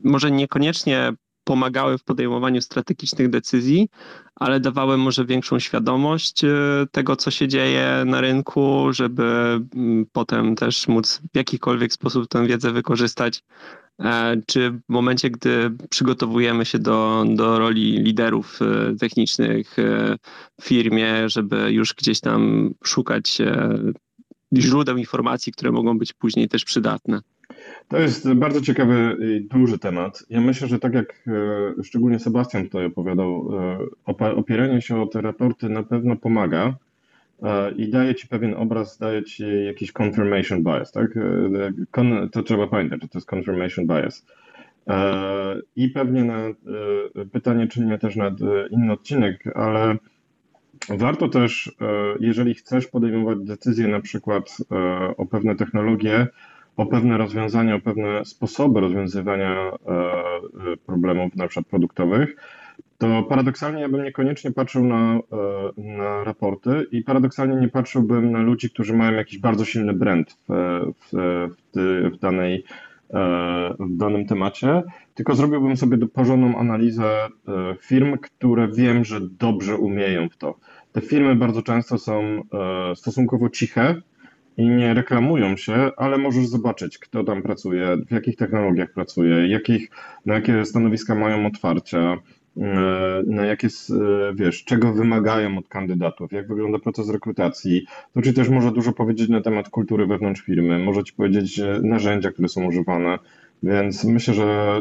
może 0.05 0.31
niekoniecznie 0.31 1.13
pomagały 1.45 1.99
w 1.99 2.05
podejmowaniu 2.05 2.61
strategicznych 2.61 3.31
decyzji, 3.31 3.89
ale 4.35 4.61
dawały 4.61 4.97
może 4.97 5.25
większą 5.25 5.59
świadomość 5.59 6.45
e, 6.45 6.51
tego, 6.91 7.17
co 7.17 7.31
się 7.31 7.49
dzieje 7.49 8.03
na 8.07 8.21
rynku, 8.21 8.89
żeby 8.93 9.25
mm, 9.75 10.07
potem 10.13 10.57
też 10.57 10.89
móc 10.89 11.21
w 11.33 11.37
jakikolwiek 11.37 11.93
sposób 11.93 12.29
tę 12.29 12.47
wiedzę 12.47 12.73
wykorzystać. 12.73 13.43
E, 14.01 14.37
czy 14.47 14.71
w 14.71 14.81
momencie, 14.89 15.31
gdy 15.31 15.71
przygotowujemy 15.91 16.65
się 16.65 16.79
do, 16.79 17.25
do 17.29 17.59
roli 17.59 17.99
liderów 17.99 18.59
e, 18.63 18.97
technicznych 18.97 19.77
w 20.61 20.65
firmie, 20.65 21.29
żeby 21.29 21.73
już 21.73 21.95
gdzieś 21.95 22.21
tam 22.21 22.71
szukać 22.85 23.39
źródeł 24.57 24.97
informacji, 24.97 25.53
które 25.53 25.73
mogą 25.73 25.99
być 25.99 26.13
później 26.13 26.49
też 26.49 26.65
przydatne. 26.65 27.21
To 27.93 27.99
jest 27.99 28.33
bardzo 28.33 28.61
ciekawy 28.61 29.17
i 29.21 29.41
duży 29.41 29.79
temat. 29.79 30.25
Ja 30.31 30.41
myślę, 30.41 30.69
że 30.69 30.79
tak 30.79 30.95
jak 30.95 31.25
e, 31.79 31.83
szczególnie 31.83 32.19
Sebastian 32.19 32.65
tutaj 32.65 32.87
opowiadał, 32.87 33.51
e, 34.07 34.35
opieranie 34.35 34.83
się 34.83 35.03
o 35.03 35.07
te 35.07 35.21
raporty 35.21 35.69
na 35.69 35.83
pewno 35.83 36.17
pomaga 36.17 36.75
e, 37.43 37.71
i 37.71 37.91
daje 37.91 38.15
ci 38.15 38.29
pewien 38.29 38.55
obraz, 38.55 38.99
daje 38.99 39.25
ci 39.25 39.45
jakiś 39.67 39.93
confirmation 40.01 40.63
bias, 40.63 40.93
tak? 40.93 41.19
To 42.33 42.43
trzeba 42.43 42.67
pamiętać, 42.67 43.03
że 43.03 43.09
to 43.09 43.19
jest 43.19 43.33
confirmation 43.33 43.87
bias. 43.87 44.27
I 45.77 45.89
pewnie 45.89 46.25
na 46.25 46.39
pytanie 47.33 47.67
czynię 47.67 47.99
też 47.99 48.17
na 48.17 48.37
inny 48.71 48.93
odcinek, 48.93 49.45
ale 49.57 49.97
Warto 50.89 51.29
też, 51.29 51.77
jeżeli 52.21 52.55
chcesz 52.55 52.87
podejmować 52.87 53.39
decyzje 53.39 53.89
na 53.89 54.01
przykład 54.01 54.57
o 55.17 55.27
pewne 55.27 55.57
technologie, 55.57 56.27
o 56.77 56.87
pewne 56.87 57.19
rozwiązania, 57.19 57.75
o 57.75 57.81
pewne 57.81 58.25
sposoby 58.25 58.81
rozwiązywania 58.81 59.51
e, 59.53 60.77
problemów 60.87 61.37
na 61.37 61.49
przykład 61.49 61.67
produktowych, 61.67 62.37
to 62.99 63.23
paradoksalnie 63.23 63.81
ja 63.81 63.89
bym 63.89 64.05
niekoniecznie 64.05 64.53
patrzył 64.53 64.85
na, 64.85 65.19
na 65.77 66.25
raporty 66.25 66.87
i 66.93 67.03
paradoksalnie 67.03 67.57
nie 67.57 67.69
patrzyłbym 67.69 68.33
na 68.33 68.43
ludzi, 68.43 68.71
którzy 68.71 68.97
mają 68.97 69.13
jakiś 69.13 69.39
bardzo 69.39 69.65
silny 69.65 69.93
brand 69.93 70.37
w, 70.49 70.53
w, 71.13 71.49
w, 72.13 72.19
danej 72.19 72.65
w 73.79 73.97
danym 73.97 74.27
temacie, 74.27 74.83
tylko 75.15 75.35
zrobiłbym 75.35 75.77
sobie 75.77 76.07
porządną 76.07 76.59
analizę 76.59 77.29
firm, 77.81 78.19
które 78.19 78.69
wiem, 78.69 79.05
że 79.05 79.21
dobrze 79.21 79.77
umieją 79.77 80.29
w 80.29 80.37
to. 80.37 80.55
Te 80.93 81.01
firmy 81.01 81.37
bardzo 81.37 81.63
często 81.63 81.99
są 81.99 82.21
e, 82.23 82.97
stosunkowo 82.97 83.49
ciche 83.49 84.03
i 84.57 84.69
nie 84.69 84.95
reklamują 84.95 85.57
się, 85.57 85.91
ale 85.97 86.19
możesz 86.19 86.47
zobaczyć, 86.47 86.99
kto 86.99 87.25
tam 87.25 87.43
pracuje, 87.43 87.97
w 88.09 88.13
jakich 88.13 88.37
technologiach 88.37 88.93
pracuje, 88.93 89.49
jakich, 89.49 89.91
na 90.27 90.35
jakie 90.35 90.65
stanowiska 90.65 91.15
mają 91.15 91.47
otwarcia, 91.47 92.17
na 93.27 93.45
jakie, 93.45 93.69
wiesz, 94.35 94.65
czego 94.65 94.93
wymagają 94.93 95.59
od 95.59 95.69
kandydatów, 95.69 96.33
jak 96.33 96.49
wygląda 96.49 96.79
proces 96.79 97.11
rekrutacji. 97.11 97.87
To 98.15 98.23
ci 98.23 98.35
też 98.35 98.49
może 98.49 98.73
dużo 98.73 98.93
powiedzieć 98.93 99.29
na 99.29 99.41
temat 99.41 99.69
kultury 99.69 100.07
wewnątrz 100.07 100.43
firmy, 100.43 100.79
może 100.79 101.05
ci 101.05 101.13
powiedzieć 101.13 101.61
narzędzia, 101.83 102.31
które 102.31 102.49
są 102.49 102.65
używane, 102.65 103.19
więc 103.63 104.05
myślę, 104.05 104.35
że 104.35 104.81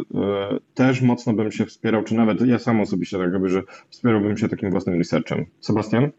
też 0.74 1.02
mocno 1.02 1.34
bym 1.34 1.52
się 1.52 1.66
wspierał, 1.66 2.04
czy 2.04 2.16
nawet 2.16 2.42
ja 2.42 2.60
sam 2.60 2.82
osobiście 2.82 3.18
tak 3.18 3.34
robię, 3.34 3.50
że 3.50 3.62
wspierałbym 3.90 4.38
się 4.38 4.50
takim 4.50 4.72
własnym 4.72 4.98
researchem. 4.98 5.46
Sebastian? 5.60 6.10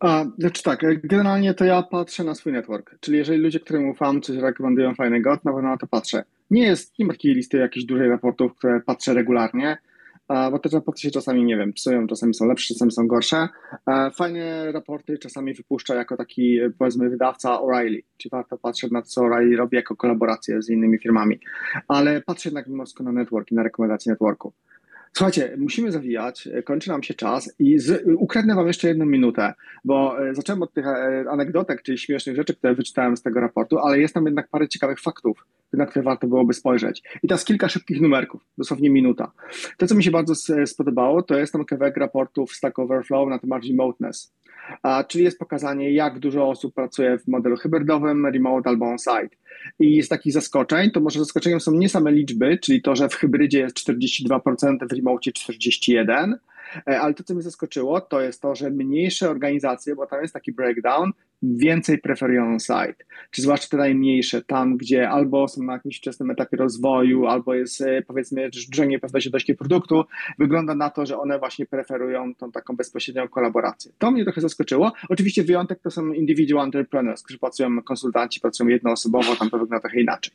A, 0.00 0.24
znaczy 0.38 0.62
tak, 0.62 0.80
generalnie 1.02 1.54
to 1.54 1.64
ja 1.64 1.82
patrzę 1.82 2.24
na 2.24 2.34
swój 2.34 2.52
network, 2.52 2.94
czyli 3.00 3.18
jeżeli 3.18 3.40
ludzie, 3.40 3.60
którym 3.60 3.88
ufam, 3.88 4.20
coś 4.20 4.36
rekomendują 4.36 4.94
fajnego, 4.94 5.36
to 5.36 5.42
na 5.44 5.52
pewno 5.52 5.68
na 5.68 5.76
to 5.76 5.86
patrzę. 5.86 6.24
Nie 6.50 6.62
jest, 6.62 6.98
nie 6.98 7.06
ma 7.06 7.12
takiej 7.12 7.34
listy 7.34 7.58
jakichś 7.58 7.86
dużych 7.86 8.08
raportów, 8.08 8.54
które 8.54 8.80
patrzę 8.80 9.14
regularnie, 9.14 9.78
bo 10.28 10.58
te 10.58 10.68
raporty 10.68 11.00
się 11.00 11.10
czasami, 11.10 11.44
nie 11.44 11.56
wiem, 11.56 11.72
psują, 11.72 12.06
czasami 12.06 12.34
są 12.34 12.46
lepsze, 12.46 12.74
czasami 12.74 12.92
są 12.92 13.06
gorsze. 13.06 13.48
Fajne 14.14 14.72
raporty 14.72 15.18
czasami 15.18 15.54
wypuszcza 15.54 15.94
jako 15.94 16.16
taki, 16.16 16.58
powiedzmy, 16.78 17.10
wydawca 17.10 17.50
O'Reilly, 17.50 18.02
czyli 18.16 18.30
warto 18.30 18.58
patrzeć 18.58 18.90
na 18.90 19.02
to, 19.02 19.08
co 19.08 19.20
O'Reilly 19.20 19.56
robi 19.56 19.76
jako 19.76 19.96
kolaborację 19.96 20.62
z 20.62 20.70
innymi 20.70 20.98
firmami, 20.98 21.40
ale 21.88 22.20
patrzę 22.20 22.48
jednak 22.48 22.66
wszystko 22.66 23.04
na 23.04 23.12
network 23.12 23.52
i 23.52 23.54
na 23.54 23.62
rekomendacje 23.62 24.12
networku. 24.12 24.52
Słuchajcie, 25.12 25.54
musimy 25.58 25.92
zawijać, 25.92 26.48
kończy 26.64 26.90
nam 26.90 27.02
się 27.02 27.14
czas 27.14 27.54
i 27.58 27.78
z, 27.78 28.04
ukradnę 28.16 28.54
wam 28.54 28.66
jeszcze 28.66 28.88
jedną 28.88 29.06
minutę, 29.06 29.54
bo 29.84 30.28
e, 30.28 30.34
zacząłem 30.34 30.62
od 30.62 30.72
tych 30.72 30.86
e, 30.86 31.24
anegdotek, 31.30 31.82
czyli 31.82 31.98
śmiesznych 31.98 32.36
rzeczy, 32.36 32.54
które 32.54 32.74
wyczytałem 32.74 33.16
z 33.16 33.22
tego 33.22 33.40
raportu, 33.40 33.78
ale 33.78 33.98
jest 33.98 34.14
tam 34.14 34.24
jednak 34.24 34.48
parę 34.48 34.68
ciekawych 34.68 35.00
faktów, 35.00 35.44
na 35.72 35.86
które 35.86 36.02
warto 36.02 36.26
byłoby 36.26 36.54
spojrzeć. 36.54 37.02
I 37.22 37.28
teraz 37.28 37.44
kilka 37.44 37.68
szybkich 37.68 38.00
numerków, 38.00 38.44
dosłownie 38.58 38.90
minuta. 38.90 39.32
To, 39.76 39.86
co 39.86 39.94
mi 39.94 40.04
się 40.04 40.10
bardzo 40.10 40.34
spodobało, 40.66 41.22
to 41.22 41.38
jest 41.38 41.52
tam 41.52 41.64
kawałek 41.64 41.96
raportu 41.96 42.46
w 42.46 42.52
Stack 42.52 42.78
Overflow 42.78 43.28
na 43.28 43.38
temat 43.38 43.64
remoteness, 43.64 44.34
a, 44.82 45.04
czyli 45.04 45.24
jest 45.24 45.38
pokazanie, 45.38 45.92
jak 45.92 46.18
dużo 46.18 46.48
osób 46.48 46.74
pracuje 46.74 47.18
w 47.18 47.28
modelu 47.28 47.56
hybrydowym, 47.56 48.26
remote 48.26 48.70
albo 48.70 48.86
on-site. 48.86 49.36
I 49.78 50.02
z 50.02 50.08
takich 50.08 50.32
zaskoczeń, 50.32 50.90
to 50.90 51.00
może 51.00 51.18
zaskoczeniem 51.18 51.60
są 51.60 51.72
nie 51.72 51.88
same 51.88 52.12
liczby, 52.12 52.58
czyli 52.58 52.82
to, 52.82 52.96
że 52.96 53.08
w 53.08 53.14
hybrydzie 53.14 53.58
jest 53.58 53.76
42%, 53.76 54.88
w 54.88 54.92
remote 54.92 55.30
41%, 55.30 56.34
E, 56.34 56.38
ale 56.84 57.14
to, 57.14 57.24
co 57.24 57.34
mnie 57.34 57.42
zaskoczyło, 57.42 58.00
to 58.00 58.20
jest 58.20 58.42
to, 58.42 58.54
że 58.54 58.70
mniejsze 58.70 59.30
organizacje, 59.30 59.94
bo 59.94 60.06
tam 60.06 60.22
jest 60.22 60.34
taki 60.34 60.52
breakdown, 60.52 61.12
więcej 61.42 61.98
preferują 61.98 62.46
on-site. 62.46 63.04
Czy 63.30 63.42
zwłaszcza 63.42 63.68
te 63.68 63.76
najmniejsze, 63.76 64.42
tam 64.42 64.76
gdzie 64.76 65.08
albo 65.08 65.48
są 65.48 65.62
na 65.62 65.72
jakimś 65.72 65.98
wczesnym 65.98 66.30
etapie 66.30 66.56
rozwoju, 66.56 67.26
albo 67.26 67.54
jest 67.54 67.80
e, 67.80 68.02
powiedzmy 68.02 68.50
drżenie 68.50 68.98
pewności 68.98 69.54
produktu, 69.58 70.04
wygląda 70.38 70.74
na 70.74 70.90
to, 70.90 71.06
że 71.06 71.18
one 71.18 71.38
właśnie 71.38 71.66
preferują 71.66 72.34
tą 72.34 72.52
taką 72.52 72.76
bezpośrednią 72.76 73.28
kolaborację. 73.28 73.92
To 73.98 74.10
mnie 74.10 74.24
trochę 74.24 74.40
zaskoczyło. 74.40 74.92
Oczywiście 75.08 75.44
wyjątek 75.44 75.80
to 75.80 75.90
są 75.90 76.12
individual 76.12 76.64
entrepreneurs, 76.64 77.22
którzy 77.22 77.38
pracują, 77.38 77.82
konsultanci 77.82 78.40
pracują 78.40 78.68
jednoosobowo, 78.68 79.36
tam 79.36 79.50
to 79.50 79.58
wygląda 79.58 79.80
trochę 79.80 80.00
inaczej. 80.00 80.32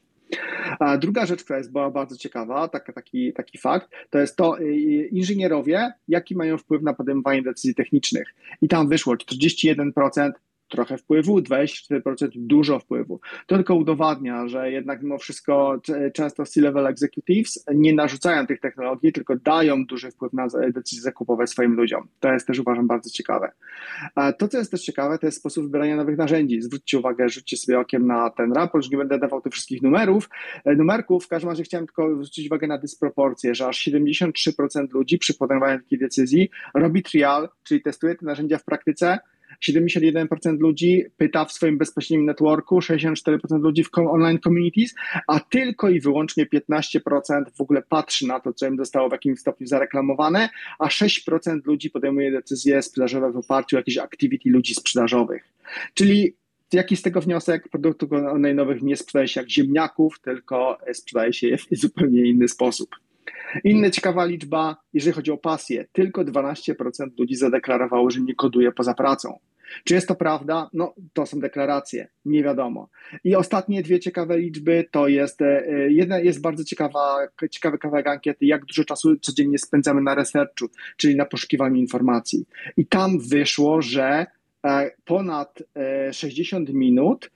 A 0.80 0.98
druga 0.98 1.26
rzecz, 1.26 1.44
która 1.44 1.58
jest 1.58 1.72
była 1.72 1.92
bardzo 1.92 2.18
ciekawa, 2.18 2.68
taki, 2.68 3.34
taki 3.34 3.58
fakt, 3.58 3.90
to 4.10 4.20
jest 4.20 4.36
to, 4.36 4.60
y, 4.60 5.10
inżynierowie, 5.12 5.94
jaki 6.08 6.36
mają 6.36 6.58
wpływ 6.58 6.82
na 6.82 6.94
podejmowanie 6.94 7.42
decyzji 7.42 7.76
technicznych. 7.76 8.36
I 8.62 8.68
tam 8.68 8.88
wyszło 8.88 9.16
41% 9.16 10.32
trochę 10.74 10.98
wpływu, 10.98 11.40
24% 11.40 12.30
dużo 12.36 12.80
wpływu. 12.80 13.20
To 13.48 13.56
tylko 13.56 13.76
udowadnia, 13.76 14.48
że 14.48 14.72
jednak 14.72 15.04
mimo 15.04 15.18
wszystko 15.18 15.82
często 16.14 16.46
C-level 16.46 16.88
executives 16.88 17.66
nie 17.76 17.94
narzucają 17.94 18.48
tych 18.48 18.60
technologii, 18.60 19.14
tylko 19.14 19.36
dają 19.36 19.86
duży 19.86 20.12
wpływ 20.12 20.34
na 20.34 20.48
decyzje 20.74 21.02
zakupowe 21.02 21.48
swoim 21.48 21.74
ludziom. 21.74 22.08
To 22.20 22.34
jest 22.34 22.48
też 22.48 22.60
uważam 22.60 22.88
bardzo 22.88 23.10
ciekawe. 23.10 23.52
To, 24.38 24.48
co 24.48 24.58
jest 24.58 24.72
też 24.72 24.82
ciekawe, 24.82 25.18
to 25.18 25.26
jest 25.26 25.38
sposób 25.38 25.64
wybierania 25.64 25.96
nowych 25.96 26.18
narzędzi. 26.18 26.62
Zwróćcie 26.62 27.00
uwagę, 27.00 27.30
rzućcie 27.30 27.58
sobie 27.58 27.80
okiem 27.80 28.08
na 28.08 28.30
ten 28.30 28.54
raport, 28.54 28.84
już 28.84 28.92
nie 28.92 28.98
będę 28.98 29.20
dawał 29.20 29.42
tych 29.42 29.54
wszystkich 29.54 29.82
numerów, 29.82 30.30
e, 30.66 30.76
numerków. 30.76 31.26
W 31.26 31.28
każdym 31.28 31.50
razie 31.50 31.64
chciałem 31.64 31.86
tylko 31.86 32.14
zwrócić 32.14 32.48
uwagę 32.48 32.68
na 32.68 32.78
dysproporcję, 32.78 33.56
że 33.56 33.68
aż 33.68 33.78
73% 33.78 34.94
ludzi 34.94 35.18
przy 35.18 35.34
podejmowaniu 35.34 35.80
takiej 35.80 36.00
decyzji 36.00 36.50
robi 36.74 37.04
trial, 37.04 37.50
czyli 37.64 37.82
testuje 37.82 38.16
te 38.16 38.26
narzędzia 38.26 38.58
w 38.58 38.64
praktyce, 38.64 39.20
71% 39.70 40.60
ludzi 40.60 41.04
pyta 41.18 41.46
w 41.46 41.52
swoim 41.52 41.78
bezpośrednim 41.78 42.26
networku, 42.26 42.80
64% 42.80 43.38
ludzi 43.52 43.84
w 43.84 43.90
online 43.98 44.40
communities, 44.40 44.96
a 45.28 45.40
tylko 45.40 45.90
i 45.90 46.00
wyłącznie 46.00 46.46
15% 46.46 47.00
w 47.58 47.62
ogóle 47.62 47.82
patrzy 47.82 48.28
na 48.28 48.40
to, 48.40 48.54
co 48.54 48.68
im 48.68 48.78
zostało 48.78 49.10
w 49.10 49.12
jakimś 49.12 49.40
stopniu 49.40 49.68
zareklamowane, 49.68 50.50
a 50.80 50.88
6% 50.88 51.60
ludzi 51.66 51.90
podejmuje 51.90 52.32
decyzje 52.32 52.82
sprzedażowe 52.82 53.32
w 53.32 53.38
oparciu 53.38 53.76
o 53.76 53.80
jakieś 53.80 53.98
activity 53.98 54.50
ludzi 54.50 54.76
sprzedażowych. 54.76 55.44
Czyli 55.94 56.36
jaki 56.74 56.98
z 56.98 57.02
tego 57.02 57.22
wniosek? 57.22 57.70
Produktów 57.70 58.10
online'owych 58.10 58.84
nie 58.84 58.96
sprzedaje 58.96 59.28
się 59.28 59.42
jak 59.42 59.50
ziemniaków, 59.50 60.20
tylko 60.20 60.78
sprzedaje 60.94 61.34
się 61.34 61.48
je 61.48 61.58
w 61.58 61.66
zupełnie 61.72 62.30
inny 62.30 62.48
sposób. 62.48 62.90
Inna 63.64 63.90
ciekawa 63.90 64.26
liczba, 64.26 64.78
jeżeli 64.94 65.14
chodzi 65.14 65.32
o 65.32 65.38
pasję, 65.38 65.86
tylko 65.92 66.22
12% 66.22 66.74
ludzi 67.20 67.36
zadeklarowało, 67.36 68.10
że 68.10 68.22
nie 68.22 68.36
koduje 68.36 68.72
poza 68.72 68.94
pracą. 68.94 69.40
Czy 69.84 69.94
jest 69.94 70.08
to 70.08 70.16
prawda? 70.16 70.70
No, 70.74 70.96
to 71.14 71.26
są 71.26 71.40
deklaracje, 71.40 72.08
nie 72.26 72.44
wiadomo. 72.44 72.90
I 73.24 73.36
ostatnie 73.36 73.84
dwie 73.84 74.00
ciekawe 74.00 74.38
liczby 74.38 74.86
to 74.92 75.08
jest, 75.08 75.42
e, 75.42 75.64
jedna 75.90 76.20
jest 76.20 76.42
bardzo 76.42 76.64
ciekawa, 76.64 77.18
ciekawy 77.52 77.78
kawałek 77.78 78.08
ankiety, 78.08 78.46
jak 78.46 78.66
dużo 78.66 78.86
czasu 78.86 79.16
codziennie 79.22 79.58
spędzamy 79.58 80.02
na 80.02 80.16
researchu, 80.16 80.66
czyli 80.98 81.16
na 81.16 81.26
poszukiwaniu 81.26 81.76
informacji. 81.76 82.46
I 82.78 82.86
tam 82.86 83.20
wyszło, 83.20 83.82
że 83.82 84.26
e, 84.66 84.92
ponad 85.06 85.64
60 86.12 86.70
e, 86.70 86.74
minut 86.74 87.32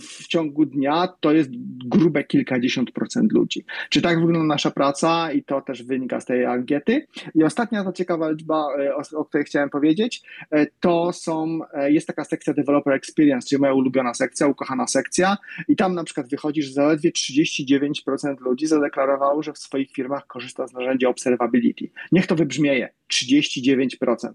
w 0.00 0.26
ciągu 0.28 0.66
dnia 0.66 1.08
to 1.20 1.32
jest 1.32 1.50
grube 1.86 2.24
kilkadziesiąt 2.24 2.92
procent 2.92 3.32
ludzi. 3.32 3.64
Czy 3.90 4.02
tak 4.02 4.20
wygląda 4.20 4.54
nasza 4.54 4.70
praca 4.70 5.32
i 5.32 5.44
to 5.44 5.60
też 5.60 5.82
wynika 5.82 6.20
z 6.20 6.24
tej 6.24 6.44
ankiety. 6.44 7.06
I 7.34 7.44
ostatnia 7.44 7.84
ta 7.84 7.92
ciekawa 7.92 8.30
liczba, 8.30 8.66
e, 8.78 8.94
o, 8.94 9.02
o 9.20 9.24
której 9.24 9.44
chciałem 9.44 9.70
powiedzieć, 9.70 10.22
e, 10.50 10.66
to 10.80 11.12
są, 11.12 11.60
jest 11.86 12.06
taka 12.06 12.24
sekcja 12.24 12.54
Developer 12.54 12.94
Experience, 12.94 13.48
czyli 13.48 13.60
moja 13.60 13.72
ulubiona 13.72 14.14
sekcja, 14.14 14.46
ukochana 14.46 14.86
sekcja 14.86 15.36
i 15.68 15.76
tam 15.76 15.94
na 15.94 16.04
przykład 16.04 16.28
wychodzi, 16.28 16.62
że 16.62 16.72
zaledwie 16.72 17.10
39% 17.12 18.40
ludzi 18.40 18.66
zadeklarowało, 18.66 19.42
że 19.42 19.52
w 19.52 19.58
swoich 19.58 19.90
firmach 19.90 20.26
korzysta 20.26 20.66
z 20.66 20.72
narzędzia 20.72 21.08
Observability. 21.08 21.90
Niech 22.12 22.26
to 22.26 22.34
wybrzmieje. 22.34 22.88
39%. 23.12 24.32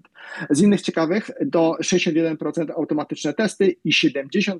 Z 0.50 0.62
innych 0.62 0.82
ciekawych 0.82 1.32
do 1.46 1.76
61% 1.82 2.72
automatyczne 2.72 3.34
testy 3.34 3.76
i 3.84 3.92
72% 3.92 4.58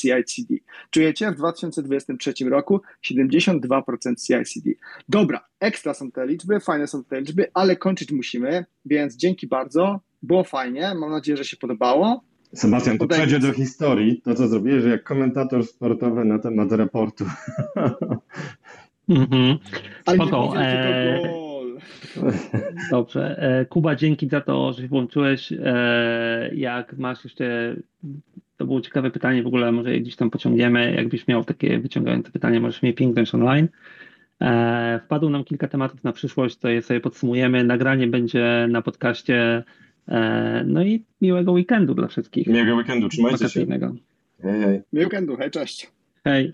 CI/CD. 0.00 0.54
Czujecie? 0.90 1.32
W 1.32 1.36
2023 1.36 2.34
roku 2.50 2.80
72% 3.04 4.26
CI/CD. 4.26 4.70
Dobra, 5.08 5.46
ekstra 5.60 5.94
są 5.94 6.10
te 6.10 6.26
liczby, 6.26 6.60
fajne 6.60 6.86
są 6.86 7.04
te 7.04 7.20
liczby, 7.20 7.50
ale 7.54 7.76
kończyć 7.76 8.12
musimy, 8.12 8.64
więc 8.84 9.16
dzięki 9.16 9.46
bardzo. 9.46 10.00
Było 10.22 10.44
fajnie, 10.44 10.94
mam 10.94 11.10
nadzieję, 11.10 11.36
że 11.36 11.44
się 11.44 11.56
podobało. 11.56 12.24
Sebastian, 12.54 12.98
to 12.98 13.06
przejdzie 13.06 13.38
do 13.38 13.52
historii, 13.52 14.20
to 14.24 14.34
co 14.34 14.48
zrobiłeś 14.48 14.84
jak 14.84 15.04
komentator 15.04 15.66
sportowy 15.66 16.24
na 16.24 16.38
temat 16.38 16.72
raportu. 16.72 17.24
Mhm. 19.08 19.58
Spoko. 20.14 20.54
Dobrze. 22.90 23.42
E, 23.42 23.64
Kuba, 23.64 23.94
dzięki 23.94 24.28
za 24.28 24.40
to, 24.40 24.72
że 24.72 24.82
się 24.82 24.88
włączyłeś. 24.88 25.52
E, 25.52 26.50
jak 26.54 26.98
masz 26.98 27.24
jeszcze, 27.24 27.76
to 28.56 28.66
było 28.66 28.80
ciekawe 28.80 29.10
pytanie, 29.10 29.42
w 29.42 29.46
ogóle 29.46 29.72
może 29.72 29.98
gdzieś 29.98 30.16
tam 30.16 30.30
pociągniemy. 30.30 30.94
Jakbyś 30.96 31.28
miał 31.28 31.44
takie 31.44 31.78
wyciągające 31.78 32.30
pytanie, 32.30 32.60
możesz 32.60 32.82
mnie 32.82 32.92
pingnąć 32.92 33.34
online. 33.34 33.68
E, 34.40 35.00
wpadło 35.04 35.30
nam 35.30 35.44
kilka 35.44 35.68
tematów 35.68 36.04
na 36.04 36.12
przyszłość, 36.12 36.56
to 36.56 36.68
je 36.68 36.82
sobie 36.82 37.00
podsumujemy. 37.00 37.64
Nagranie 37.64 38.06
będzie 38.06 38.66
na 38.68 38.82
podcaście. 38.82 39.64
No 40.64 40.82
i 40.82 41.04
miłego 41.20 41.52
weekendu 41.52 41.94
dla 41.94 42.08
wszystkich. 42.08 42.46
Miłego 42.46 42.74
weekendu, 42.74 43.08
trzymajcie 43.08 43.48
się. 43.48 43.66
Hej, 44.42 44.60
hej. 44.60 44.80
Miłego 44.92 45.08
weekendu, 45.08 45.36
hej, 45.36 45.50
cześć. 45.50 45.90
Hej. 46.24 46.52